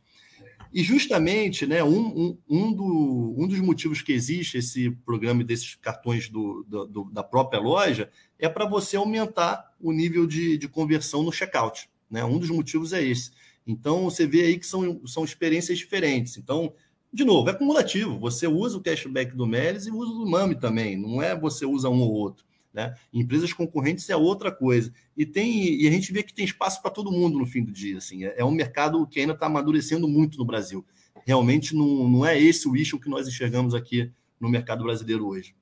E 0.73 0.83
justamente, 0.83 1.67
né, 1.67 1.85
um, 1.85 1.99
um, 1.99 2.39
um, 2.49 2.73
do, 2.73 3.35
um 3.37 3.47
dos 3.47 3.61
motivos 3.61 4.01
que 4.01 4.13
existe 4.13 4.57
esse 4.57 4.91
programa 5.05 5.45
desses 5.45 5.75
cartões 5.75 6.31
do, 6.31 6.65
do, 6.65 7.05
da 7.13 7.23
própria 7.23 7.61
loja 7.61 8.11
é 8.39 8.49
para 8.49 8.65
você 8.65 8.97
aumentar 8.97 9.75
o 9.79 9.93
nível 9.93 10.27
de, 10.27 10.57
de 10.57 10.69
conversão 10.69 11.23
no 11.23 11.31
checkout. 11.31 11.91
Né? 12.11 12.25
Um 12.25 12.39
dos 12.39 12.49
motivos 12.49 12.95
é 12.95 13.03
esse. 13.03 13.33
Então, 13.67 14.05
você 14.05 14.27
vê 14.27 14.45
aí 14.45 14.59
que 14.59 14.67
são, 14.67 15.07
são 15.07 15.25
experiências 15.25 15.79
diferentes. 15.79 16.39
Então, 16.39 16.73
de 17.13 17.25
novo, 17.25 17.51
é 17.51 17.55
cumulativo. 17.55 18.19
Você 18.19 18.47
usa 18.47 18.79
o 18.79 18.83
cashback 18.83 19.37
do 19.37 19.47
Melis 19.47 19.87
e 19.87 19.91
usa 19.91 20.11
o 20.11 20.19
do 20.19 20.27
Mami 20.27 20.55
também. 20.55 20.97
Não 20.97 21.23
é 21.23 21.39
você 21.39 21.67
usa 21.67 21.91
um 21.91 22.01
ou 22.01 22.13
outro. 22.13 22.45
Né? 22.73 22.95
Empresas 23.13 23.53
concorrentes 23.53 24.09
é 24.09 24.17
outra 24.17 24.51
coisa. 24.51 24.93
E 25.17 25.27
tem 25.27 25.75
e 25.83 25.87
a 25.87 25.91
gente 25.91 26.13
vê 26.13 26.23
que 26.23 26.33
tem 26.33 26.45
espaço 26.45 26.81
para 26.81 26.91
todo 26.91 27.13
mundo 27.13 27.39
no 27.39 27.47
fim 27.47 27.63
do 27.63 27.71
dia. 27.71 27.99
Assim. 27.99 28.25
É, 28.25 28.37
é 28.39 28.45
um 28.45 28.51
mercado 28.51 29.07
que 29.07 29.21
ainda 29.21 29.35
está 29.35 29.47
amadurecendo 29.47 30.09
muito 30.09 30.39
no 30.39 30.45
Brasil. 30.45 30.85
Realmente 31.27 31.75
não, 31.75 32.09
não 32.09 32.27
é 32.27 32.41
esse 32.41 32.69
o 32.69 32.75
issue 32.75 32.99
que 32.99 33.11
nós 33.11 33.29
enxergamos 33.29 33.75
aqui 33.75 34.11
no 34.41 34.49
mercado 34.49 34.85
brasileiro 34.85 35.27
hoje. 35.27 35.55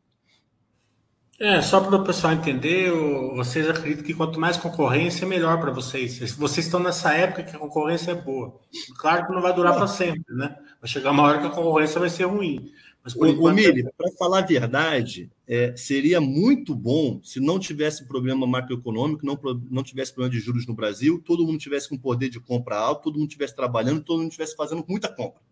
É, 1.40 1.62
só 1.62 1.80
para 1.80 1.96
o 1.96 2.04
pessoal 2.04 2.34
entender, 2.34 2.92
vocês 3.34 3.66
acreditam 3.66 4.04
que 4.04 4.12
quanto 4.12 4.38
mais 4.38 4.58
concorrência, 4.58 5.26
melhor 5.26 5.58
para 5.58 5.70
vocês. 5.70 6.18
Vocês 6.34 6.66
estão 6.66 6.78
nessa 6.78 7.14
época 7.14 7.42
que 7.42 7.56
a 7.56 7.58
concorrência 7.58 8.10
é 8.10 8.14
boa. 8.14 8.60
Claro 8.98 9.26
que 9.26 9.32
não 9.32 9.40
vai 9.40 9.54
durar 9.54 9.74
para 9.74 9.86
sempre, 9.86 10.34
né? 10.34 10.54
Vai 10.78 10.88
chegar 10.88 11.12
uma 11.12 11.22
hora 11.22 11.40
que 11.40 11.46
a 11.46 11.50
concorrência 11.50 11.98
vai 11.98 12.10
ser 12.10 12.24
ruim. 12.24 12.70
Mas 13.02 13.14
o, 13.14 13.26
enquanto... 13.26 13.56
Mili, 13.56 13.84
para 13.96 14.10
falar 14.12 14.40
a 14.40 14.46
verdade, 14.46 15.30
é, 15.46 15.74
seria 15.76 16.20
muito 16.20 16.74
bom 16.74 17.20
se 17.22 17.40
não 17.40 17.58
tivesse 17.58 18.06
problema 18.06 18.46
macroeconômico, 18.46 19.24
não, 19.24 19.38
não 19.70 19.82
tivesse 19.82 20.12
problema 20.12 20.34
de 20.34 20.40
juros 20.40 20.66
no 20.66 20.74
Brasil, 20.74 21.20
todo 21.24 21.44
mundo 21.44 21.58
tivesse 21.58 21.88
com 21.88 21.96
poder 21.96 22.28
de 22.28 22.38
compra 22.38 22.76
alto, 22.76 23.04
todo 23.04 23.18
mundo 23.18 23.28
estivesse 23.28 23.56
trabalhando, 23.56 24.02
todo 24.02 24.18
mundo 24.18 24.28
estivesse 24.28 24.54
fazendo 24.54 24.84
muita 24.86 25.08
compra. 25.08 25.42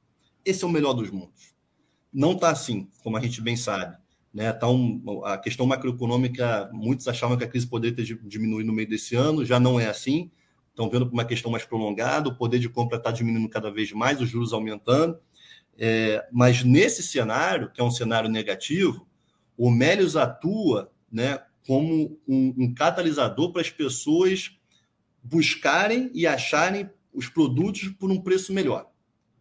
Esse 0.44 0.64
é 0.64 0.66
o 0.66 0.70
melhor 0.70 0.92
dos 0.92 1.10
mundos. 1.10 1.54
Não 2.12 2.32
está 2.32 2.50
assim, 2.50 2.88
como 3.02 3.16
a 3.16 3.20
gente 3.20 3.40
bem 3.40 3.56
sabe. 3.56 3.96
Né? 4.32 4.52
Tá 4.52 4.68
um, 4.68 5.22
a 5.24 5.38
questão 5.38 5.66
macroeconômica, 5.66 6.70
muitos 6.72 7.08
achavam 7.08 7.36
que 7.36 7.44
a 7.44 7.48
crise 7.48 7.66
poderia 7.66 7.96
ter 7.96 8.18
diminuído 8.24 8.66
no 8.66 8.72
meio 8.72 8.88
desse 8.88 9.16
ano, 9.16 9.44
já 9.44 9.58
não 9.58 9.80
é 9.80 9.86
assim. 9.86 10.30
Estão 10.70 10.88
vendo 10.88 11.10
uma 11.10 11.24
questão 11.24 11.50
mais 11.50 11.64
prolongada, 11.64 12.28
o 12.28 12.36
poder 12.36 12.58
de 12.58 12.68
compra 12.68 12.98
está 12.98 13.10
diminuindo 13.10 13.48
cada 13.48 13.70
vez 13.70 13.90
mais, 13.92 14.20
os 14.20 14.28
juros 14.28 14.52
aumentando. 14.52 15.18
É, 15.78 16.26
mas 16.32 16.64
nesse 16.64 17.02
cenário, 17.02 17.70
que 17.70 17.80
é 17.80 17.84
um 17.84 17.90
cenário 17.90 18.28
negativo, 18.28 19.06
o 19.56 19.70
Melius 19.70 20.16
atua 20.16 20.90
né, 21.10 21.40
como 21.66 22.18
um, 22.26 22.54
um 22.58 22.74
catalisador 22.74 23.52
para 23.52 23.62
as 23.62 23.70
pessoas 23.70 24.58
buscarem 25.22 26.10
e 26.12 26.26
acharem 26.26 26.90
os 27.12 27.28
produtos 27.28 27.88
por 27.90 28.10
um 28.10 28.20
preço 28.20 28.52
melhor. 28.52 28.90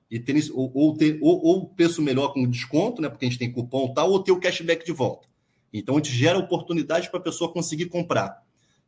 E 0.09 0.19
ter, 0.19 0.35
ou, 0.53 0.71
ou, 0.73 0.95
ter, 0.95 1.17
ou, 1.21 1.43
ou 1.43 1.67
preço 1.67 2.01
melhor 2.01 2.33
com 2.33 2.49
desconto, 2.49 3.01
né, 3.01 3.09
porque 3.09 3.25
a 3.25 3.29
gente 3.29 3.39
tem 3.39 3.51
cupom 3.51 3.93
tal, 3.93 4.11
ou 4.11 4.23
ter 4.23 4.31
o 4.31 4.39
cashback 4.39 4.85
de 4.85 4.91
volta. 4.91 5.27
Então, 5.73 5.95
a 5.95 5.97
gente 5.97 6.11
gera 6.11 6.37
oportunidade 6.37 7.09
para 7.09 7.19
a 7.19 7.23
pessoa 7.23 7.51
conseguir 7.51 7.87
comprar. 7.87 8.41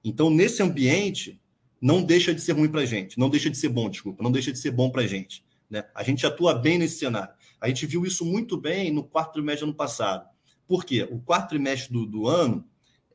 Então, 0.04 0.30
nesse 0.30 0.64
ambiente, 0.64 1.40
não 1.82 2.02
deixa 2.04 2.34
de 2.34 2.42
ser 2.42 2.54
ruim 2.54 2.70
para 2.70 2.82
a 2.82 2.86
gente, 2.86 3.20
não 3.20 3.30
deixa 3.30 3.50
de 3.50 3.58
ser 3.58 3.70
bom, 3.70 3.90
desculpa, 3.90 4.24
não 4.24 4.32
deixa 4.32 4.52
de 4.52 4.60
ser 4.60 4.72
bom 4.72 4.90
para 4.90 5.02
a 5.02 5.08
gente. 5.08 5.44
Né? 5.70 5.84
A 5.94 6.04
gente 6.04 6.26
atua 6.26 6.54
bem 6.54 6.78
nesse 6.78 7.00
cenário. 7.00 7.34
A 7.60 7.68
gente 7.68 7.86
viu 7.86 8.06
isso 8.06 8.26
muito 8.26 8.58
bem 8.58 8.92
no 8.92 9.04
quarto 9.04 9.34
trimestre 9.34 9.66
do 9.66 9.70
ano 9.70 9.78
passado. 9.78 10.28
Por 10.68 10.86
quê? 10.86 11.08
O 11.10 11.20
quarto 11.20 11.50
trimestre 11.50 11.92
do, 11.92 12.06
do 12.06 12.28
ano, 12.28 12.66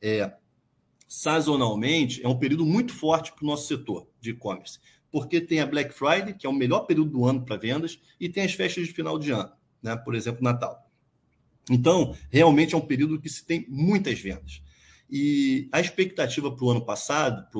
é, 0.01 0.33
sazonalmente, 1.07 2.23
é 2.23 2.27
um 2.27 2.37
período 2.37 2.65
muito 2.65 2.93
forte 2.93 3.31
para 3.31 3.43
o 3.43 3.47
nosso 3.47 3.67
setor 3.67 4.07
de 4.19 4.31
e-commerce. 4.31 4.79
Porque 5.11 5.39
tem 5.39 5.61
a 5.61 5.65
Black 5.65 5.93
Friday, 5.93 6.33
que 6.33 6.45
é 6.45 6.49
o 6.49 6.53
melhor 6.53 6.81
período 6.81 7.11
do 7.11 7.25
ano 7.25 7.45
para 7.45 7.55
vendas, 7.55 7.99
e 8.19 8.27
tem 8.27 8.43
as 8.43 8.53
festas 8.53 8.87
de 8.87 8.93
final 8.93 9.17
de 9.17 9.31
ano, 9.31 9.51
né? 9.81 9.95
por 9.95 10.13
exemplo, 10.13 10.43
Natal. 10.43 10.85
Então, 11.69 12.15
realmente 12.29 12.75
é 12.75 12.77
um 12.77 12.81
período 12.81 13.19
que 13.19 13.29
se 13.29 13.45
tem 13.45 13.65
muitas 13.69 14.19
vendas. 14.19 14.61
E 15.09 15.69
a 15.71 15.79
expectativa 15.79 16.51
para 16.51 16.65
o 16.65 16.69
ano 16.69 16.85
passado, 16.85 17.47
para 17.49 17.59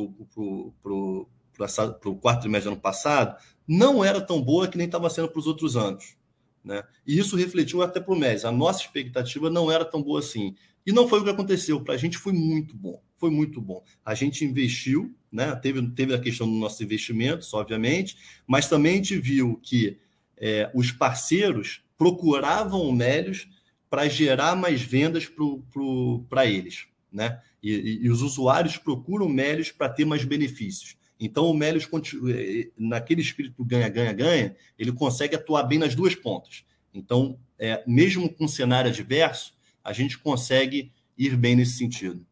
o 0.91 2.15
quarto 2.19 2.41
trimestre 2.41 2.69
do 2.69 2.73
ano 2.73 2.81
passado, 2.81 3.41
não 3.67 4.03
era 4.03 4.19
tão 4.19 4.41
boa 4.41 4.67
que 4.67 4.77
nem 4.77 4.86
estava 4.86 5.09
sendo 5.09 5.29
para 5.29 5.39
os 5.39 5.47
outros 5.47 5.75
anos. 5.75 6.17
Né? 6.66 6.84
E 7.05 7.20
isso 7.20 7.36
refletiu 7.36 7.84
até 7.84 7.99
para 7.99 8.13
o 8.13 8.18
MES. 8.18 8.43
A 8.43 8.51
nossa 8.51 8.82
expectativa 8.82 9.51
não 9.51 9.72
era 9.72 9.86
tão 9.86 10.01
boa 10.01 10.20
assim. 10.20 10.55
E 10.84 10.91
não 10.91 11.07
foi 11.07 11.20
o 11.20 11.24
que 11.24 11.30
aconteceu. 11.30 11.80
Para 11.80 11.93
a 11.93 11.97
gente 11.97 12.18
foi 12.18 12.34
muito 12.34 12.76
bom. 12.76 12.99
Foi 13.18 13.30
muito 13.30 13.61
bom. 13.61 13.84
A 14.03 14.16
gente 14.16 14.43
investiu, 14.43 15.16
né? 15.32 15.55
teve, 15.55 15.88
teve 15.91 16.13
a 16.16 16.20
questão 16.20 16.49
dos 16.49 16.59
nossos 16.59 16.82
investimentos, 16.82 17.53
obviamente, 17.53 18.18
mas 18.47 18.68
também 18.68 18.93
a 18.93 18.95
gente 18.97 19.18
viu 19.18 19.59
que 19.61 19.99
é, 20.38 20.70
os 20.74 20.91
parceiros 20.91 21.82
procuravam 21.97 22.82
o 22.82 22.91
Melios 22.91 23.47
para 23.89 24.07
gerar 24.09 24.55
mais 24.55 24.82
vendas 24.82 25.32
para 26.28 26.45
eles. 26.45 26.88
Né? 27.11 27.39
E, 27.61 27.72
e, 27.72 28.05
e, 28.05 28.09
os 28.09 28.22
usuários 28.22 28.76
procuram 28.76 29.28
o 29.28 29.34
para 29.72 29.88
ter 29.88 30.03
mais 30.03 30.26
benefícios. 30.26 30.97
Então, 31.20 31.45
o 31.45 31.53
Melios, 31.53 31.86
eh, 31.86 32.61
eh, 32.61 32.70
naquele 32.78 33.22
espírito 33.22 33.63
ganha-ganha-ganha, 33.63 34.55
ele 34.78 34.91
consegue 34.91 35.36
atuar 35.36 35.63
bem 35.63 35.80
nas 35.80 35.95
duas 35.95 36.13
pontas. 36.13 36.66
Então, 36.93 37.38
é, 37.57 37.84
mesmo 37.88 38.32
com 38.32 38.45
um 38.45 38.49
cenário 38.49 38.89
adverso, 38.89 39.53
a 39.84 39.93
gente 39.93 40.18
consegue 40.18 40.91
ir 41.18 41.36
bem 41.38 41.55
nesse 41.55 41.78
sentido. 41.78 42.26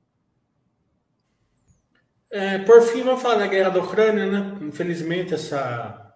É, 2.30 2.58
por 2.60 2.82
fim, 2.82 3.04
vamos 3.04 3.22
falar 3.22 3.36
da 3.36 3.48
guerra 3.48 3.70
da 3.70 3.80
Ucrânia, 3.80 4.26
né? 4.26 4.58
Infelizmente, 4.62 5.34
essa 5.34 6.14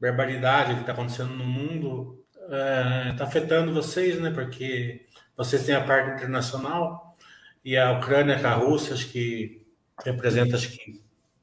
barbaridade 0.00 0.74
que 0.74 0.80
está 0.80 0.92
acontecendo 0.92 1.34
no 1.34 1.44
mundo 1.44 2.24
está 2.34 2.56
é, 2.56 3.12
tá 3.12 3.24
afetando 3.24 3.74
vocês, 3.74 4.18
né? 4.18 4.30
Porque 4.30 5.06
vocês 5.36 5.64
têm 5.64 5.74
a 5.74 5.84
parte 5.84 6.16
internacional 6.16 7.16
e 7.64 7.76
a 7.76 7.92
Ucrânia 7.92 8.40
com 8.40 8.46
a 8.46 8.54
Rússia, 8.54 8.94
acho 8.94 9.08
que 9.10 9.66
representa 10.02 10.56
acho 10.56 10.70
que 10.70 11.02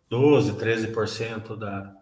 12, 0.09 0.53
13% 0.53 1.55
da, 1.55 1.93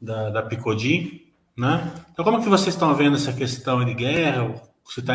da, 0.00 0.30
da 0.30 0.42
Picodi, 0.42 1.32
né? 1.56 1.92
Então, 2.12 2.24
como 2.24 2.42
que 2.42 2.48
vocês 2.48 2.74
estão 2.74 2.94
vendo 2.94 3.16
essa 3.16 3.32
questão 3.32 3.84
de 3.84 3.94
guerra? 3.94 4.54
Se, 4.86 5.02
tá, 5.02 5.14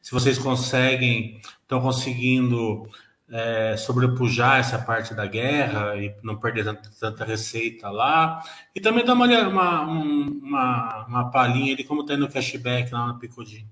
se 0.00 0.10
vocês 0.12 0.38
conseguem, 0.38 1.40
estão 1.62 1.80
conseguindo 1.80 2.88
é, 3.30 3.76
sobrepujar 3.76 4.58
essa 4.58 4.78
parte 4.78 5.14
da 5.14 5.26
guerra 5.26 5.96
e 5.96 6.14
não 6.22 6.36
perder 6.36 6.64
tanta, 6.64 6.90
tanta 6.98 7.24
receita 7.24 7.90
lá. 7.90 8.42
E 8.74 8.80
também 8.80 9.04
dar 9.04 9.14
uma, 9.14 9.26
uma, 9.26 9.80
uma, 9.82 11.06
uma 11.06 11.30
palhinha 11.30 11.76
de 11.76 11.84
como 11.84 12.04
tem 12.04 12.16
no 12.16 12.28
cashback 12.28 12.92
lá 12.92 13.06
no 13.08 13.18
Picodinho. 13.18 13.68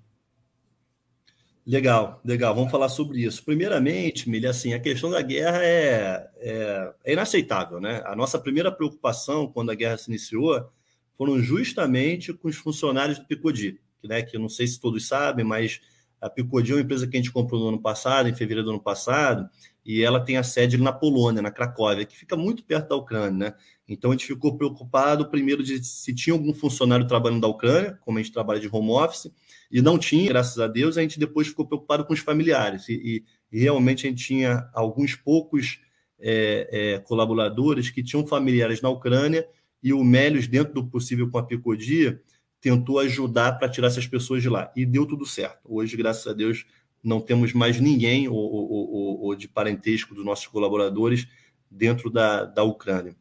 Legal, 1.64 2.20
legal. 2.24 2.54
Vamos 2.54 2.72
falar 2.72 2.88
sobre 2.88 3.20
isso. 3.22 3.44
Primeiramente, 3.44 4.28
Milha, 4.28 4.50
assim, 4.50 4.74
a 4.74 4.80
questão 4.80 5.10
da 5.10 5.22
guerra 5.22 5.62
é, 5.62 6.28
é, 6.38 6.94
é, 7.04 7.12
inaceitável, 7.12 7.80
né? 7.80 8.02
A 8.04 8.16
nossa 8.16 8.36
primeira 8.38 8.72
preocupação 8.72 9.46
quando 9.46 9.70
a 9.70 9.74
guerra 9.74 9.96
se 9.96 10.10
iniciou 10.10 10.68
foram 11.16 11.38
justamente 11.40 12.32
com 12.32 12.48
os 12.48 12.56
funcionários 12.56 13.18
do 13.18 13.26
Picodi, 13.26 13.80
que, 14.00 14.08
né, 14.08 14.22
que 14.22 14.36
eu 14.36 14.40
não 14.40 14.48
sei 14.48 14.66
se 14.66 14.80
todos 14.80 15.06
sabem, 15.06 15.44
mas 15.44 15.80
a 16.20 16.28
Picodi 16.28 16.72
é 16.72 16.74
uma 16.74 16.80
empresa 16.80 17.06
que 17.06 17.16
a 17.16 17.20
gente 17.20 17.30
comprou 17.30 17.60
no 17.60 17.68
ano 17.68 17.80
passado, 17.80 18.28
em 18.28 18.34
fevereiro 18.34 18.64
do 18.64 18.70
ano 18.70 18.82
passado, 18.82 19.48
e 19.84 20.02
ela 20.02 20.20
tem 20.20 20.36
a 20.36 20.42
sede 20.42 20.78
na 20.78 20.92
Polônia, 20.92 21.42
na 21.42 21.50
Cracóvia, 21.50 22.04
que 22.04 22.16
fica 22.16 22.36
muito 22.36 22.64
perto 22.64 22.88
da 22.88 22.96
Ucrânia, 22.96 23.30
né? 23.50 23.54
Então 23.88 24.10
a 24.10 24.14
gente 24.14 24.26
ficou 24.26 24.56
preocupado, 24.56 25.28
primeiro, 25.28 25.62
de 25.62 25.82
se 25.84 26.14
tinha 26.14 26.34
algum 26.34 26.54
funcionário 26.54 27.06
trabalhando 27.06 27.40
da 27.40 27.48
Ucrânia, 27.48 27.98
como 28.00 28.18
a 28.18 28.22
gente 28.22 28.32
trabalha 28.32 28.60
de 28.60 28.68
home 28.70 28.90
office, 28.90 29.30
e 29.70 29.82
não 29.82 29.98
tinha, 29.98 30.28
graças 30.28 30.58
a 30.58 30.66
Deus, 30.66 30.96
a 30.96 31.02
gente 31.02 31.18
depois 31.18 31.48
ficou 31.48 31.66
preocupado 31.66 32.04
com 32.04 32.12
os 32.12 32.20
familiares. 32.20 32.88
E, 32.88 33.24
e, 33.50 33.60
realmente 33.60 34.06
a 34.06 34.10
gente 34.10 34.24
tinha 34.24 34.68
alguns 34.72 35.14
poucos 35.16 35.80
é, 36.20 36.68
é, 36.70 36.98
colaboradores 37.00 37.90
que 37.90 38.02
tinham 38.02 38.26
familiares 38.26 38.80
na 38.80 38.88
Ucrânia, 38.88 39.46
e 39.82 39.92
o 39.92 40.04
Melios, 40.04 40.46
dentro 40.46 40.74
do 40.74 40.86
possível 40.86 41.28
com 41.28 41.38
a 41.38 41.42
Picodia, 41.42 42.20
tentou 42.60 43.00
ajudar 43.00 43.58
para 43.58 43.68
tirar 43.68 43.88
essas 43.88 44.06
pessoas 44.06 44.40
de 44.40 44.48
lá. 44.48 44.72
E 44.76 44.86
deu 44.86 45.04
tudo 45.04 45.26
certo. 45.26 45.58
Hoje, 45.64 45.96
graças 45.96 46.24
a 46.28 46.32
Deus, 46.32 46.64
não 47.02 47.20
temos 47.20 47.52
mais 47.52 47.80
ninguém 47.80 48.28
ou, 48.28 48.36
ou, 48.36 48.70
ou, 48.70 49.20
ou 49.22 49.34
de 49.34 49.48
parentesco 49.48 50.14
dos 50.14 50.24
nossos 50.24 50.46
colaboradores 50.46 51.26
dentro 51.70 52.10
da, 52.10 52.44
da 52.44 52.62
Ucrânia. 52.62 53.16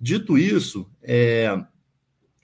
Dito 0.00 0.38
isso, 0.38 0.90
é, 1.02 1.58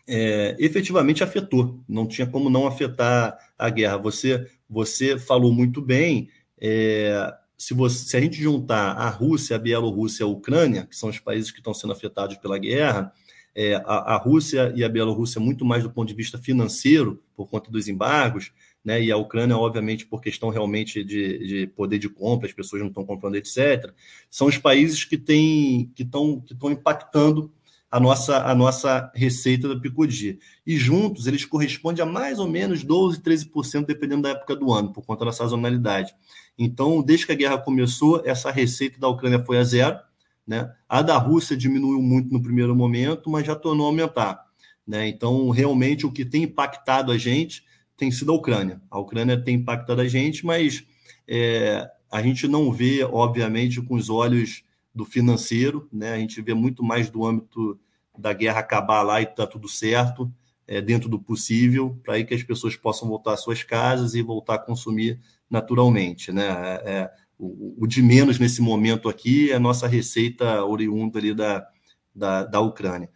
é, 0.06 0.56
efetivamente 0.58 1.22
afetou. 1.22 1.80
Não 1.88 2.06
tinha 2.06 2.26
como 2.26 2.50
não 2.50 2.66
afetar 2.66 3.36
a 3.58 3.70
guerra. 3.70 3.98
Você, 3.98 4.46
você 4.68 5.18
falou 5.18 5.52
muito 5.52 5.80
bem. 5.80 6.28
É, 6.60 7.32
se, 7.56 7.74
você, 7.74 8.08
se 8.08 8.16
a 8.16 8.20
gente 8.20 8.40
juntar 8.40 8.92
a 8.92 9.08
Rússia, 9.08 9.56
a 9.56 9.58
Bielorrússia 9.58 10.24
e 10.24 10.26
a 10.26 10.28
Ucrânia, 10.28 10.86
que 10.86 10.96
são 10.96 11.08
os 11.08 11.18
países 11.18 11.50
que 11.50 11.58
estão 11.58 11.74
sendo 11.74 11.92
afetados 11.92 12.36
pela 12.38 12.58
guerra, 12.58 13.12
é, 13.54 13.74
a, 13.74 14.14
a, 14.14 14.16
Rússia 14.16 14.72
e 14.74 14.82
a 14.82 14.88
Bielorrússia 14.88 15.40
muito 15.40 15.64
mais 15.64 15.82
do 15.82 15.90
ponto 15.90 16.08
de 16.08 16.14
vista 16.14 16.38
financeiro, 16.38 17.22
por 17.36 17.48
conta 17.48 17.70
dos 17.70 17.86
embargos, 17.86 18.52
né, 18.84 19.00
e 19.02 19.12
a 19.12 19.16
Ucrânia, 19.16 19.56
obviamente, 19.56 20.06
por 20.06 20.20
questão 20.20 20.48
realmente 20.48 21.04
de, 21.04 21.38
de 21.46 21.66
poder 21.68 21.98
de 21.98 22.08
compra, 22.08 22.48
as 22.48 22.52
pessoas 22.52 22.82
não 22.82 22.88
estão 22.88 23.04
comprando, 23.04 23.36
etc., 23.36 23.92
são 24.30 24.48
os 24.48 24.58
países 24.58 25.04
que 25.04 25.16
têm 25.16 25.90
que 25.94 26.02
estão 26.02 26.40
que 26.40 26.52
estão 26.52 26.70
impactando 26.70 27.52
a 27.92 28.00
nossa, 28.00 28.38
a 28.38 28.54
nossa 28.54 29.12
receita 29.14 29.68
da 29.68 29.78
Picodi. 29.78 30.38
E 30.66 30.78
juntos 30.78 31.26
eles 31.26 31.44
correspondem 31.44 32.02
a 32.02 32.06
mais 32.06 32.38
ou 32.38 32.48
menos 32.48 32.82
12%, 32.82 33.20
13%, 33.20 33.84
dependendo 33.84 34.22
da 34.22 34.30
época 34.30 34.56
do 34.56 34.72
ano, 34.72 34.90
por 34.90 35.04
conta 35.04 35.26
da 35.26 35.32
sazonalidade. 35.32 36.14
Então, 36.58 37.02
desde 37.02 37.26
que 37.26 37.32
a 37.32 37.36
guerra 37.36 37.58
começou, 37.58 38.22
essa 38.24 38.50
receita 38.50 38.98
da 38.98 39.08
Ucrânia 39.08 39.44
foi 39.44 39.58
a 39.58 39.64
zero, 39.64 39.98
né? 40.46 40.72
A 40.88 41.02
da 41.02 41.18
Rússia 41.18 41.54
diminuiu 41.54 42.00
muito 42.00 42.32
no 42.32 42.42
primeiro 42.42 42.74
momento, 42.74 43.28
mas 43.28 43.46
já 43.46 43.54
tornou 43.54 43.86
a 43.86 43.90
aumentar. 43.90 44.42
Né? 44.86 45.08
Então, 45.08 45.50
realmente, 45.50 46.06
o 46.06 46.10
que 46.10 46.24
tem 46.24 46.44
impactado 46.44 47.12
a 47.12 47.18
gente 47.18 47.62
tem 48.02 48.10
sido 48.10 48.32
a 48.32 48.34
Ucrânia. 48.34 48.82
A 48.90 48.98
Ucrânia 48.98 49.40
tem 49.40 49.54
impactado 49.54 50.00
a 50.00 50.08
gente, 50.08 50.44
mas 50.44 50.84
é, 51.28 51.88
a 52.10 52.20
gente 52.20 52.48
não 52.48 52.72
vê, 52.72 53.04
obviamente, 53.04 53.80
com 53.80 53.94
os 53.94 54.10
olhos 54.10 54.64
do 54.92 55.04
financeiro, 55.04 55.88
né? 55.92 56.12
a 56.12 56.18
gente 56.18 56.42
vê 56.42 56.52
muito 56.52 56.82
mais 56.82 57.08
do 57.08 57.24
âmbito 57.24 57.78
da 58.18 58.32
guerra 58.32 58.58
acabar 58.58 59.02
lá 59.02 59.20
e 59.20 59.24
está 59.24 59.46
tudo 59.46 59.68
certo, 59.68 60.28
é, 60.66 60.80
dentro 60.80 61.08
do 61.08 61.16
possível, 61.16 61.96
para 62.02 62.14
aí 62.14 62.24
que 62.24 62.34
as 62.34 62.42
pessoas 62.42 62.74
possam 62.74 63.06
voltar 63.06 63.34
às 63.34 63.40
suas 63.40 63.62
casas 63.62 64.14
e 64.14 64.22
voltar 64.22 64.54
a 64.54 64.58
consumir 64.58 65.20
naturalmente. 65.48 66.32
Né? 66.32 66.44
É, 66.48 66.90
é 66.90 67.10
o, 67.38 67.84
o, 67.84 67.86
de 67.86 68.02
menos 68.02 68.40
nesse 68.40 68.60
momento 68.60 69.08
aqui 69.08 69.52
é 69.52 69.54
a 69.54 69.60
nossa 69.60 69.86
receita 69.86 70.64
oriunda 70.64 71.20
ali 71.20 71.32
da, 71.32 71.64
da, 72.12 72.42
da 72.42 72.60
Ucrânia. 72.60 73.08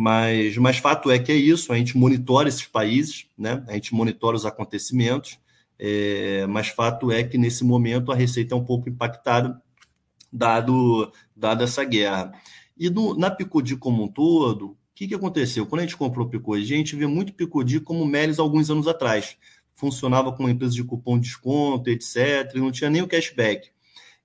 Mas, 0.00 0.56
mas 0.56 0.78
fato 0.78 1.10
é 1.10 1.18
que 1.18 1.32
é 1.32 1.34
isso, 1.34 1.72
a 1.72 1.76
gente 1.76 1.98
monitora 1.98 2.48
esses 2.48 2.64
países, 2.64 3.26
né? 3.36 3.64
a 3.66 3.72
gente 3.72 3.92
monitora 3.92 4.36
os 4.36 4.46
acontecimentos, 4.46 5.40
é, 5.76 6.46
mas 6.46 6.68
fato 6.68 7.10
é 7.10 7.24
que 7.24 7.36
nesse 7.36 7.64
momento 7.64 8.12
a 8.12 8.14
receita 8.14 8.54
é 8.54 8.56
um 8.56 8.64
pouco 8.64 8.88
impactada, 8.88 9.60
dado, 10.32 11.12
dado 11.34 11.64
essa 11.64 11.82
guerra. 11.82 12.30
E 12.78 12.88
no, 12.88 13.18
na 13.18 13.28
Picodi 13.28 13.76
como 13.76 14.04
um 14.04 14.06
todo, 14.06 14.66
o 14.66 14.76
que, 14.94 15.08
que 15.08 15.16
aconteceu? 15.16 15.66
Quando 15.66 15.80
a 15.80 15.82
gente 15.82 15.96
comprou 15.96 16.28
Picodi, 16.28 16.74
a 16.74 16.76
gente 16.76 16.94
vê 16.94 17.08
muito 17.08 17.32
Picodi 17.32 17.80
como 17.80 18.06
Melis 18.06 18.38
alguns 18.38 18.70
anos 18.70 18.86
atrás 18.86 19.36
funcionava 19.74 20.32
com 20.32 20.48
empresa 20.48 20.74
de 20.74 20.84
cupom 20.84 21.18
de 21.18 21.26
desconto, 21.26 21.90
etc., 21.90 22.52
e 22.54 22.58
não 22.60 22.70
tinha 22.70 22.88
nem 22.88 23.02
o 23.02 23.08
cashback. 23.08 23.70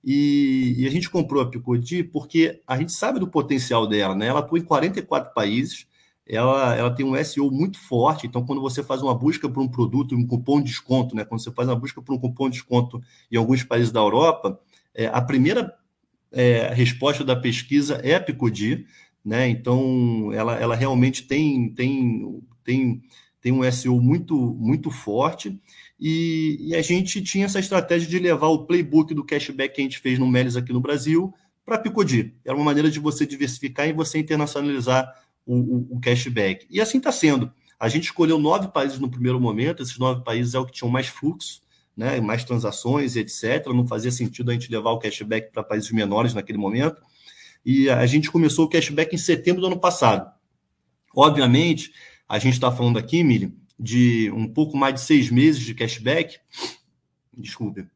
E, 0.04 0.74
e, 0.78 0.86
a 0.86 0.90
gente 0.90 1.08
comprou 1.08 1.42
a 1.42 1.48
Picodi 1.48 2.04
porque 2.04 2.60
a 2.66 2.76
gente 2.76 2.92
sabe 2.92 3.18
do 3.18 3.26
potencial 3.26 3.86
dela, 3.86 4.14
né? 4.14 4.26
Ela 4.26 4.40
atua 4.40 4.58
em 4.58 4.64
44 4.64 5.32
países, 5.32 5.86
ela, 6.26 6.74
ela 6.76 6.90
tem 6.90 7.06
um 7.06 7.22
SEO 7.24 7.50
muito 7.50 7.78
forte, 7.78 8.26
então 8.26 8.44
quando 8.44 8.60
você 8.60 8.82
faz 8.82 9.02
uma 9.02 9.14
busca 9.14 9.48
por 9.48 9.62
um 9.62 9.68
produto, 9.68 10.14
um 10.14 10.26
cupom 10.26 10.58
de 10.58 10.70
desconto, 10.70 11.16
né? 11.16 11.24
Quando 11.24 11.42
você 11.42 11.50
faz 11.50 11.68
uma 11.68 11.76
busca 11.76 12.02
por 12.02 12.14
um 12.14 12.18
cupom 12.18 12.50
de 12.50 12.58
desconto 12.58 13.02
em 13.30 13.36
alguns 13.36 13.62
países 13.62 13.90
da 13.90 14.00
Europa, 14.00 14.60
é, 14.94 15.06
a 15.06 15.22
primeira 15.22 15.74
é, 16.30 16.68
resposta 16.74 17.24
da 17.24 17.34
pesquisa 17.34 17.94
é 18.02 18.14
a 18.14 18.20
Picodi, 18.20 18.86
né? 19.24 19.48
Então 19.48 20.30
ela, 20.34 20.54
ela 20.56 20.76
realmente 20.76 21.22
tem, 21.22 21.70
tem, 21.70 22.42
tem 22.62 23.02
tem 23.44 23.52
um 23.52 23.70
SEO 23.70 24.00
muito, 24.00 24.34
muito 24.34 24.90
forte. 24.90 25.60
E, 26.06 26.58
e, 26.60 26.74
a 26.74 26.82
gente 26.82 27.22
tinha 27.22 27.46
essa 27.46 27.58
estratégia 27.58 28.06
de 28.06 28.18
levar 28.18 28.48
o 28.48 28.66
playbook 28.66 29.14
do 29.14 29.24
cashback 29.24 29.74
que 29.74 29.80
a 29.80 29.84
gente 29.84 29.98
fez 29.98 30.18
no 30.18 30.28
Melis 30.28 30.54
aqui 30.54 30.70
no 30.70 30.78
Brasil 30.78 31.32
para 31.64 31.78
Picodi. 31.78 32.34
Era 32.44 32.54
uma 32.54 32.62
maneira 32.62 32.90
de 32.90 33.00
você 33.00 33.24
diversificar 33.24 33.88
e 33.88 33.92
você 33.94 34.18
internacionalizar 34.18 35.10
o, 35.46 35.54
o, 35.56 35.96
o 35.96 36.00
cashback. 36.00 36.66
E 36.68 36.78
assim 36.78 36.98
está 36.98 37.10
sendo. 37.10 37.50
A 37.80 37.88
gente 37.88 38.04
escolheu 38.04 38.38
nove 38.38 38.68
países 38.68 38.98
no 38.98 39.10
primeiro 39.10 39.40
momento, 39.40 39.82
esses 39.82 39.96
nove 39.96 40.22
países 40.22 40.52
é 40.52 40.58
o 40.58 40.66
que 40.66 40.72
tinham 40.72 40.90
mais 40.90 41.06
fluxo, 41.06 41.62
né, 41.96 42.20
mais 42.20 42.44
transações, 42.44 43.16
etc. 43.16 43.66
Não 43.68 43.86
fazia 43.86 44.10
sentido 44.10 44.50
a 44.50 44.52
gente 44.52 44.70
levar 44.70 44.90
o 44.90 44.98
cashback 44.98 45.52
para 45.52 45.62
países 45.62 45.90
menores 45.90 46.34
naquele 46.34 46.58
momento. 46.58 47.00
E 47.64 47.88
a 47.88 48.04
gente 48.04 48.30
começou 48.30 48.66
o 48.66 48.68
cashback 48.68 49.14
em 49.14 49.18
setembro 49.18 49.62
do 49.62 49.68
ano 49.68 49.80
passado. 49.80 50.30
Obviamente, 51.16 51.94
a 52.28 52.38
gente 52.38 52.52
está 52.52 52.70
falando 52.70 52.98
aqui, 52.98 53.24
Mili, 53.24 53.56
de 53.78 54.30
um 54.32 54.46
pouco 54.46 54.76
mais 54.76 54.94
de 54.94 55.00
seis 55.00 55.30
meses 55.30 55.60
de 55.60 55.74
cashback. 55.74 56.38
Desculpe. 57.36 57.86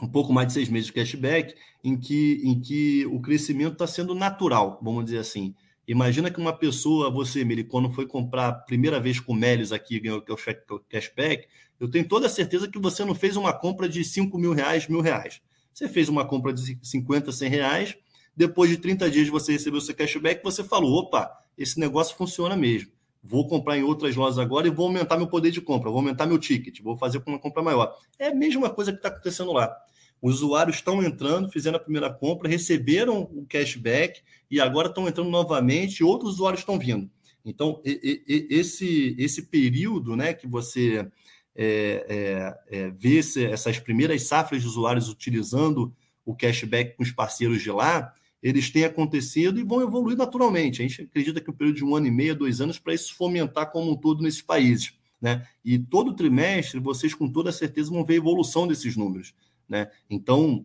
Um 0.00 0.08
pouco 0.08 0.32
mais 0.32 0.48
de 0.48 0.52
seis 0.52 0.68
meses 0.68 0.86
de 0.86 0.92
cashback, 0.92 1.54
em 1.82 1.96
que, 1.96 2.40
em 2.44 2.60
que 2.60 3.06
o 3.06 3.20
crescimento 3.20 3.74
está 3.74 3.86
sendo 3.86 4.14
natural, 4.14 4.78
vamos 4.82 5.04
dizer 5.04 5.18
assim. 5.18 5.54
Imagina 5.86 6.30
que 6.30 6.40
uma 6.40 6.52
pessoa, 6.52 7.10
você, 7.10 7.44
Mili, 7.44 7.64
quando 7.64 7.90
foi 7.90 8.06
comprar 8.06 8.48
a 8.48 8.52
primeira 8.52 8.98
vez 8.98 9.20
com 9.20 9.34
Melis 9.34 9.70
aqui, 9.70 10.00
ganhou 10.00 10.18
o 10.18 10.78
cashback, 10.88 11.46
eu 11.78 11.90
tenho 11.90 12.06
toda 12.06 12.26
a 12.26 12.30
certeza 12.30 12.68
que 12.68 12.78
você 12.78 13.04
não 13.04 13.14
fez 13.14 13.36
uma 13.36 13.52
compra 13.52 13.88
de 13.88 14.02
5 14.02 14.36
mil 14.38 14.52
reais, 14.52 14.88
mil 14.88 15.00
reais. 15.00 15.40
Você 15.72 15.88
fez 15.88 16.08
uma 16.08 16.24
compra 16.24 16.52
de 16.52 16.78
50, 16.82 17.30
100 17.32 17.48
reais, 17.50 17.96
depois 18.36 18.70
de 18.70 18.78
30 18.78 19.10
dias 19.10 19.28
você 19.28 19.52
recebeu 19.52 19.80
seu 19.80 19.94
cashback, 19.94 20.42
você 20.42 20.64
falou, 20.64 20.92
opa, 20.94 21.30
esse 21.56 21.78
negócio 21.78 22.16
funciona 22.16 22.56
mesmo 22.56 22.93
vou 23.24 23.48
comprar 23.48 23.78
em 23.78 23.82
outras 23.82 24.14
lojas 24.14 24.38
agora 24.38 24.66
e 24.66 24.70
vou 24.70 24.86
aumentar 24.86 25.16
meu 25.16 25.26
poder 25.26 25.50
de 25.50 25.60
compra, 25.60 25.88
vou 25.90 25.98
aumentar 25.98 26.26
meu 26.26 26.38
ticket, 26.38 26.80
vou 26.82 26.94
fazer 26.94 27.20
com 27.20 27.30
uma 27.30 27.38
compra 27.38 27.62
maior. 27.62 27.96
É 28.18 28.28
a 28.28 28.34
mesma 28.34 28.68
coisa 28.68 28.92
que 28.92 28.98
está 28.98 29.08
acontecendo 29.08 29.50
lá. 29.52 29.74
Os 30.20 30.36
usuários 30.42 30.76
estão 30.76 31.02
entrando, 31.02 31.50
fizeram 31.50 31.76
a 31.76 31.80
primeira 31.80 32.12
compra, 32.12 32.48
receberam 32.48 33.22
o 33.22 33.46
cashback 33.48 34.20
e 34.50 34.60
agora 34.60 34.88
estão 34.88 35.08
entrando 35.08 35.30
novamente 35.30 35.98
e 35.98 36.04
outros 36.04 36.34
usuários 36.34 36.60
estão 36.60 36.78
vindo. 36.78 37.10
Então, 37.44 37.80
esse, 37.84 39.14
esse 39.18 39.42
período 39.42 40.16
né, 40.16 40.32
que 40.32 40.46
você 40.46 41.06
é, 41.54 42.56
é, 42.70 42.78
é, 42.78 42.90
vê 42.90 43.18
essas 43.18 43.78
primeiras 43.78 44.22
safras 44.22 44.62
de 44.62 44.68
usuários 44.68 45.08
utilizando 45.08 45.94
o 46.24 46.34
cashback 46.34 46.96
com 46.96 47.02
os 47.02 47.12
parceiros 47.12 47.62
de 47.62 47.70
lá, 47.70 48.12
eles 48.44 48.70
têm 48.70 48.84
acontecido 48.84 49.58
e 49.58 49.64
vão 49.64 49.80
evoluir 49.80 50.18
naturalmente. 50.18 50.82
A 50.82 50.86
gente 50.86 51.00
acredita 51.00 51.40
que 51.40 51.50
um 51.50 51.54
período 51.54 51.76
de 51.76 51.84
um 51.84 51.96
ano 51.96 52.06
e 52.06 52.10
meio, 52.10 52.36
dois 52.36 52.60
anos, 52.60 52.78
para 52.78 52.92
isso 52.92 53.14
fomentar 53.14 53.72
como 53.72 53.90
um 53.90 53.96
todo 53.96 54.22
nesses 54.22 54.42
países. 54.42 54.92
Né? 55.18 55.46
E 55.64 55.78
todo 55.78 56.14
trimestre, 56.14 56.78
vocês 56.78 57.14
com 57.14 57.26
toda 57.26 57.50
certeza 57.50 57.90
vão 57.90 58.04
ver 58.04 58.12
a 58.12 58.16
evolução 58.18 58.68
desses 58.68 58.98
números. 58.98 59.34
Né? 59.66 59.90
Então, 60.10 60.62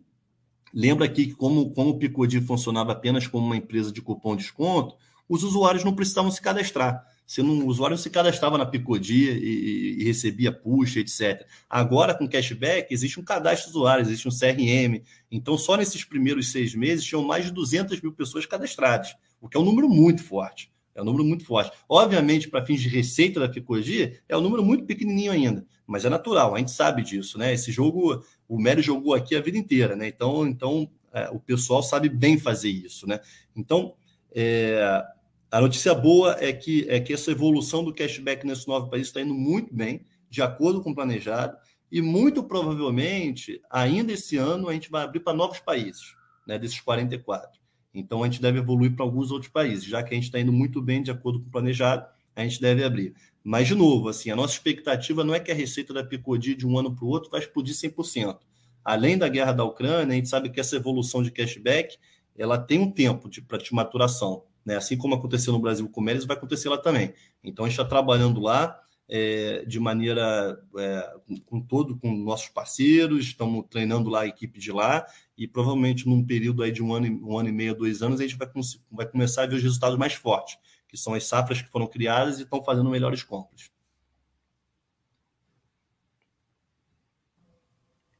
lembra 0.74 1.06
aqui 1.06 1.28
que 1.28 1.34
como, 1.34 1.70
como 1.70 1.92
o 1.92 1.98
Picodi 1.98 2.38
funcionava 2.42 2.92
apenas 2.92 3.26
como 3.26 3.46
uma 3.46 3.56
empresa 3.56 3.90
de 3.90 4.02
cupom 4.02 4.36
de 4.36 4.42
desconto, 4.42 4.94
os 5.26 5.42
usuários 5.42 5.82
não 5.82 5.94
precisavam 5.94 6.30
se 6.30 6.42
cadastrar. 6.42 7.02
Não, 7.38 7.60
o 7.60 7.66
usuário 7.66 7.96
se 7.96 8.10
cadastrava 8.10 8.58
na 8.58 8.66
Picodi 8.66 9.30
e, 9.30 10.00
e, 10.00 10.04
recebia 10.04 10.50
push, 10.50 10.96
etc. 10.96 11.46
Agora, 11.68 12.12
com 12.12 12.28
cashback, 12.28 12.92
existe 12.92 13.20
um 13.20 13.24
cadastro 13.24 13.70
usuário, 13.70 14.02
existe 14.02 14.26
um 14.26 14.32
CRM. 14.32 15.02
Então, 15.30 15.56
só 15.56 15.76
nesses 15.76 16.02
primeiros 16.02 16.50
seis 16.50 16.74
meses, 16.74 17.04
tinham 17.04 17.22
mais 17.22 17.44
de 17.44 17.52
200 17.52 18.00
mil 18.00 18.12
pessoas 18.12 18.46
cadastradas, 18.46 19.14
o 19.40 19.48
que 19.48 19.56
é 19.56 19.60
um 19.60 19.64
número 19.64 19.88
muito 19.88 20.24
forte. 20.24 20.72
É 20.92 21.00
um 21.00 21.04
número 21.04 21.24
muito 21.24 21.44
forte. 21.44 21.70
Obviamente, 21.88 22.48
para 22.48 22.66
fins 22.66 22.80
de 22.80 22.88
receita 22.88 23.38
da 23.38 23.48
Picodi, 23.48 24.20
é 24.28 24.36
um 24.36 24.40
número 24.40 24.64
muito 24.64 24.84
pequenininho 24.84 25.30
ainda, 25.30 25.64
mas 25.86 26.04
é 26.04 26.08
natural, 26.08 26.54
a 26.54 26.58
gente 26.58 26.72
sabe 26.72 27.02
disso, 27.02 27.38
né? 27.38 27.54
Esse 27.54 27.70
jogo, 27.70 28.24
o 28.48 28.58
Mério 28.60 28.82
jogou 28.82 29.14
aqui 29.14 29.36
a 29.36 29.40
vida 29.40 29.56
inteira, 29.56 29.94
né? 29.94 30.08
Então, 30.08 30.46
então 30.46 30.90
é, 31.12 31.28
o 31.30 31.38
pessoal 31.38 31.82
sabe 31.82 32.08
bem 32.08 32.38
fazer 32.38 32.70
isso, 32.70 33.06
né? 33.06 33.20
Então, 33.54 33.94
é, 34.32 35.04
a 35.50 35.60
notícia 35.60 35.94
boa 35.94 36.36
é 36.38 36.52
que, 36.52 36.86
é 36.88 37.00
que 37.00 37.12
essa 37.12 37.30
evolução 37.30 37.82
do 37.82 37.92
cashback 37.92 38.46
nesse 38.46 38.68
novo 38.68 38.88
país 38.88 39.08
está 39.08 39.20
indo 39.20 39.34
muito 39.34 39.74
bem, 39.74 40.06
de 40.28 40.40
acordo 40.42 40.80
com 40.80 40.90
o 40.90 40.94
planejado, 40.94 41.56
e 41.90 42.00
muito 42.00 42.42
provavelmente, 42.42 43.60
ainda 43.68 44.12
esse 44.12 44.36
ano, 44.36 44.68
a 44.68 44.72
gente 44.72 44.90
vai 44.90 45.02
abrir 45.02 45.20
para 45.20 45.36
novos 45.36 45.58
países, 45.58 46.14
né, 46.46 46.56
desses 46.56 46.80
44. 46.80 47.60
Então, 47.92 48.22
a 48.22 48.26
gente 48.26 48.40
deve 48.40 48.60
evoluir 48.60 48.94
para 48.94 49.04
alguns 49.04 49.32
outros 49.32 49.50
países, 49.50 49.84
já 49.84 50.02
que 50.02 50.14
a 50.14 50.14
gente 50.14 50.26
está 50.26 50.38
indo 50.38 50.52
muito 50.52 50.80
bem, 50.80 51.02
de 51.02 51.10
acordo 51.10 51.40
com 51.40 51.48
o 51.48 51.50
planejado, 51.50 52.06
a 52.36 52.44
gente 52.44 52.60
deve 52.60 52.84
abrir. 52.84 53.14
Mas, 53.42 53.66
de 53.66 53.74
novo, 53.74 54.08
assim, 54.08 54.30
a 54.30 54.36
nossa 54.36 54.54
expectativa 54.54 55.24
não 55.24 55.34
é 55.34 55.40
que 55.40 55.50
a 55.50 55.54
receita 55.54 55.92
da 55.92 56.04
Picodi 56.04 56.54
de 56.54 56.66
um 56.66 56.78
ano 56.78 56.94
para 56.94 57.04
o 57.04 57.08
outro 57.08 57.28
vai 57.28 57.40
explodir 57.40 57.74
100%. 57.74 58.38
Além 58.84 59.18
da 59.18 59.28
guerra 59.28 59.52
da 59.52 59.64
Ucrânia, 59.64 60.12
a 60.12 60.16
gente 60.16 60.28
sabe 60.28 60.48
que 60.50 60.60
essa 60.60 60.76
evolução 60.76 61.22
de 61.22 61.30
cashback 61.30 61.96
ela 62.38 62.56
tem 62.56 62.78
um 62.78 62.90
tempo 62.90 63.28
de, 63.28 63.40
de 63.40 63.74
maturação. 63.74 64.44
Né? 64.64 64.76
Assim 64.76 64.96
como 64.96 65.14
aconteceu 65.14 65.52
no 65.52 65.58
Brasil 65.58 65.88
com 65.88 66.00
o 66.00 66.04
Meres, 66.04 66.24
vai 66.24 66.36
acontecer 66.36 66.68
lá 66.68 66.78
também. 66.78 67.14
Então, 67.42 67.64
a 67.64 67.68
gente 67.68 67.78
está 67.78 67.88
trabalhando 67.88 68.40
lá 68.40 68.80
é, 69.10 69.64
de 69.66 69.80
maneira 69.80 70.62
é, 70.78 71.14
com 71.46 71.60
todo, 71.60 71.98
com 71.98 72.14
nossos 72.16 72.48
parceiros, 72.48 73.26
estamos 73.26 73.64
treinando 73.68 74.08
lá 74.08 74.20
a 74.20 74.26
equipe 74.26 74.60
de 74.60 74.70
lá, 74.70 75.04
e 75.36 75.48
provavelmente 75.48 76.08
num 76.08 76.24
período 76.24 76.62
aí 76.62 76.70
de 76.70 76.80
um 76.80 76.94
ano, 76.94 77.20
um 77.26 77.36
ano 77.36 77.48
e 77.48 77.52
meio, 77.52 77.74
dois 77.74 78.02
anos, 78.02 78.20
a 78.20 78.22
gente 78.22 78.36
vai, 78.36 78.48
vai 78.90 79.06
começar 79.06 79.42
a 79.42 79.46
ver 79.46 79.56
os 79.56 79.62
resultados 79.62 79.98
mais 79.98 80.14
fortes, 80.14 80.56
que 80.86 80.96
são 80.96 81.12
as 81.12 81.24
safras 81.24 81.60
que 81.60 81.68
foram 81.68 81.88
criadas 81.88 82.38
e 82.38 82.42
estão 82.44 82.62
fazendo 82.62 82.88
melhores 82.88 83.24
compras. 83.24 83.68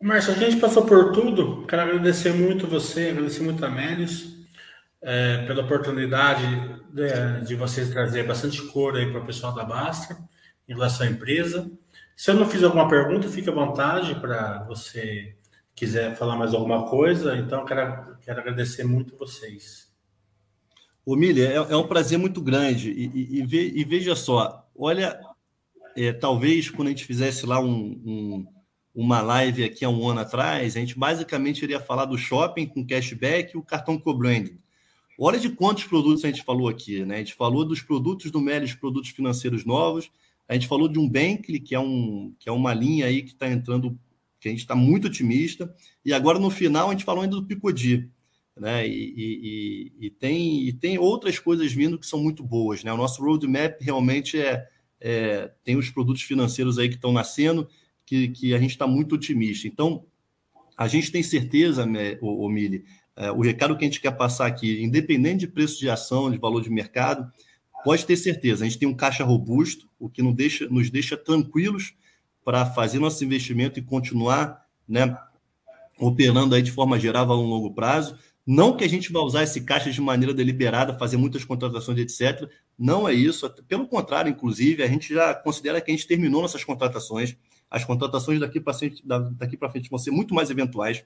Márcio, 0.02 0.32
a 0.32 0.36
gente 0.36 0.56
passou 0.56 0.86
por 0.86 1.12
tudo. 1.12 1.66
Quero 1.66 1.82
agradecer 1.82 2.32
muito 2.32 2.66
você, 2.66 3.10
agradecer 3.10 3.42
muito 3.42 3.64
a 3.64 3.68
Mélios 3.68 4.39
é, 5.02 5.44
pela 5.46 5.62
oportunidade 5.62 6.44
de, 6.92 7.46
de, 7.46 7.54
vocês 7.54 7.90
trazer 7.90 8.26
bastante 8.26 8.62
cor 8.68 8.96
aí 8.96 9.10
para 9.10 9.20
o 9.20 9.26
pessoal 9.26 9.54
da 9.54 9.64
Basta 9.64 10.16
em 10.68 10.74
relação 10.74 11.06
à 11.06 11.10
empresa. 11.10 11.70
Se 12.14 12.30
eu 12.30 12.34
não 12.34 12.48
fiz 12.48 12.62
alguma 12.62 12.88
pergunta, 12.88 13.28
fique 13.28 13.48
à 13.48 13.52
vontade 13.52 14.14
para 14.16 14.62
você 14.64 15.34
quiser 15.74 16.14
falar 16.16 16.36
mais 16.36 16.52
alguma 16.52 16.86
coisa. 16.86 17.36
Então, 17.36 17.64
quero, 17.64 18.18
quero 18.20 18.40
agradecer 18.40 18.84
muito 18.84 19.16
vocês. 19.16 19.88
Ô, 21.04 21.16
Mili, 21.16 21.40
é, 21.40 21.54
é, 21.54 21.76
um 21.76 21.86
prazer 21.86 22.18
muito 22.18 22.42
grande. 22.42 22.90
E, 22.90 23.06
e, 23.06 23.38
e, 23.38 23.46
ve, 23.46 23.72
e 23.74 23.84
veja 23.84 24.14
só, 24.14 24.68
olha, 24.76 25.18
é, 25.96 26.12
talvez 26.12 26.68
quando 26.68 26.88
a 26.88 26.90
gente 26.90 27.06
fizesse 27.06 27.46
lá 27.46 27.58
um, 27.58 28.00
um, 28.04 28.46
uma 28.94 29.22
live 29.22 29.64
aqui 29.64 29.84
há 29.84 29.88
um 29.88 30.06
ano 30.06 30.20
atrás, 30.20 30.76
a 30.76 30.80
gente 30.80 30.98
basicamente 30.98 31.62
iria 31.62 31.80
falar 31.80 32.04
do 32.04 32.18
shopping 32.18 32.66
com 32.66 32.86
cashback 32.86 33.54
e 33.54 33.58
o 33.58 33.62
cartão 33.62 33.98
co-branding. 33.98 34.58
Olha 35.22 35.38
de 35.38 35.50
quantos 35.50 35.84
produtos 35.84 36.24
a 36.24 36.28
gente 36.28 36.42
falou 36.42 36.66
aqui, 36.66 37.04
né? 37.04 37.16
A 37.16 37.18
gente 37.18 37.34
falou 37.34 37.62
dos 37.62 37.82
produtos 37.82 38.30
do 38.30 38.40
Melis, 38.40 38.72
produtos 38.72 39.10
financeiros 39.10 39.66
novos. 39.66 40.10
A 40.48 40.54
gente 40.54 40.66
falou 40.66 40.88
de 40.88 40.98
um 40.98 41.06
Bankly, 41.06 41.60
que 41.60 41.74
é, 41.74 41.78
um, 41.78 42.34
que 42.38 42.48
é 42.48 42.52
uma 42.52 42.72
linha 42.72 43.04
aí 43.04 43.22
que 43.22 43.32
está 43.32 43.46
entrando, 43.46 43.98
que 44.40 44.48
a 44.48 44.50
gente 44.50 44.60
está 44.60 44.74
muito 44.74 45.08
otimista. 45.08 45.70
E 46.02 46.14
agora, 46.14 46.38
no 46.38 46.48
final, 46.48 46.88
a 46.88 46.92
gente 46.92 47.04
falou 47.04 47.22
ainda 47.22 47.36
do 47.36 47.44
Picodi. 47.44 48.10
Né? 48.56 48.88
E, 48.88 49.92
e, 50.00 50.06
e, 50.06 50.10
tem, 50.10 50.66
e 50.66 50.72
tem 50.72 50.96
outras 50.96 51.38
coisas 51.38 51.70
vindo 51.70 51.98
que 51.98 52.06
são 52.06 52.18
muito 52.18 52.42
boas. 52.42 52.82
Né? 52.82 52.90
O 52.90 52.96
nosso 52.96 53.22
roadmap 53.22 53.78
realmente 53.78 54.40
é, 54.40 54.66
é 54.98 55.52
tem 55.62 55.76
os 55.76 55.90
produtos 55.90 56.22
financeiros 56.22 56.78
aí 56.78 56.88
que 56.88 56.94
estão 56.94 57.12
nascendo, 57.12 57.68
que, 58.06 58.28
que 58.28 58.54
a 58.54 58.58
gente 58.58 58.70
está 58.70 58.86
muito 58.86 59.16
otimista. 59.16 59.68
Então, 59.68 60.02
a 60.78 60.88
gente 60.88 61.12
tem 61.12 61.22
certeza, 61.22 61.86
o, 62.22 62.46
o 62.46 62.48
Mili, 62.48 62.86
é, 63.20 63.30
o 63.30 63.42
recado 63.42 63.76
que 63.76 63.84
a 63.84 63.86
gente 63.86 64.00
quer 64.00 64.12
passar 64.12 64.46
aqui, 64.46 64.82
independente 64.82 65.40
de 65.40 65.46
preço 65.46 65.78
de 65.78 65.90
ação, 65.90 66.30
de 66.30 66.38
valor 66.38 66.62
de 66.62 66.70
mercado, 66.70 67.30
pode 67.84 68.06
ter 68.06 68.16
certeza, 68.16 68.64
a 68.64 68.68
gente 68.68 68.78
tem 68.78 68.88
um 68.88 68.94
caixa 68.94 69.22
robusto, 69.22 69.86
o 69.98 70.08
que 70.08 70.22
nos 70.22 70.34
deixa, 70.34 70.66
nos 70.70 70.88
deixa 70.88 71.18
tranquilos 71.18 71.92
para 72.42 72.64
fazer 72.64 72.98
nosso 72.98 73.22
investimento 73.22 73.78
e 73.78 73.82
continuar 73.82 74.64
né, 74.88 75.14
operando 75.98 76.54
aí 76.54 76.62
de 76.62 76.72
forma 76.72 76.98
geral 76.98 77.30
a 77.30 77.38
um 77.38 77.44
longo 77.44 77.74
prazo. 77.74 78.16
Não 78.46 78.74
que 78.74 78.84
a 78.84 78.88
gente 78.88 79.12
vai 79.12 79.20
usar 79.20 79.42
esse 79.42 79.60
caixa 79.60 79.90
de 79.90 80.00
maneira 80.00 80.32
deliberada, 80.32 80.98
fazer 80.98 81.18
muitas 81.18 81.44
contratações, 81.44 81.98
etc. 81.98 82.50
Não 82.78 83.06
é 83.06 83.12
isso. 83.12 83.48
Pelo 83.68 83.86
contrário, 83.86 84.30
inclusive, 84.30 84.82
a 84.82 84.88
gente 84.88 85.12
já 85.12 85.34
considera 85.34 85.78
que 85.78 85.90
a 85.90 85.94
gente 85.94 86.06
terminou 86.06 86.40
nossas 86.40 86.64
contratações. 86.64 87.36
As 87.70 87.84
contratações 87.84 88.40
daqui 88.40 88.58
para 88.58 88.72
frente, 88.72 89.02
daqui 89.04 89.58
frente 89.70 89.90
vão 89.90 89.98
ser 89.98 90.10
muito 90.10 90.34
mais 90.34 90.48
eventuais. 90.48 91.04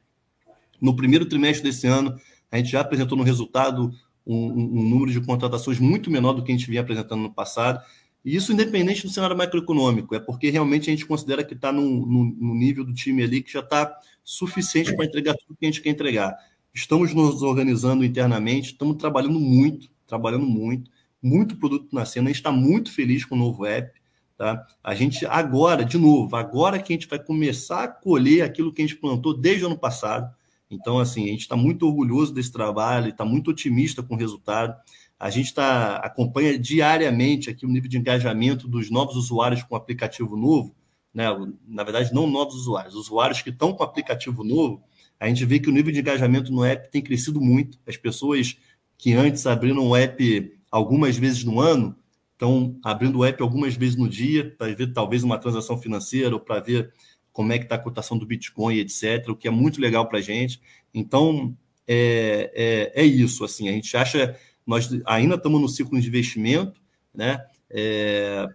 No 0.85 0.95
primeiro 0.95 1.25
trimestre 1.25 1.65
desse 1.65 1.87
ano, 1.87 2.15
a 2.51 2.59
gente 2.59 2.69
já 2.69 2.83
apresentou 2.83 3.17
no 3.17 3.25
resultado 3.25 3.91
um, 4.27 4.37
um, 4.37 4.89
número 4.91 5.11
de 5.11 5.19
contratações 5.19 5.79
muito 5.79 6.11
menor 6.11 6.35
do 6.35 6.45
que 6.45 6.53
a 6.53 6.55
gente 6.55 6.69
vinha 6.69 6.83
apresentando 6.83 7.23
no 7.23 7.33
passado. 7.33 7.83
E 8.23 8.37
isso 8.37 8.53
independente 8.53 9.03
do 9.03 9.09
cenário 9.09 9.35
macroeconômico, 9.35 10.15
é 10.15 10.21
porque 10.21 10.51
realmente 10.51 10.91
a 10.91 10.93
gente 10.93 11.07
considera 11.07 11.43
que 11.43 11.55
está 11.55 11.73
no, 11.73 12.55
nível 12.55 12.85
do 12.85 12.93
time 12.93 13.23
ali 13.23 13.43
que 13.43 13.51
já 13.51 13.61
está 13.61 13.99
suficiente 14.23 14.95
para 14.95 15.07
entregar 15.07 15.35
tudo 15.35 15.57
que 15.59 15.65
a 15.65 15.71
gente 15.71 15.81
quer 15.81 15.89
entregar. 15.89 16.37
Estamos 16.75 17.15
nos 17.15 17.43
organizando 17.43 18.05
internamente, 18.05 18.73
estamos 18.73 18.99
trabalhando 18.99 19.41
muito, 19.41 19.89
trabalhando 20.07 20.45
muito, 20.45 20.91
muito 21.23 21.57
produto 21.57 21.89
nascendo, 21.93 22.29
a 22.29 22.31
gente 22.31 22.41
está 22.41 22.53
muito 22.53 22.93
feliz 22.93 23.25
com 23.25 23.35
o 23.35 23.39
novo 23.39 23.65
app. 23.65 23.91
Tá? 24.37 24.67
A 24.83 24.95
gente 24.95 25.25
agora, 25.25 25.83
de 25.83 25.97
novo, 25.97 26.37
agora 26.37 26.79
que 26.79 26.93
a 26.93 26.97
gente 26.97 27.09
vai 27.09 27.19
começar 27.19 27.85
a 27.85 27.89
colher 27.89 28.43
aquilo 28.43 28.71
que 28.71 28.83
a 28.83 28.87
gente 28.87 28.99
plantou 28.99 29.33
desde 29.33 29.65
o 29.65 29.69
ano 29.69 29.79
passado, 29.79 30.35
então, 30.71 30.99
assim, 30.99 31.25
a 31.25 31.29
gente 31.29 31.43
está 31.43 31.57
muito 31.57 31.87
orgulhoso 31.87 32.33
desse 32.33 32.51
trabalho, 32.51 33.11
está 33.11 33.25
muito 33.25 33.51
otimista 33.51 34.03
com 34.03 34.15
o 34.15 34.19
resultado. 34.19 34.75
A 35.19 35.31
gente 35.31 35.55
tá, 35.55 35.97
acompanha 35.97 36.59
diariamente 36.59 37.51
aqui 37.51 37.65
o 37.65 37.69
nível 37.69 37.89
de 37.89 37.99
engajamento 37.99 38.67
dos 38.67 38.91
novos 38.91 39.17
usuários 39.17 39.63
com 39.63 39.75
o 39.75 39.79
aplicativo 39.79 40.37
novo. 40.37 40.75
Né? 41.13 41.27
Na 41.67 41.85
verdade, 41.85 42.13
não 42.13 42.27
novos 42.27 42.55
usuários, 42.55 42.95
usuários 42.95 43.41
que 43.41 43.51
estão 43.51 43.73
com 43.73 43.83
o 43.83 43.87
aplicativo 43.87 44.43
novo. 44.43 44.83
A 45.21 45.29
gente 45.29 45.45
vê 45.45 45.61
que 45.61 45.69
o 45.69 45.73
nível 45.73 45.93
de 45.93 46.01
engajamento 46.01 46.53
no 46.53 46.65
app 46.65 46.91
tem 46.91 47.01
crescido 47.01 47.41
muito. 47.41 47.79
As 47.87 47.97
pessoas 47.97 48.59
que 48.99 49.13
antes 49.13 49.47
abriram 49.47 49.89
o 49.89 49.97
app 49.97 50.53
algumas 50.71 51.17
vezes 51.17 51.45
no 51.45 51.61
ano 51.61 51.97
estão 52.33 52.77
abrindo 52.83 53.19
o 53.19 53.25
app 53.25 53.41
algumas 53.41 53.77
vezes 53.77 53.97
no 53.97 54.09
dia 54.09 54.55
para 54.59 54.75
ver 54.75 54.93
talvez 54.93 55.23
uma 55.23 55.39
transação 55.39 55.79
financeira 55.79 56.35
ou 56.35 56.41
para 56.41 56.61
ver 56.61 56.93
como 57.35 57.53
é 57.53 57.59
que 57.59 57.65
está 57.65 57.75
a 57.75 57.79
cotação 57.79 58.17
do 58.17 58.25
Bitcoin, 58.25 58.77
etc., 58.77 59.29
o 59.29 59.37
que 59.37 59.49
é 59.49 59.51
muito 59.51 59.81
legal 59.81 60.09
para 60.09 60.19
a 60.19 60.23
gente. 60.23 60.63
Então, 60.95 61.55
é, 61.87 62.93
é, 62.95 63.03
é, 63.03 63.05
isso, 63.05 63.45
assim, 63.45 63.69
a 63.69 63.73
gente 63.73 63.95
acha, 63.97 64.39
nós 64.65 64.89
ainda 65.05 65.35
estamos 65.35 65.61
no 65.61 65.69
ciclo 65.69 66.01
de 66.01 66.07
investimento, 66.07 66.81
né, 67.13 67.45
é, 67.69 68.47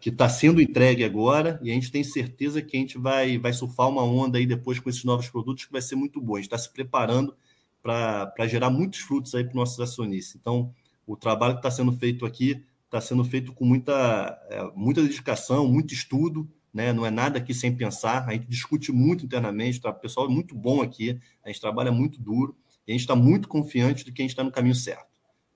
que 0.00 0.10
está 0.10 0.28
sendo 0.28 0.60
entregue 0.60 1.04
agora, 1.04 1.60
e 1.62 1.70
a 1.70 1.74
gente 1.74 1.90
tem 1.90 2.02
certeza 2.02 2.60
que 2.60 2.76
a 2.76 2.80
gente 2.80 2.98
vai, 2.98 3.38
vai 3.38 3.52
surfar 3.52 3.88
uma 3.88 4.02
onda 4.02 4.38
aí 4.38 4.44
depois 4.44 4.80
com 4.80 4.90
esses 4.90 5.04
novos 5.04 5.28
produtos 5.28 5.64
que 5.64 5.72
vai 5.72 5.80
ser 5.80 5.94
muito 5.94 6.20
bom. 6.20 6.34
A 6.34 6.38
gente 6.38 6.46
está 6.46 6.58
se 6.58 6.72
preparando 6.72 7.32
para 7.80 8.48
gerar 8.48 8.70
muitos 8.70 8.98
frutos 8.98 9.36
aí 9.36 9.44
para 9.44 9.50
os 9.50 9.54
nossos 9.54 9.78
acionistas. 9.78 10.34
Então, 10.34 10.74
o 11.06 11.16
trabalho 11.16 11.54
que 11.54 11.60
está 11.60 11.70
sendo 11.70 11.92
feito 11.92 12.26
aqui 12.26 12.64
está 12.86 13.00
sendo 13.00 13.24
feito 13.24 13.52
com 13.52 13.64
muita, 13.64 14.36
é, 14.50 14.64
muita 14.74 15.00
dedicação, 15.00 15.68
muito 15.68 15.94
estudo, 15.94 16.48
né? 16.76 16.92
não 16.92 17.06
é 17.06 17.10
nada 17.10 17.38
aqui 17.38 17.54
sem 17.54 17.74
pensar, 17.74 18.28
a 18.28 18.32
gente 18.32 18.46
discute 18.46 18.92
muito 18.92 19.24
internamente, 19.24 19.80
tá? 19.80 19.88
o 19.88 19.94
pessoal 19.94 20.26
é 20.26 20.28
muito 20.28 20.54
bom 20.54 20.82
aqui, 20.82 21.18
a 21.42 21.48
gente 21.48 21.58
trabalha 21.58 21.90
muito 21.90 22.20
duro, 22.20 22.54
e 22.86 22.92
a 22.92 22.94
gente 22.94 23.00
está 23.00 23.16
muito 23.16 23.48
confiante 23.48 24.04
de 24.04 24.12
que 24.12 24.20
a 24.20 24.24
gente 24.24 24.32
está 24.32 24.44
no 24.44 24.52
caminho 24.52 24.74
certo. 24.74 25.06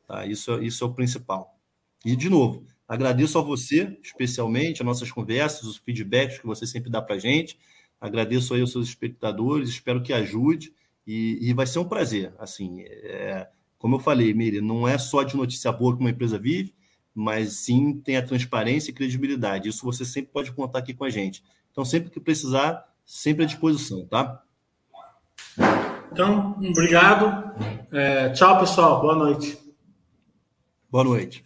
Tá? 0.09 0.25
Isso, 0.25 0.61
isso 0.63 0.83
é 0.83 0.87
o 0.87 0.95
principal. 0.95 1.55
E, 2.07 2.17
de 2.17 2.31
novo, 2.31 2.65
agradeço 2.89 3.39
a 3.39 3.43
você, 3.43 3.99
especialmente, 4.03 4.81
as 4.81 4.87
nossas 4.87 5.13
conversas, 5.13 5.65
os 5.65 5.77
feedbacks 5.77 6.39
que 6.39 6.47
você 6.47 6.67
sempre 6.67 6.91
dá 6.91 7.03
para 7.03 7.17
a 7.17 7.19
gente, 7.19 7.59
agradeço 8.01 8.55
aí 8.55 8.63
aos 8.63 8.73
seus 8.73 8.89
espectadores, 8.89 9.69
espero 9.69 10.03
que 10.03 10.15
ajude, 10.15 10.73
e, 11.07 11.39
e 11.43 11.53
vai 11.53 11.67
ser 11.67 11.81
um 11.81 11.89
prazer. 11.89 12.33
Assim, 12.39 12.81
é, 12.81 13.47
como 13.77 13.97
eu 13.97 14.01
falei, 14.01 14.33
Miri, 14.33 14.63
não 14.63 14.89
é 14.89 14.97
só 14.97 15.23
de 15.23 15.37
notícia 15.37 15.71
boa 15.71 15.95
que 15.95 16.01
uma 16.01 16.11
empresa 16.11 16.39
vive, 16.39 16.75
mas 17.15 17.55
sim 17.55 18.01
tem 18.01 18.17
a 18.17 18.25
transparência 18.25 18.91
e 18.91 18.95
credibilidade. 18.95 19.69
Isso 19.69 19.85
você 19.85 20.05
sempre 20.05 20.31
pode 20.33 20.53
contar 20.53 20.79
aqui 20.79 20.95
com 20.95 21.05
a 21.05 21.11
gente. 21.11 21.43
Então, 21.71 21.85
sempre 21.85 22.11
que 22.11 22.21
precisar, 22.21 22.85
sempre 23.05 23.45
à 23.45 23.47
disposição, 23.47 24.07
tá? 24.07 24.43
Então, 26.13 26.57
obrigado. 26.59 27.55
É, 27.93 28.31
tchau, 28.31 28.59
pessoal. 28.59 29.01
Boa 29.01 29.15
noite. 29.15 29.59
Boa 30.91 31.05
noite. 31.05 31.45